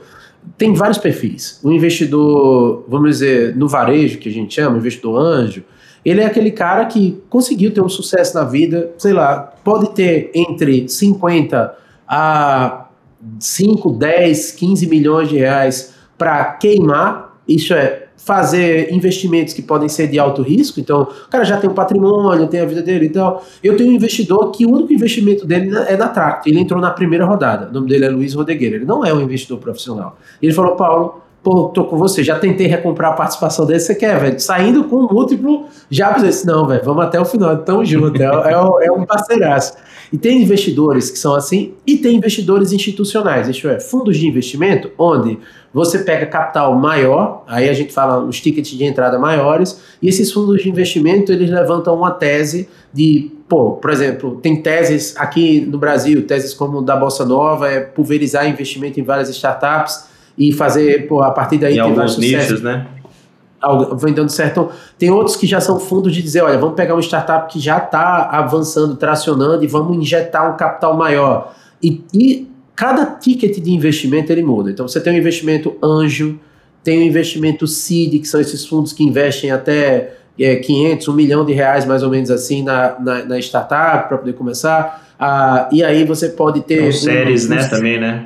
tem 0.58 0.74
vários 0.74 0.98
perfis. 0.98 1.60
O 1.64 1.72
investidor, 1.72 2.86
vamos 2.88 3.10
dizer, 3.12 3.56
no 3.56 3.68
varejo, 3.68 4.18
que 4.20 4.30
a 4.30 4.32
gente 4.32 4.54
chama, 4.54 4.78
investidor 4.78 5.20
anjo, 5.20 5.64
ele 6.04 6.22
é 6.22 6.26
aquele 6.26 6.52
cara 6.52 6.86
que 6.86 7.22
conseguiu 7.30 7.72
ter 7.72 7.82
um 7.82 7.90
sucesso 7.90 8.36
na 8.36 8.44
vida, 8.44 8.92
sei 8.98 9.14
lá, 9.14 9.54
pode 9.64 9.92
ter 9.94 10.32
entre 10.34 10.88
50 10.90 11.78
a 12.08 12.88
5, 13.40 13.92
10, 13.92 14.52
15 14.52 14.88
milhões 14.88 15.30
de 15.30 15.38
reais 15.38 15.94
para 16.18 16.44
queimar, 16.54 17.40
isso 17.48 17.74
é 17.74 18.01
fazer 18.24 18.94
investimentos 18.94 19.54
que 19.54 19.62
podem 19.62 19.90
ser 19.90 20.08
de 20.08 20.20
alto 20.20 20.42
risco, 20.44 20.80
então 20.80 21.02
o 21.02 21.30
cara 21.30 21.44
já 21.44 21.58
tem 21.58 21.70
um 21.70 21.74
patrimônio, 21.74 22.48
tem 22.48 22.60
a 22.60 22.66
vida 22.66 22.82
dele 22.82 23.08
e 23.08 23.10
tal. 23.10 23.44
Eu 23.64 23.76
tenho 23.76 23.90
um 23.90 23.94
investidor 23.94 24.52
que 24.52 24.66
o 24.66 24.72
único 24.72 24.94
investimento 24.94 25.46
dele 25.46 25.76
é 25.88 25.98
na 25.98 26.08
Tract, 26.08 26.48
ele 26.48 26.60
entrou 26.60 26.80
na 26.80 26.92
primeira 26.92 27.26
rodada, 27.26 27.70
o 27.70 27.74
nome 27.74 27.90
dele 27.90 28.06
é 28.06 28.10
Luiz 28.10 28.34
Rodegueira, 28.34 28.76
ele 28.76 28.86
não 28.86 29.04
é 29.04 29.14
um 29.14 29.22
investidor 29.22 29.58
profissional. 29.58 30.18
Ele 30.42 30.54
falou, 30.54 30.76
Paulo, 30.76 31.22
pô, 31.42 31.70
tô 31.70 31.86
com 31.86 31.98
você, 31.98 32.24
já 32.24 32.38
tentei 32.38 32.68
recomprar 32.68 33.12
a 33.12 33.16
participação 33.16 33.66
dele, 33.66 33.80
você 33.80 33.96
quer, 33.96 34.20
velho? 34.20 34.40
Saindo 34.40 34.84
com 34.84 34.98
um 34.98 35.08
múltiplo, 35.08 35.66
já 35.90 36.12
disse, 36.12 36.46
não, 36.46 36.68
velho, 36.68 36.84
vamos 36.84 37.04
até 37.04 37.20
o 37.20 37.26
final, 37.26 37.58
tamo 37.58 37.84
junto, 37.84 38.22
é, 38.22 38.26
é, 38.26 38.86
é 38.86 38.92
um 38.92 39.04
parceiraço. 39.04 39.74
E 40.14 40.18
tem 40.18 40.42
investidores 40.42 41.10
que 41.10 41.18
são 41.18 41.34
assim, 41.34 41.74
e 41.88 41.98
tem 41.98 42.18
investidores 42.18 42.72
institucionais, 42.72 43.48
isto 43.48 43.68
é, 43.68 43.80
fundos 43.80 44.18
de 44.18 44.28
investimento, 44.28 44.92
onde 44.98 45.40
você 45.74 46.00
pega 46.00 46.26
capital 46.26 46.76
maior, 46.76 47.44
aí 47.48 47.70
a 47.70 47.74
gente 47.74 47.94
fala 47.94 48.24
os 48.24 48.40
tickets 48.42 48.72
de 48.72 48.84
entrada 48.84 49.18
maiores, 49.18 49.82
e 50.02 50.10
esses 50.10 50.32
fundos 50.32 50.62
de 50.62 50.70
investimento, 50.70 51.32
eles 51.32 51.50
levantam 51.50 51.96
uma 51.96 52.12
tese 52.12 52.68
de, 52.94 53.32
pô, 53.48 53.72
por 53.74 53.90
exemplo, 53.90 54.40
tem 54.42 54.62
teses 54.62 55.16
aqui 55.18 55.62
no 55.62 55.78
Brasil, 55.78 56.26
teses 56.26 56.54
como 56.54 56.82
da 56.82 56.96
Bolsa 56.96 57.26
Nova, 57.26 57.70
é 57.70 57.80
pulverizar 57.80 58.48
investimento 58.48 59.00
em 59.00 59.04
várias 59.04 59.30
startups, 59.30 60.12
e 60.38 60.52
fazer, 60.52 61.08
pô, 61.08 61.22
a 61.22 61.32
partir 61.32 61.58
daí 61.58 61.76
em 61.76 61.80
alguns 61.80 62.18
nichos, 62.18 62.62
né? 62.62 62.88
Vem 64.00 64.14
dando 64.14 64.30
certo. 64.30 64.52
Então, 64.52 64.70
tem 64.98 65.12
outros 65.12 65.36
que 65.36 65.46
já 65.46 65.62
são 65.62 65.80
fundos 65.80 66.14
de 66.14 66.22
dizer, 66.22 66.42
olha, 66.42 66.58
vamos 66.58 66.76
pegar 66.76 66.96
uma 66.96 67.02
startup 67.02 67.52
que 67.52 67.60
já 67.60 67.78
está 67.78 68.24
avançando, 68.32 68.96
tracionando 68.96 69.64
e 69.64 69.68
vamos 69.68 69.96
injetar 69.98 70.52
um 70.52 70.58
capital 70.58 70.98
maior. 70.98 71.54
E, 71.84 72.04
e 72.12 72.51
cada 72.82 73.06
ticket 73.06 73.60
de 73.60 73.72
investimento 73.72 74.32
ele 74.32 74.42
muda. 74.42 74.72
Então 74.72 74.88
você 74.88 75.00
tem 75.00 75.14
um 75.14 75.16
investimento 75.16 75.78
anjo, 75.84 76.40
tem 76.84 76.98
um 76.98 77.04
investimento 77.04 77.68
seed, 77.68 78.20
que 78.20 78.28
são 78.28 78.42
esses 78.42 78.66
fundos 78.66 78.92
que 78.92 79.04
investem 79.04 79.52
até 79.52 80.16
é, 80.40 80.56
500, 80.56 81.08
1 81.10 81.14
milhão 81.14 81.46
de 81.46 81.54
reais 81.54 81.86
mais 81.86 82.02
ou 82.02 82.10
menos 82.10 82.32
assim 82.32 82.64
na, 82.64 83.00
na, 83.00 83.24
na 83.24 83.38
startup 83.38 84.08
para 84.08 84.18
poder 84.18 84.34
começar. 84.34 85.14
Ah, 85.20 85.70
e 85.72 85.84
aí 85.84 86.04
você 86.04 86.30
pode 86.30 86.62
ter... 86.62 86.88
Um, 86.88 86.92
séries, 86.92 87.48
né, 87.48 87.68
também, 87.68 88.00
né? 88.00 88.26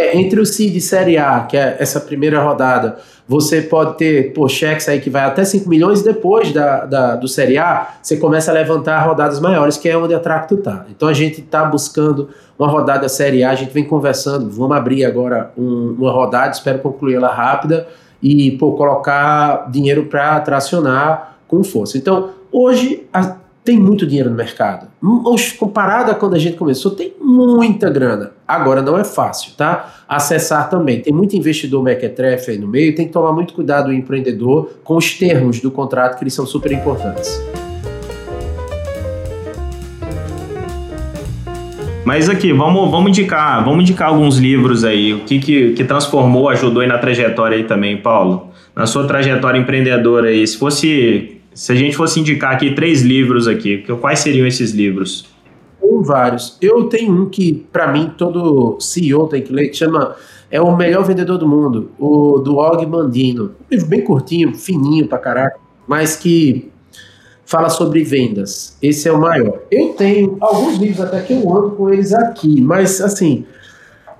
É, 0.00 0.16
entre 0.16 0.40
o 0.40 0.46
CID 0.46 0.78
e 0.78 0.80
Série 0.80 1.18
A, 1.18 1.40
que 1.40 1.56
é 1.58 1.76
essa 1.78 2.00
primeira 2.00 2.42
rodada, 2.42 2.96
você 3.28 3.60
pode 3.60 3.98
ter 3.98 4.32
pô, 4.32 4.48
cheques 4.48 4.88
aí 4.88 4.98
que 4.98 5.10
vai 5.10 5.22
até 5.24 5.44
5 5.44 5.68
milhões, 5.68 6.02
depois 6.02 6.52
da, 6.52 6.86
da, 6.86 7.16
do 7.16 7.28
Série 7.28 7.58
A, 7.58 7.96
você 8.02 8.16
começa 8.16 8.50
a 8.50 8.54
levantar 8.54 8.98
rodadas 9.00 9.38
maiores, 9.40 9.76
que 9.76 9.88
é 9.90 9.96
onde 9.96 10.14
a 10.14 10.18
Tracto 10.18 10.54
está. 10.54 10.86
Então 10.90 11.06
a 11.06 11.12
gente 11.12 11.40
está 11.40 11.64
buscando 11.66 12.30
uma 12.58 12.66
rodada 12.66 13.08
Série 13.10 13.44
A, 13.44 13.50
a 13.50 13.54
gente 13.54 13.72
vem 13.72 13.84
conversando, 13.84 14.48
vamos 14.48 14.74
abrir 14.74 15.04
agora 15.04 15.52
um, 15.56 15.96
uma 15.98 16.10
rodada, 16.10 16.50
espero 16.50 16.78
concluir 16.78 17.16
ela 17.16 17.28
rápida, 17.28 17.86
e 18.22 18.52
pô, 18.52 18.72
colocar 18.72 19.70
dinheiro 19.70 20.06
para 20.06 20.40
tracionar 20.40 21.36
com 21.46 21.62
força. 21.62 21.98
Então, 21.98 22.30
hoje, 22.50 23.06
a, 23.12 23.36
tem 23.62 23.78
muito 23.78 24.06
dinheiro 24.06 24.30
no 24.30 24.36
mercado. 24.36 24.88
Comparado 25.58 26.10
a 26.10 26.14
quando 26.14 26.34
a 26.34 26.38
gente 26.38 26.56
começou, 26.56 26.92
tem 26.92 27.12
muita 27.20 27.90
grana. 27.90 28.32
Agora 28.48 28.80
não 28.80 28.98
é 28.98 29.04
fácil, 29.04 29.52
tá? 29.56 30.02
Acessar 30.08 30.70
também. 30.70 31.00
Tem 31.00 31.12
muito 31.12 31.36
investidor 31.36 31.82
mequetrefe 31.82 32.52
aí 32.52 32.58
no 32.58 32.66
meio, 32.66 32.94
tem 32.94 33.06
que 33.06 33.12
tomar 33.12 33.32
muito 33.32 33.52
cuidado 33.52 33.88
o 33.88 33.92
empreendedor 33.92 34.70
com 34.82 34.96
os 34.96 35.14
termos 35.14 35.60
do 35.60 35.70
contrato, 35.70 36.16
que 36.16 36.24
eles 36.24 36.34
são 36.34 36.46
super 36.46 36.72
importantes. 36.72 37.40
Mas 42.04 42.28
aqui, 42.28 42.52
vamos, 42.52 42.90
vamos 42.90 43.10
indicar, 43.10 43.62
vamos 43.62 43.82
indicar 43.82 44.08
alguns 44.08 44.38
livros 44.38 44.84
aí. 44.84 45.12
O 45.12 45.20
que, 45.20 45.38
que, 45.38 45.72
que 45.74 45.84
transformou, 45.84 46.48
ajudou 46.48 46.82
aí 46.82 46.88
na 46.88 46.98
trajetória 46.98 47.56
aí 47.56 47.64
também, 47.64 47.98
Paulo? 47.98 48.48
Na 48.74 48.86
sua 48.86 49.06
trajetória 49.06 49.58
empreendedora 49.58 50.28
aí, 50.28 50.44
se 50.46 50.56
fosse 50.56 51.39
se 51.54 51.72
a 51.72 51.74
gente 51.74 51.96
fosse 51.96 52.20
indicar 52.20 52.54
aqui 52.54 52.74
três 52.74 53.02
livros 53.02 53.48
aqui, 53.48 53.84
quais 54.00 54.20
seriam 54.20 54.46
esses 54.46 54.72
livros? 54.72 55.26
Tem 55.80 56.02
vários. 56.02 56.56
Eu 56.60 56.84
tenho 56.84 57.12
um 57.12 57.28
que, 57.28 57.66
para 57.72 57.92
mim, 57.92 58.12
todo 58.16 58.78
CEO 58.80 59.26
tem 59.28 59.42
que 59.42 59.52
ler, 59.52 59.68
que 59.68 59.76
chama 59.76 60.14
É 60.50 60.60
o 60.60 60.76
Melhor 60.76 61.04
Vendedor 61.04 61.38
do 61.38 61.48
Mundo, 61.48 61.90
o 61.98 62.38
do 62.38 62.56
Og 62.56 62.86
Mandino. 62.86 63.52
Um 63.62 63.74
livro 63.74 63.86
bem 63.86 64.02
curtinho, 64.02 64.54
fininho 64.54 65.08
pra 65.08 65.18
caraca, 65.18 65.58
mas 65.86 66.16
que 66.16 66.70
fala 67.44 67.68
sobre 67.68 68.04
vendas. 68.04 68.76
Esse 68.80 69.08
é 69.08 69.12
o 69.12 69.20
maior. 69.20 69.62
Eu 69.70 69.88
tenho 69.94 70.36
alguns 70.40 70.78
livros 70.78 71.00
até 71.00 71.20
que 71.20 71.32
eu 71.32 71.52
ando 71.52 71.72
com 71.72 71.90
eles 71.90 72.12
aqui, 72.12 72.60
mas 72.60 73.00
assim, 73.00 73.44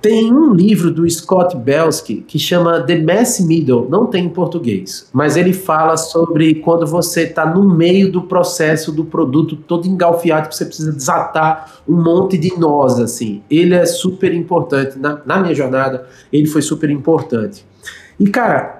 tem 0.00 0.32
um 0.32 0.54
livro 0.54 0.90
do 0.90 1.08
Scott 1.08 1.56
Belsky 1.56 2.24
que 2.26 2.38
chama 2.38 2.80
The 2.82 2.98
Mass 2.98 3.40
Middle, 3.40 3.88
não 3.88 4.06
tem 4.06 4.24
em 4.24 4.28
português, 4.28 5.08
mas 5.12 5.36
ele 5.36 5.52
fala 5.52 5.96
sobre 5.96 6.56
quando 6.56 6.86
você 6.86 7.24
está 7.24 7.44
no 7.44 7.68
meio 7.68 8.10
do 8.10 8.22
processo 8.22 8.90
do 8.92 9.04
produto 9.04 9.56
todo 9.56 9.86
engalfiado, 9.86 10.48
que 10.48 10.56
você 10.56 10.64
precisa 10.64 10.92
desatar 10.92 11.80
um 11.88 12.02
monte 12.02 12.38
de 12.38 12.58
nós, 12.58 12.98
assim. 12.98 13.42
Ele 13.50 13.74
é 13.74 13.84
super 13.84 14.32
importante. 14.34 14.98
Na, 14.98 15.20
na 15.24 15.38
minha 15.38 15.54
jornada, 15.54 16.06
ele 16.32 16.46
foi 16.46 16.62
super 16.62 16.88
importante. 16.90 17.66
E, 18.18 18.26
cara, 18.26 18.79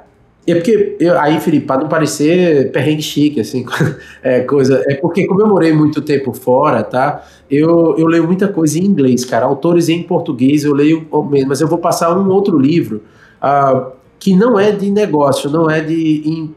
é 0.50 0.54
porque, 0.54 0.96
eu, 0.98 1.18
aí, 1.18 1.38
Felipe, 1.40 1.66
para 1.66 1.82
não 1.82 1.88
parecer 1.88 2.70
perrengue 2.72 3.02
chique, 3.02 3.40
assim, 3.40 3.64
é, 4.22 4.40
coisa. 4.40 4.82
É 4.88 4.94
porque, 4.94 5.26
como 5.26 5.40
eu 5.40 5.48
morei 5.48 5.72
muito 5.72 6.00
tempo 6.00 6.32
fora, 6.32 6.82
tá? 6.82 7.24
Eu, 7.50 7.96
eu 7.98 8.06
leio 8.06 8.26
muita 8.26 8.48
coisa 8.48 8.78
em 8.78 8.84
inglês, 8.84 9.24
cara. 9.24 9.46
Autores 9.46 9.88
em 9.88 10.02
português 10.02 10.64
eu 10.64 10.72
leio 10.72 11.06
mesmo, 11.30 11.48
mas 11.48 11.60
eu 11.60 11.68
vou 11.68 11.78
passar 11.78 12.16
um 12.16 12.28
outro 12.30 12.58
livro 12.58 13.02
uh, 13.42 13.92
que 14.18 14.36
não 14.36 14.58
é 14.58 14.70
de 14.70 14.90
negócio, 14.90 15.50
não 15.50 15.68
é 15.68 15.80
de. 15.80 16.50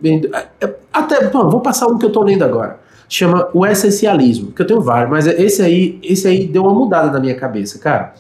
É, 0.62 0.74
até, 0.92 1.28
bom, 1.30 1.50
vou 1.50 1.62
passar 1.62 1.88
um 1.88 1.98
que 1.98 2.06
eu 2.06 2.10
estou 2.10 2.24
lendo 2.24 2.44
agora. 2.44 2.80
Chama 3.10 3.50
O 3.54 3.66
Essencialismo, 3.66 4.52
que 4.52 4.62
eu 4.62 4.68
tenho 4.68 4.82
vários, 4.82 5.10
mas 5.10 5.28
esse 5.28 5.62
aí, 5.62 6.00
esse 6.04 6.28
aí 6.28 6.48
deu 6.48 6.64
uma 6.64 6.74
mudada 6.74 7.12
na 7.12 7.20
minha 7.20 7.36
cabeça, 7.36 7.80
cara. 7.80 8.14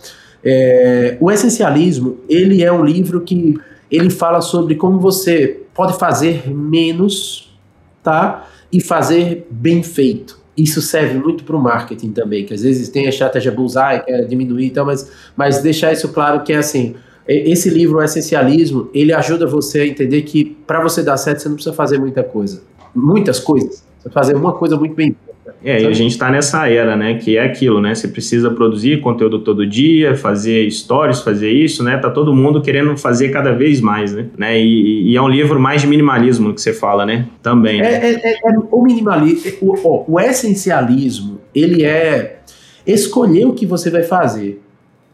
É, 0.43 1.17
o 1.19 1.32
Essencialismo, 1.32 2.17
ele 2.28 2.63
é 2.63 2.71
um 2.71 2.84
livro 2.84 3.21
que 3.21 3.55
ele 3.89 4.09
fala 4.09 4.41
sobre 4.41 4.76
como 4.76 4.99
você 4.99 5.62
pode 5.74 5.97
fazer 5.97 6.49
menos, 6.49 7.53
tá? 8.01 8.47
E 8.71 8.82
fazer 8.82 9.47
bem 9.49 9.84
feito. 9.84 10.41
Isso 10.55 10.82
serve 10.82 11.17
muito 11.17 11.43
para 11.43 11.55
o 11.55 11.59
marketing 11.59 12.11
também, 12.11 12.45
que 12.45 12.53
às 12.53 12.61
vezes 12.61 12.89
tem 12.89 13.07
a 13.07 13.09
estratégia 13.09 13.51
bullseye, 13.51 14.03
que 14.03 14.11
é 14.11 14.21
diminuir 14.24 14.65
e 14.65 14.67
então, 14.67 14.86
tal, 14.86 14.93
mas, 14.93 15.11
mas 15.36 15.61
deixar 15.61 15.91
isso 15.91 16.09
claro 16.09 16.43
que 16.43 16.53
é 16.53 16.57
assim, 16.57 16.95
esse 17.28 17.69
livro, 17.69 17.97
o 17.97 18.03
Essencialismo, 18.03 18.89
ele 18.93 19.13
ajuda 19.13 19.47
você 19.47 19.80
a 19.80 19.88
entender 19.88 20.21
que 20.24 20.45
para 20.67 20.82
você 20.82 21.01
dar 21.01 21.17
certo, 21.17 21.41
você 21.41 21.49
não 21.49 21.55
precisa 21.55 21.76
fazer 21.76 21.97
muita 21.97 22.24
coisa. 22.24 22.61
Muitas 22.93 23.39
coisas. 23.39 23.84
Você 23.99 24.09
fazer 24.09 24.36
uma 24.36 24.53
coisa 24.53 24.78
muito 24.78 24.93
bem 24.93 25.15
é, 25.64 25.82
e 25.82 25.86
a 25.86 25.93
gente 25.93 26.11
está 26.11 26.30
nessa 26.30 26.68
era, 26.70 26.95
né? 26.95 27.16
Que 27.16 27.38
é 27.38 27.45
aquilo, 27.45 27.80
né? 27.80 27.95
Você 27.95 28.07
precisa 28.07 28.51
produzir 28.51 28.99
conteúdo 28.99 29.39
todo 29.39 29.66
dia, 29.66 30.16
fazer 30.16 30.70
stories, 30.70 31.22
fazer 31.22 31.51
isso, 31.51 31.84
né? 31.84 31.97
Tá 31.97 32.09
todo 32.09 32.34
mundo 32.34 32.61
querendo 32.61 32.97
fazer 32.97 33.30
cada 33.30 33.53
vez 33.53 33.80
mais, 33.80 34.14
né? 34.14 34.28
né? 34.38 34.59
E, 34.59 35.11
e 35.11 35.16
é 35.16 35.22
um 35.22 35.30
livro 35.30 35.59
mais 35.59 35.82
de 35.82 35.88
minimalismo 35.88 36.53
que 36.53 36.61
você 36.61 36.74
fala, 36.74 37.05
né? 37.05 37.28
Também. 37.41 37.82
Né? 37.82 37.93
É, 37.93 38.14
é, 38.14 38.34
é, 38.34 38.57
o 38.72 38.84
minimalismo, 38.84 39.51
o, 39.61 40.14
o 40.14 40.20
essencialismo, 40.20 41.39
ele 41.55 41.84
é 41.84 42.39
escolher 42.86 43.45
o 43.45 43.53
que 43.53 43.66
você 43.66 43.89
vai 43.89 44.03
fazer 44.03 44.61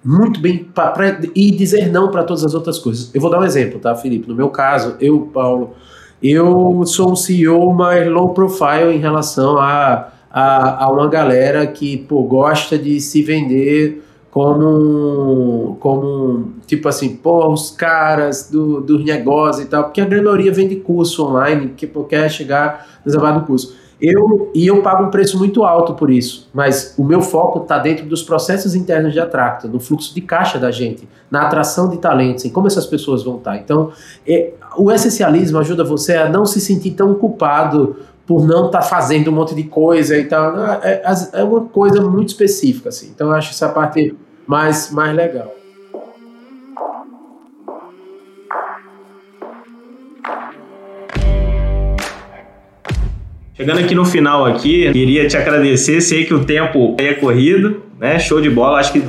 muito 0.04 0.40
bem 0.40 0.60
pra, 0.74 0.88
pra, 0.92 1.20
e 1.36 1.52
dizer 1.52 1.92
não 1.92 2.10
para 2.10 2.24
todas 2.24 2.44
as 2.44 2.56
outras 2.56 2.80
coisas. 2.80 3.14
Eu 3.14 3.22
vou 3.22 3.30
dar 3.30 3.40
um 3.40 3.44
exemplo, 3.44 3.80
tá, 3.80 3.94
Felipe? 3.96 4.28
No 4.28 4.36
meu 4.36 4.50
caso, 4.50 4.96
eu, 5.00 5.30
Paulo, 5.34 5.76
eu 6.24 6.84
sou 6.86 7.12
um 7.12 7.16
CEO 7.16 7.72
mais 7.74 8.08
low 8.10 8.34
profile 8.34 8.96
em 8.96 8.98
relação 9.00 9.58
a 9.58 10.14
a, 10.32 10.86
a 10.86 10.92
uma 10.92 11.08
galera 11.08 11.66
que 11.68 11.98
pô, 11.98 12.24
gosta 12.24 12.78
de 12.78 13.00
se 13.00 13.22
vender 13.24 14.04
como, 14.32 15.78
como 15.80 16.54
tipo 16.68 16.88
assim, 16.88 17.16
pô, 17.16 17.52
os 17.52 17.72
caras 17.72 18.50
do, 18.50 18.80
dos 18.82 19.04
negócios 19.04 19.66
e 19.66 19.68
tal, 19.68 19.86
porque 19.86 20.02
a 20.02 20.08
maioria 20.08 20.52
vende 20.52 20.76
curso 20.76 21.26
online, 21.26 21.74
que 21.76 21.88
pô, 21.88 22.04
quer 22.04 22.30
chegar 22.30 23.02
no 23.06 23.40
do 23.40 23.46
curso. 23.46 23.76
Eu, 24.02 24.50
e 24.56 24.66
eu 24.66 24.82
pago 24.82 25.04
um 25.04 25.10
preço 25.10 25.38
muito 25.38 25.64
alto 25.64 25.94
por 25.94 26.10
isso, 26.10 26.48
mas 26.54 26.94
o 26.98 27.04
meu 27.04 27.22
foco 27.22 27.64
está 27.64 27.78
dentro 27.78 28.06
dos 28.06 28.24
processos 28.24 28.74
internos 28.74 29.12
de 29.12 29.20
Atracta, 29.20 29.68
no 29.68 29.78
fluxo 29.78 30.16
de 30.16 30.22
caixa 30.22 30.58
da 30.58 30.72
gente, 30.72 31.08
na 31.30 31.42
atração 31.42 31.90
de 31.90 31.98
talentos, 31.98 32.46
em 32.46 32.50
como 32.50 32.68
essas 32.68 32.86
pessoas 32.86 33.24
vão 33.24 33.36
estar. 33.38 33.52
Tá. 33.52 33.58
Então, 33.58 33.92
é, 34.26 34.54
o 34.78 34.90
essencialismo 34.90 35.58
ajuda 35.60 35.84
você 35.84 36.16
a 36.16 36.30
não 36.30 36.46
se 36.46 36.62
sentir 36.62 36.92
tão 36.92 37.14
culpado 37.14 37.98
por 38.30 38.46
não 38.46 38.68
estar 38.68 38.82
tá 38.82 38.86
fazendo 38.86 39.32
um 39.32 39.34
monte 39.34 39.56
de 39.56 39.64
coisa 39.64 40.16
e 40.16 40.26
tal. 40.26 40.56
É, 40.84 41.02
é, 41.04 41.40
é, 41.40 41.44
uma 41.44 41.62
coisa 41.62 42.00
muito 42.00 42.28
específica, 42.28 42.90
assim. 42.90 43.10
Então 43.10 43.30
eu 43.30 43.34
acho 43.34 43.50
essa 43.50 43.68
parte 43.70 44.14
mais, 44.46 44.92
mais 44.92 45.16
legal. 45.16 45.52
Chegando 53.56 53.80
aqui 53.80 53.96
no 53.96 54.06
final 54.06 54.46
aqui, 54.46 54.92
queria 54.92 55.28
te 55.28 55.36
agradecer, 55.36 56.00
sei 56.00 56.24
que 56.24 56.34
o 56.34 56.46
tempo 56.46 56.96
é 57.00 57.16
corrido, 57.16 57.82
né? 58.00 58.20
Show 58.20 58.40
de 58.40 58.50
bola, 58.52 58.78
acho 58.78 58.94
que 58.94 59.04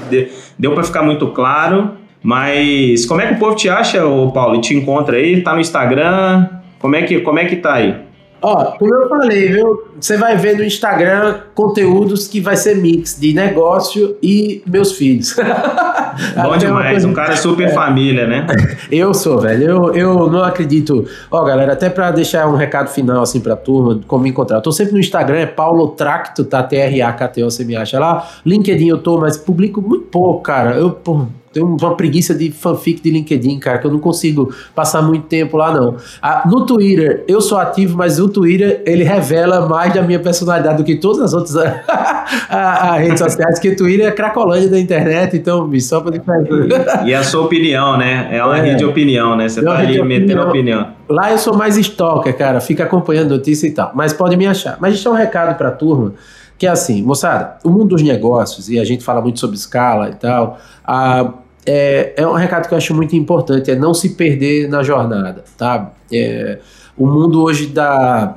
deu 0.58 0.72
para 0.72 0.82
ficar 0.82 1.02
muito 1.02 1.26
claro. 1.28 1.90
Mas 2.22 3.04
como 3.04 3.20
é 3.20 3.26
que 3.26 3.34
o 3.34 3.38
povo 3.38 3.54
te 3.54 3.68
acha, 3.68 4.00
Paulo? 4.32 4.58
Te 4.62 4.74
encontra 4.74 5.18
aí? 5.18 5.42
Tá 5.42 5.52
no 5.52 5.60
Instagram? 5.60 6.48
Como 6.78 6.96
é 6.96 7.02
que, 7.02 7.20
como 7.20 7.38
é 7.38 7.44
que 7.44 7.56
tá 7.56 7.74
aí? 7.74 8.09
Ó, 8.42 8.72
como 8.78 8.94
eu 8.94 9.08
falei, 9.08 9.48
viu? 9.48 9.84
Você 10.00 10.16
vai 10.16 10.36
ver 10.36 10.56
no 10.56 10.64
Instagram 10.64 11.40
conteúdos 11.54 12.26
que 12.26 12.40
vai 12.40 12.56
ser 12.56 12.76
mix 12.76 13.18
de 13.20 13.34
negócio 13.34 14.16
e 14.22 14.62
meus 14.66 14.92
filhos. 14.92 15.36
Bom 16.42 16.56
demais, 16.56 17.04
um 17.04 17.12
cara 17.12 17.36
super 17.36 17.68
é. 17.68 17.72
família, 17.72 18.26
né? 18.26 18.46
Eu 18.90 19.14
sou, 19.14 19.40
velho. 19.40 19.62
Eu, 19.62 19.94
eu 19.94 20.30
não 20.30 20.42
acredito. 20.42 21.06
Ó, 21.30 21.44
galera, 21.44 21.72
até 21.72 21.88
para 21.88 22.10
deixar 22.10 22.48
um 22.48 22.56
recado 22.56 22.88
final 22.88 23.22
assim 23.22 23.40
pra 23.40 23.56
turma, 23.56 24.00
como 24.06 24.24
me 24.24 24.30
encontrar. 24.30 24.58
Eu 24.58 24.62
tô 24.62 24.72
sempre 24.72 24.94
no 24.94 24.98
Instagram, 24.98 25.38
é 25.38 25.46
Paulo 25.46 25.88
Tracto, 25.88 26.44
tá? 26.44 26.62
T-R-A-K-T-O, 26.62 27.50
você 27.50 27.64
me 27.64 27.76
acha 27.76 27.98
lá. 27.98 28.28
LinkedIn 28.44 28.88
eu 28.88 28.98
tô, 28.98 29.18
mas 29.18 29.36
publico 29.36 29.80
muito 29.80 30.06
pouco, 30.06 30.42
cara. 30.42 30.76
Eu, 30.76 30.90
pô, 30.90 31.26
tenho 31.52 31.66
uma 31.66 31.96
preguiça 31.96 32.32
de 32.32 32.50
fanfic 32.50 33.02
de 33.02 33.10
LinkedIn, 33.10 33.58
cara, 33.58 33.78
que 33.78 33.86
eu 33.86 33.90
não 33.90 33.98
consigo 33.98 34.54
passar 34.74 35.02
muito 35.02 35.26
tempo 35.26 35.56
lá, 35.56 35.72
não. 35.72 35.96
Ah, 36.22 36.44
no 36.48 36.64
Twitter, 36.64 37.24
eu 37.26 37.40
sou 37.40 37.58
ativo, 37.58 37.96
mas 37.96 38.20
o 38.20 38.28
Twitter, 38.28 38.82
ele 38.86 39.02
revela 39.02 39.68
mais 39.68 39.92
da 39.92 40.00
minha 40.00 40.20
personalidade 40.20 40.76
do 40.76 40.84
que 40.84 40.96
todas 40.96 41.20
as 41.20 41.34
outras 41.34 41.56
a, 41.56 42.24
a, 42.48 42.90
a 42.90 42.96
redes 42.98 43.18
sociais, 43.18 43.58
que 43.58 43.68
o 43.68 43.76
Twitter 43.76 44.06
é 44.06 44.12
cracolândia 44.12 44.68
da 44.68 44.78
internet, 44.78 45.36
então, 45.36 45.66
bicho, 45.66 45.88
só 45.88 46.00
pra 46.00 46.12
diferença. 46.12 47.02
E 47.04 47.12
a 47.12 47.24
sua 47.24 47.42
opinião, 47.42 47.96
né? 47.96 48.28
É 48.30 48.44
uma 48.44 48.58
é, 48.58 48.62
rede 48.62 48.78
de 48.78 48.84
opinião, 48.84 49.36
né? 49.36 49.48
Você 49.48 49.62
tá 49.62 49.76
ali 49.76 50.00
metendo 50.02 50.42
opinião. 50.42 50.88
Lá 51.08 51.32
eu 51.32 51.38
sou 51.38 51.56
mais 51.56 51.76
stalker, 51.76 52.36
cara, 52.36 52.60
fica 52.60 52.84
acompanhando 52.84 53.30
notícia 53.30 53.66
e 53.66 53.72
tal, 53.72 53.90
mas 53.94 54.12
pode 54.12 54.36
me 54.36 54.46
achar. 54.46 54.76
Mas 54.80 54.94
deixa 54.94 55.10
um 55.10 55.14
recado 55.14 55.56
pra 55.58 55.72
turma, 55.72 56.14
que 56.60 56.66
é 56.66 56.70
assim, 56.70 57.02
moçada, 57.02 57.56
o 57.64 57.70
mundo 57.70 57.86
dos 57.86 58.02
negócios, 58.02 58.68
e 58.68 58.78
a 58.78 58.84
gente 58.84 59.02
fala 59.02 59.22
muito 59.22 59.40
sobre 59.40 59.56
escala 59.56 60.10
e 60.10 60.14
tal, 60.14 60.58
a, 60.84 61.32
é, 61.64 62.12
é 62.18 62.26
um 62.26 62.34
recado 62.34 62.68
que 62.68 62.74
eu 62.74 62.76
acho 62.76 62.94
muito 62.94 63.16
importante, 63.16 63.70
é 63.70 63.74
não 63.74 63.94
se 63.94 64.10
perder 64.10 64.68
na 64.68 64.82
jornada, 64.82 65.42
tá? 65.56 65.90
É, 66.12 66.58
o 66.98 67.06
mundo 67.06 67.42
hoje 67.42 67.66
da, 67.66 68.36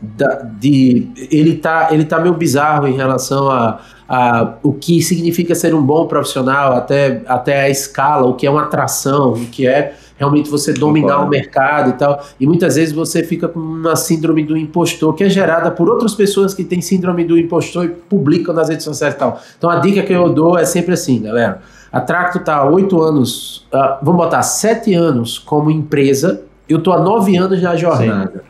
da, 0.00 0.42
de, 0.56 1.08
ele 1.32 1.56
tá, 1.56 1.88
ele 1.90 2.04
tá 2.04 2.20
meio 2.20 2.34
bizarro 2.34 2.86
em 2.86 2.94
relação 2.94 3.50
a, 3.50 3.80
a 4.08 4.54
o 4.62 4.72
que 4.72 5.02
significa 5.02 5.52
ser 5.56 5.74
um 5.74 5.82
bom 5.82 6.06
profissional, 6.06 6.74
até, 6.74 7.22
até 7.26 7.62
a 7.62 7.68
escala, 7.68 8.24
o 8.24 8.34
que 8.34 8.46
é 8.46 8.50
uma 8.52 8.62
atração, 8.62 9.32
o 9.32 9.46
que 9.46 9.66
é 9.66 9.96
realmente 10.16 10.48
você 10.48 10.72
dominar 10.72 11.20
o 11.20 11.28
mercado 11.28 11.90
e 11.90 11.92
tal. 11.94 12.24
E 12.38 12.46
muitas 12.46 12.76
vezes 12.76 12.94
você 12.94 13.22
fica 13.22 13.48
com 13.48 13.58
uma 13.58 13.96
síndrome 13.96 14.44
do 14.44 14.56
impostor, 14.56 15.14
que 15.14 15.24
é 15.24 15.28
gerada 15.28 15.70
por 15.70 15.88
outras 15.88 16.14
pessoas 16.14 16.54
que 16.54 16.64
têm 16.64 16.80
síndrome 16.80 17.24
do 17.24 17.38
impostor 17.38 17.84
e 17.84 17.88
publicam 17.88 18.54
nas 18.54 18.68
redes 18.68 18.84
sociais 18.84 19.14
e 19.14 19.16
tal. 19.18 19.40
Então 19.58 19.70
a 19.70 19.76
dica 19.76 20.02
que 20.02 20.12
eu 20.12 20.28
dou 20.32 20.58
é 20.58 20.64
sempre 20.64 20.94
assim, 20.94 21.22
galera. 21.22 21.60
A 21.90 22.00
Tracto 22.00 22.38
está 22.38 22.56
há 22.56 22.64
oito 22.68 23.00
anos, 23.00 23.66
uh, 23.72 23.98
vamos 24.02 24.24
botar 24.24 24.42
sete 24.42 24.94
anos 24.94 25.38
como 25.38 25.70
empresa, 25.70 26.42
eu 26.68 26.78
estou 26.78 26.92
há 26.92 26.98
nove 27.00 27.36
anos 27.36 27.62
na 27.62 27.76
jornada. 27.76 28.32
Sim. 28.32 28.40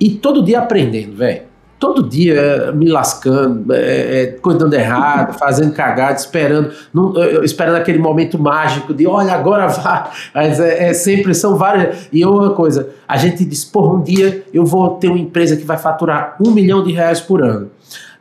E 0.00 0.10
todo 0.10 0.42
dia 0.42 0.58
aprendendo, 0.58 1.16
velho 1.16 1.47
todo 1.78 2.08
dia 2.08 2.34
é, 2.34 2.72
me 2.72 2.88
lascando, 2.88 3.72
é, 3.72 4.24
é, 4.24 4.38
errado, 4.74 5.36
fazendo 5.38 5.72
cagada, 5.72 6.18
esperando, 6.18 6.72
não, 6.92 7.14
esperando 7.44 7.76
aquele 7.76 7.98
momento 7.98 8.38
mágico 8.38 8.92
de 8.92 9.06
olha, 9.06 9.32
agora 9.32 9.68
vai. 9.68 10.10
Mas 10.34 10.60
é, 10.60 10.88
é, 10.88 10.94
sempre, 10.94 11.34
são 11.34 11.56
várias. 11.56 12.08
E 12.12 12.24
uma 12.24 12.50
coisa, 12.50 12.90
a 13.06 13.16
gente 13.16 13.44
diz, 13.44 13.64
porra, 13.64 13.94
um 13.94 14.02
dia 14.02 14.44
eu 14.52 14.64
vou 14.64 14.96
ter 14.96 15.08
uma 15.08 15.18
empresa 15.18 15.56
que 15.56 15.64
vai 15.64 15.76
faturar 15.76 16.36
um 16.40 16.50
milhão 16.50 16.82
de 16.82 16.92
reais 16.92 17.20
por 17.20 17.42
ano. 17.42 17.70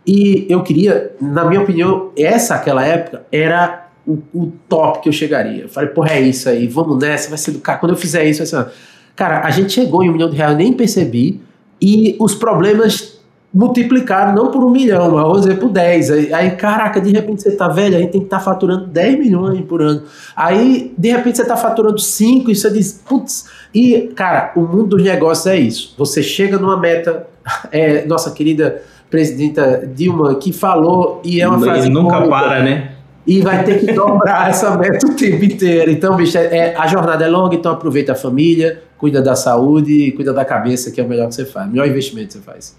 E 0.05 0.45
eu 0.49 0.64
queria, 0.64 1.12
na 1.20 1.43
minha 1.43 1.62
opinião, 1.62 2.12
essa 2.18 2.55
aquela 2.55 2.86
época 2.86 3.24
era 3.32 3.88
o, 4.05 4.20
o 4.34 4.53
top 4.70 5.01
que 5.01 5.10
eu 5.10 5.14
chegaria. 5.14 5.64
Eu 5.64 5.70
falei, 5.70 5.89
porra, 5.89 6.12
é 6.12 6.22
isso 6.22 6.47
aí, 6.47 6.68
vamos 6.68 6.97
nessa, 6.97 7.28
vai 7.28 7.38
ser 7.38 7.51
do 7.51 7.60
cara. 7.60 7.80
Quando 7.80 7.91
eu 7.91 7.97
fizer 7.97 8.24
isso, 8.24 8.39
vai 8.39 8.47
ser. 8.47 8.72
Cara, 9.16 9.41
a 9.41 9.49
gente 9.49 9.74
chegou 9.74 10.03
em 10.03 10.10
um 10.10 10.14
milhão 10.14 10.30
de 10.30 10.38
reais, 10.38 10.51
eu 10.51 10.58
nem 10.58 10.72
percebi, 10.72 11.41
e 11.82 12.16
os 12.20 12.36
problemas 12.36 13.16
multiplicaram 13.53 14.35
não 14.35 14.51
por 14.51 14.63
um 14.63 14.69
milhão, 14.69 15.11
mas 15.11 15.23
vamos 15.23 15.41
dizer 15.41 15.59
por 15.59 15.69
10. 15.69 16.11
Aí, 16.11 16.33
aí, 16.33 16.51
caraca, 16.51 16.99
de 16.99 17.11
repente 17.11 17.41
você 17.41 17.51
tá 17.51 17.67
velho, 17.67 17.97
aí 17.97 18.07
tem 18.07 18.21
que 18.21 18.27
estar 18.27 18.37
tá 18.37 18.43
faturando 18.43 18.87
10 18.87 19.19
milhões 19.19 19.61
por 19.61 19.81
ano. 19.81 20.03
Aí, 20.35 20.93
de 20.97 21.11
repente, 21.11 21.37
você 21.37 21.45
tá 21.45 21.57
faturando 21.57 21.99
5 21.99 22.51
e 22.51 22.55
você 22.55 22.69
diz, 22.69 23.01
putz. 23.07 23.49
E, 23.73 24.11
cara, 24.15 24.51
o 24.55 24.61
mundo 24.61 24.97
dos 24.97 25.03
negócios 25.03 25.47
é 25.47 25.55
isso. 25.55 25.95
Você 25.97 26.21
chega 26.21 26.57
numa 26.57 26.77
meta, 26.77 27.27
é, 27.71 28.05
nossa 28.05 28.31
querida 28.31 28.81
presidenta 29.09 29.89
Dilma 29.95 30.35
que 30.35 30.51
falou, 30.51 31.21
e 31.23 31.41
é 31.41 31.47
uma 31.47 31.59
frase. 31.59 31.87
E 31.87 31.89
nunca 31.89 32.17
cômica, 32.17 32.29
para, 32.29 32.63
né? 32.63 32.91
E 33.25 33.41
vai 33.41 33.63
ter 33.63 33.79
que 33.79 33.91
dobrar 33.91 34.49
essa 34.51 34.77
meta 34.77 35.07
o 35.07 35.15
tempo 35.15 35.43
inteiro. 35.43 35.89
Então, 35.89 36.15
bicho, 36.15 36.37
é, 36.37 36.45
é, 36.45 36.75
a 36.77 36.85
jornada 36.87 37.25
é 37.25 37.27
longa, 37.27 37.55
então 37.55 37.71
aproveita 37.71 38.11
a 38.11 38.15
família, 38.15 38.83
cuida 38.97 39.21
da 39.21 39.35
saúde, 39.35 40.11
cuida 40.11 40.33
da 40.33 40.43
cabeça, 40.43 40.91
que 40.91 40.99
é 40.99 41.03
o 41.03 41.07
melhor 41.07 41.29
que 41.29 41.35
você 41.35 41.45
faz. 41.45 41.67
O 41.67 41.71
melhor 41.71 41.87
investimento 41.87 42.27
que 42.27 42.33
você 42.33 42.39
faz. 42.41 42.75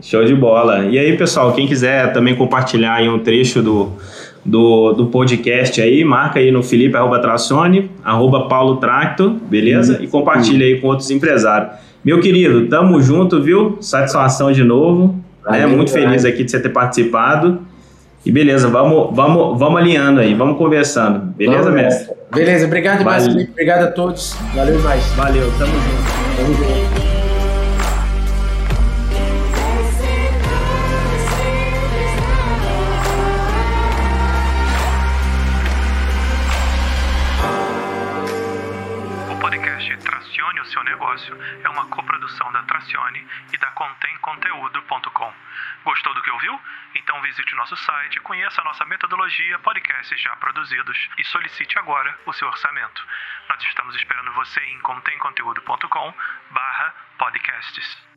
Show 0.00 0.24
de 0.24 0.34
bola. 0.34 0.86
E 0.86 0.98
aí, 0.98 1.16
pessoal, 1.16 1.52
quem 1.52 1.66
quiser 1.66 2.12
também 2.12 2.34
compartilhar 2.34 2.94
aí 2.94 3.08
um 3.08 3.18
trecho 3.18 3.62
do, 3.62 3.92
do, 4.44 4.92
do 4.92 5.06
podcast 5.06 5.80
aí, 5.80 6.02
marca 6.04 6.40
aí 6.40 6.50
no 6.50 6.62
Felipe, 6.62 6.96
arroba 6.96 7.18
Tracione, 7.18 7.90
arroba 8.04 8.48
Paulo 8.48 8.76
Tracto, 8.76 9.30
beleza? 9.48 9.98
E 10.02 10.06
compartilha 10.06 10.64
aí 10.64 10.80
com 10.80 10.88
outros 10.88 11.10
empresários. 11.10 11.72
Meu 12.04 12.20
querido, 12.20 12.68
tamo 12.68 13.00
junto, 13.00 13.40
viu? 13.42 13.78
Satisfação 13.80 14.50
de 14.50 14.64
novo. 14.64 15.22
Valeu, 15.44 15.68
né? 15.68 15.76
Muito 15.76 15.92
feliz 15.92 16.24
aqui 16.24 16.42
de 16.42 16.50
você 16.50 16.58
ter 16.58 16.70
participado. 16.70 17.60
E 18.24 18.30
beleza, 18.30 18.68
vamos, 18.68 19.14
vamos, 19.14 19.58
vamos 19.58 19.80
alinhando 19.80 20.20
aí, 20.20 20.32
vamos 20.32 20.56
conversando. 20.56 21.20
Beleza, 21.36 21.64
vamos, 21.64 21.80
mestre? 21.80 22.14
Beleza, 22.32 22.66
obrigado 22.66 22.98
demais, 22.98 23.26
Felipe. 23.26 23.50
Obrigado 23.50 23.82
a 23.82 23.90
todos. 23.90 24.36
Valeu 24.54 24.80
mais. 24.80 25.04
Valeu, 25.14 25.50
tamo 25.58 25.72
junto. 25.72 26.36
Tamo 26.36 26.54
junto. 26.54 27.21
E 43.52 43.58
da 43.58 43.70
contemconteúdo.com. 43.72 45.34
Gostou 45.84 46.14
do 46.14 46.22
que 46.22 46.30
ouviu? 46.30 46.60
Então 46.94 47.20
visite 47.22 47.54
nosso 47.54 47.76
site, 47.76 48.20
conheça 48.20 48.60
a 48.60 48.64
nossa 48.64 48.84
metodologia, 48.84 49.58
podcasts 49.60 50.20
já 50.20 50.34
produzidos 50.36 51.08
e 51.18 51.24
solicite 51.24 51.78
agora 51.78 52.18
o 52.26 52.32
seu 52.32 52.48
orçamento. 52.48 53.06
Nós 53.48 53.62
estamos 53.62 53.94
esperando 53.96 54.32
você 54.32 54.60
em 54.60 54.78
contemconteúdo.com 54.80 56.14
barra 56.50 56.94
podcasts. 57.18 58.11